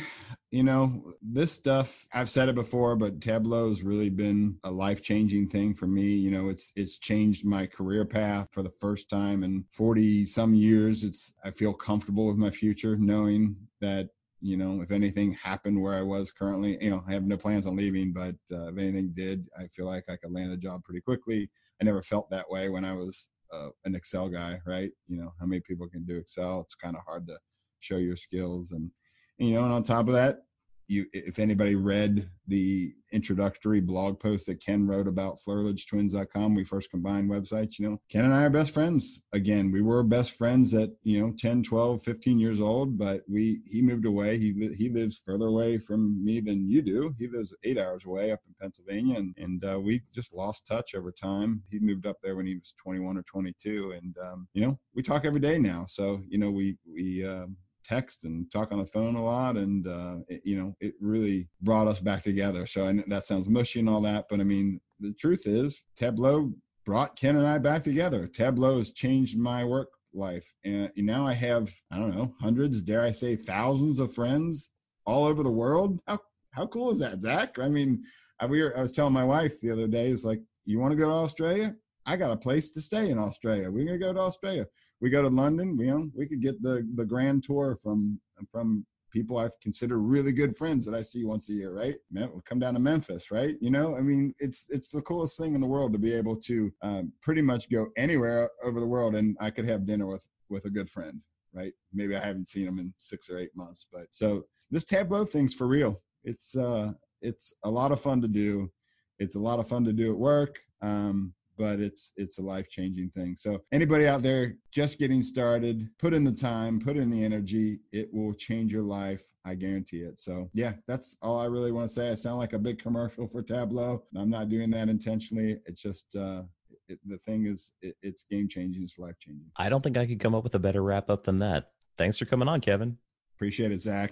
you 0.52 0.64
know, 0.64 1.14
this 1.22 1.52
stuff, 1.52 2.06
I've 2.14 2.30
said 2.30 2.48
it 2.48 2.56
before, 2.56 2.96
but 2.96 3.20
Tableau 3.20 3.70
has 3.70 3.84
really 3.84 4.10
been 4.10 4.58
a 4.64 4.72
life-changing 4.72 5.50
thing 5.50 5.74
for 5.74 5.88
me. 5.88 6.04
You 6.04 6.32
know, 6.32 6.48
it's 6.50 6.72
it's 6.76 7.00
changed 7.00 7.46
my 7.46 7.66
career 7.66 8.06
path 8.06 8.50
for 8.52 8.62
the 8.62 8.72
first 8.80 9.10
time 9.10 9.44
in 9.44 9.66
40 9.72 10.26
some 10.28 10.54
years. 10.54 11.04
It's 11.04 11.36
I 11.44 11.52
feel 11.52 11.74
comfortable 11.74 12.28
with 12.28 12.38
my 12.38 12.52
future 12.52 12.96
knowing 12.96 13.56
that 13.82 14.10
you 14.44 14.58
know, 14.58 14.82
if 14.82 14.92
anything 14.92 15.32
happened 15.32 15.82
where 15.82 15.94
I 15.94 16.02
was 16.02 16.34
currently, 16.34 16.78
you 16.84 16.90
know, 16.90 17.02
I 17.08 17.14
have 17.14 17.24
no 17.24 17.38
plans 17.38 17.66
on 17.66 17.78
leaving, 17.78 18.12
but 18.12 18.36
uh, 18.52 18.68
if 18.68 18.78
anything 18.78 19.14
did, 19.16 19.48
I 19.58 19.68
feel 19.68 19.86
like 19.86 20.04
I 20.10 20.18
could 20.18 20.34
land 20.34 20.52
a 20.52 20.58
job 20.58 20.84
pretty 20.84 21.00
quickly. 21.00 21.50
I 21.82 21.86
never 21.86 22.02
felt 22.02 22.30
that 22.30 22.50
way 22.50 22.68
when 22.68 22.84
I 22.84 22.94
was 22.94 23.32
uh, 23.54 23.70
an 23.86 23.96
Excel 23.96 24.28
guy, 24.28 24.60
right? 24.68 24.92
You 25.08 25.22
know, 25.22 25.32
how 25.40 25.46
many 25.46 25.62
people 25.62 25.88
can 25.88 26.04
do 26.04 26.18
Excel? 26.18 26.60
It's 26.60 26.76
kind 26.76 26.98
of 26.98 27.04
hard 27.06 27.26
to 27.28 27.38
show 27.80 27.96
your 27.96 28.18
skills. 28.18 28.74
And, 28.74 28.92
you 29.38 29.54
know, 29.54 29.64
and 29.64 29.72
on 29.72 29.82
top 29.82 30.08
of 30.08 30.14
that, 30.14 30.40
you 30.88 31.06
if 31.14 31.40
anybody 31.40 31.76
read 31.76 32.30
the 32.48 32.94
introductory 33.14 33.80
blog 33.80 34.20
post 34.20 34.48
that 34.48 34.60
Ken 34.60 34.88
wrote 34.88 35.08
about 35.08 35.38
FlerlageTwins.com, 35.48 36.56
we 36.56 36.64
first 36.64 36.90
combined 36.90 37.30
websites, 37.30 37.80
you 37.80 37.90
know, 37.90 37.98
Ken 38.10 38.26
and 38.26 38.34
I 38.34 38.44
are 38.44 38.50
best 38.50 38.74
friends. 38.74 39.24
Again, 39.34 39.72
we 39.72 39.82
were 39.82 40.04
best 40.04 40.38
friends 40.38 40.74
at, 40.74 40.90
you 41.04 41.22
know, 41.22 41.34
10, 41.38 41.64
12, 41.64 42.02
15 42.02 42.40
years 42.40 42.60
old, 42.60 42.98
but 42.98 43.22
we, 43.30 43.62
he 43.70 43.82
moved 43.82 44.06
away. 44.06 44.38
He, 44.38 44.54
he 44.78 44.90
lives 44.90 45.22
further 45.24 45.48
away 45.48 45.78
from 45.78 46.24
me 46.24 46.40
than 46.40 46.68
you 46.68 46.82
do. 46.82 47.14
He 47.18 47.28
lives 47.28 47.56
eight 47.64 47.78
hours 47.78 48.06
away 48.06 48.32
up 48.32 48.40
in 48.48 48.56
Pennsylvania 48.60 49.18
and, 49.18 49.36
and 49.38 49.64
uh, 49.64 49.80
we 49.80 50.02
just 50.14 50.36
lost 50.36 50.68
touch 50.68 50.96
over 50.96 51.12
time. 51.12 51.62
He 51.70 51.80
moved 51.80 52.08
up 52.08 52.18
there 52.22 52.36
when 52.36 52.48
he 52.48 52.56
was 52.56 52.74
21 52.82 53.18
or 53.18 53.24
22 53.24 53.92
and, 53.92 54.18
um, 54.18 54.48
you 54.54 54.66
know, 54.66 54.78
we 54.96 55.04
talk 55.04 55.26
every 55.26 55.40
day 55.40 55.60
now. 55.60 55.86
So, 55.88 56.22
you 56.28 56.40
know, 56.40 56.52
we, 56.52 56.78
we, 56.92 57.26
um, 57.26 57.58
text 57.84 58.26
and 58.26 58.52
talk 58.52 58.72
on 58.72 58.80
the 58.80 58.86
phone 58.86 59.16
a 59.16 59.24
lot 59.24 59.58
and 59.58 59.88
uh, 59.88 60.18
it, 60.28 60.42
you 60.46 60.58
know 60.58 60.74
it 60.80 60.94
really 61.00 61.50
brought 61.62 61.88
us 61.88 62.00
back 62.00 62.24
together. 62.24 62.66
So 62.66 62.86
and 62.86 63.00
that 63.08 63.24
sounds 63.24 63.50
mushy 63.50 63.80
and 63.80 63.90
all 63.90 64.02
that 64.02 64.26
but 64.30 64.40
i 64.40 64.44
mean 64.44 64.80
the 65.00 65.14
truth 65.14 65.46
is 65.46 65.86
tableau 65.96 66.52
brought 66.86 67.18
ken 67.18 67.36
and 67.36 67.48
i 67.48 67.58
back 67.58 67.84
together. 67.84 68.28
Tableau 68.28 68.78
has 68.78 68.92
changed 68.92 69.38
my 69.38 69.66
work 69.66 69.90
life 70.16 70.54
and 70.64 70.92
now 70.96 71.26
i 71.26 71.34
have 71.34 71.72
i 71.92 71.98
don't 71.98 72.16
know 72.16 72.36
hundreds 72.40 72.84
dare 72.84 73.02
i 73.02 73.12
say 73.12 73.36
thousands 73.36 74.00
of 74.00 74.14
friends 74.14 74.74
all 75.06 75.26
over 75.26 75.44
the 75.44 75.52
world. 75.52 76.02
How 76.08 76.20
how 76.52 76.68
cool 76.68 76.92
is 76.92 77.00
that 77.00 77.22
zach? 77.22 77.60
I 77.60 77.70
mean 77.70 78.04
i, 78.40 78.46
we 78.46 78.62
were, 78.62 78.78
I 78.78 78.82
was 78.82 78.92
telling 78.92 79.14
my 79.14 79.26
wife 79.26 79.60
the 79.60 79.72
other 79.72 79.88
day 79.88 80.08
is 80.08 80.26
like 80.26 80.42
you 80.66 80.80
want 80.80 80.92
to 80.92 80.98
go 80.98 81.06
to 81.06 81.12
australia? 81.14 81.76
I 82.06 82.18
got 82.18 82.32
a 82.32 82.38
place 82.38 82.72
to 82.74 82.82
stay 82.82 83.10
in 83.10 83.18
Australia. 83.18 83.72
We're 83.72 83.86
gonna 83.86 83.98
go 83.98 84.14
to 84.14 84.20
Australia. 84.20 84.66
We 85.04 85.10
go 85.10 85.22
to 85.22 85.28
London. 85.28 85.76
We 85.76 85.88
you 85.88 85.92
know 85.92 86.10
we 86.16 86.30
could 86.30 86.42
get 86.42 86.62
the 86.62 86.88
the 86.96 87.06
grand 87.06 87.44
tour 87.44 87.76
from 87.84 88.22
from 88.50 88.86
people 89.12 89.38
I've 89.38 89.60
considered 89.62 90.00
really 90.00 90.32
good 90.32 90.56
friends 90.56 90.86
that 90.86 90.96
I 90.96 91.02
see 91.02 91.26
once 91.26 91.50
a 91.50 91.54
year. 91.54 91.76
Right? 91.76 91.96
We'll 92.10 92.42
come 92.46 92.58
down 92.58 92.74
to 92.76 92.80
Memphis. 92.80 93.30
Right? 93.30 93.56
You 93.60 93.70
know, 93.70 93.98
I 93.98 94.00
mean, 94.00 94.34
it's 94.40 94.68
it's 94.70 94.92
the 94.92 95.02
coolest 95.02 95.38
thing 95.38 95.56
in 95.56 95.62
the 95.62 95.68
world 95.68 95.92
to 95.92 96.00
be 96.00 96.14
able 96.14 96.38
to 96.38 96.72
um, 96.84 97.12
pretty 97.22 97.42
much 97.42 97.70
go 97.70 97.88
anywhere 97.98 98.50
over 98.64 98.80
the 98.80 98.88
world, 98.88 99.16
and 99.16 99.36
I 99.42 99.50
could 99.50 99.68
have 99.68 99.86
dinner 99.86 100.08
with 100.10 100.26
with 100.50 100.64
a 100.66 100.70
good 100.70 100.90
friend. 100.90 101.22
Right? 101.54 101.74
Maybe 101.92 102.16
I 102.16 102.20
haven't 102.20 102.48
seen 102.48 102.66
them 102.66 102.80
in 102.80 102.94
six 102.98 103.30
or 103.30 103.38
eight 103.38 103.52
months, 103.58 103.88
but 103.92 104.08
so 104.12 104.44
this 104.72 104.86
Tableau 104.86 105.26
thing's 105.26 105.54
for 105.54 105.68
real. 105.68 106.02
It's 106.24 106.56
uh, 106.56 106.94
it's 107.22 107.54
a 107.66 107.70
lot 107.70 107.92
of 107.92 108.00
fun 108.00 108.22
to 108.22 108.30
do. 108.30 108.72
It's 109.20 109.36
a 109.36 109.42
lot 109.42 109.60
of 109.60 109.68
fun 109.68 109.84
to 109.84 109.92
do 109.92 110.12
at 110.14 110.18
work. 110.18 110.60
Um, 110.82 111.34
but 111.58 111.80
it's 111.80 112.14
it's 112.18 112.40
a 112.40 112.42
life 112.42 112.70
changing 112.70 113.10
thing. 113.10 113.36
So 113.36 113.64
anybody 113.72 114.08
out 114.08 114.22
there 114.22 114.58
just 114.72 115.00
getting 115.00 115.22
started, 115.22 115.90
put 116.00 116.14
in 116.14 116.24
the 116.24 116.32
time, 116.32 116.80
put 116.80 116.98
in 116.98 117.10
the 117.10 117.24
energy. 117.24 117.80
It 117.92 118.10
will 118.14 118.34
change 118.34 118.72
your 118.72 118.84
life. 118.84 119.24
I 119.46 119.56
guarantee 119.56 120.02
it. 120.02 120.20
So 120.20 120.50
yeah, 120.54 120.74
that's 120.88 121.18
all 121.22 121.40
I 121.40 121.46
really 121.46 121.72
want 121.72 121.90
to 121.90 121.94
say. 121.94 122.10
I 122.10 122.16
sound 122.16 122.40
like 122.40 122.54
a 122.54 122.60
big 122.60 122.80
commercial 122.80 123.28
for 123.28 123.42
Tableau. 123.42 124.04
I'm 124.16 124.30
not 124.30 124.50
doing 124.50 124.70
that 124.72 124.90
intentionally. 124.90 125.58
It's 125.66 125.82
just 125.82 126.16
uh, 126.16 126.44
it, 126.88 127.00
the 127.06 127.18
thing 127.18 127.46
is, 127.46 127.74
it, 127.82 127.96
it's 128.02 128.24
game 128.24 128.48
changing. 128.48 128.84
It's 128.84 129.00
life 129.00 129.20
changing. 129.20 129.46
I 129.58 129.70
don't 129.70 129.82
think 129.82 129.98
I 129.98 130.06
could 130.06 130.20
come 130.20 130.36
up 130.36 130.44
with 130.44 130.56
a 130.56 130.60
better 130.60 130.84
wrap 130.84 131.10
up 131.10 131.24
than 131.24 131.38
that. 131.38 131.72
Thanks 131.98 132.18
for 132.18 132.26
coming 132.26 132.48
on, 132.48 132.62
Kevin. 132.62 132.98
Appreciate 133.36 133.72
it, 133.72 133.80
Zach. 133.80 134.12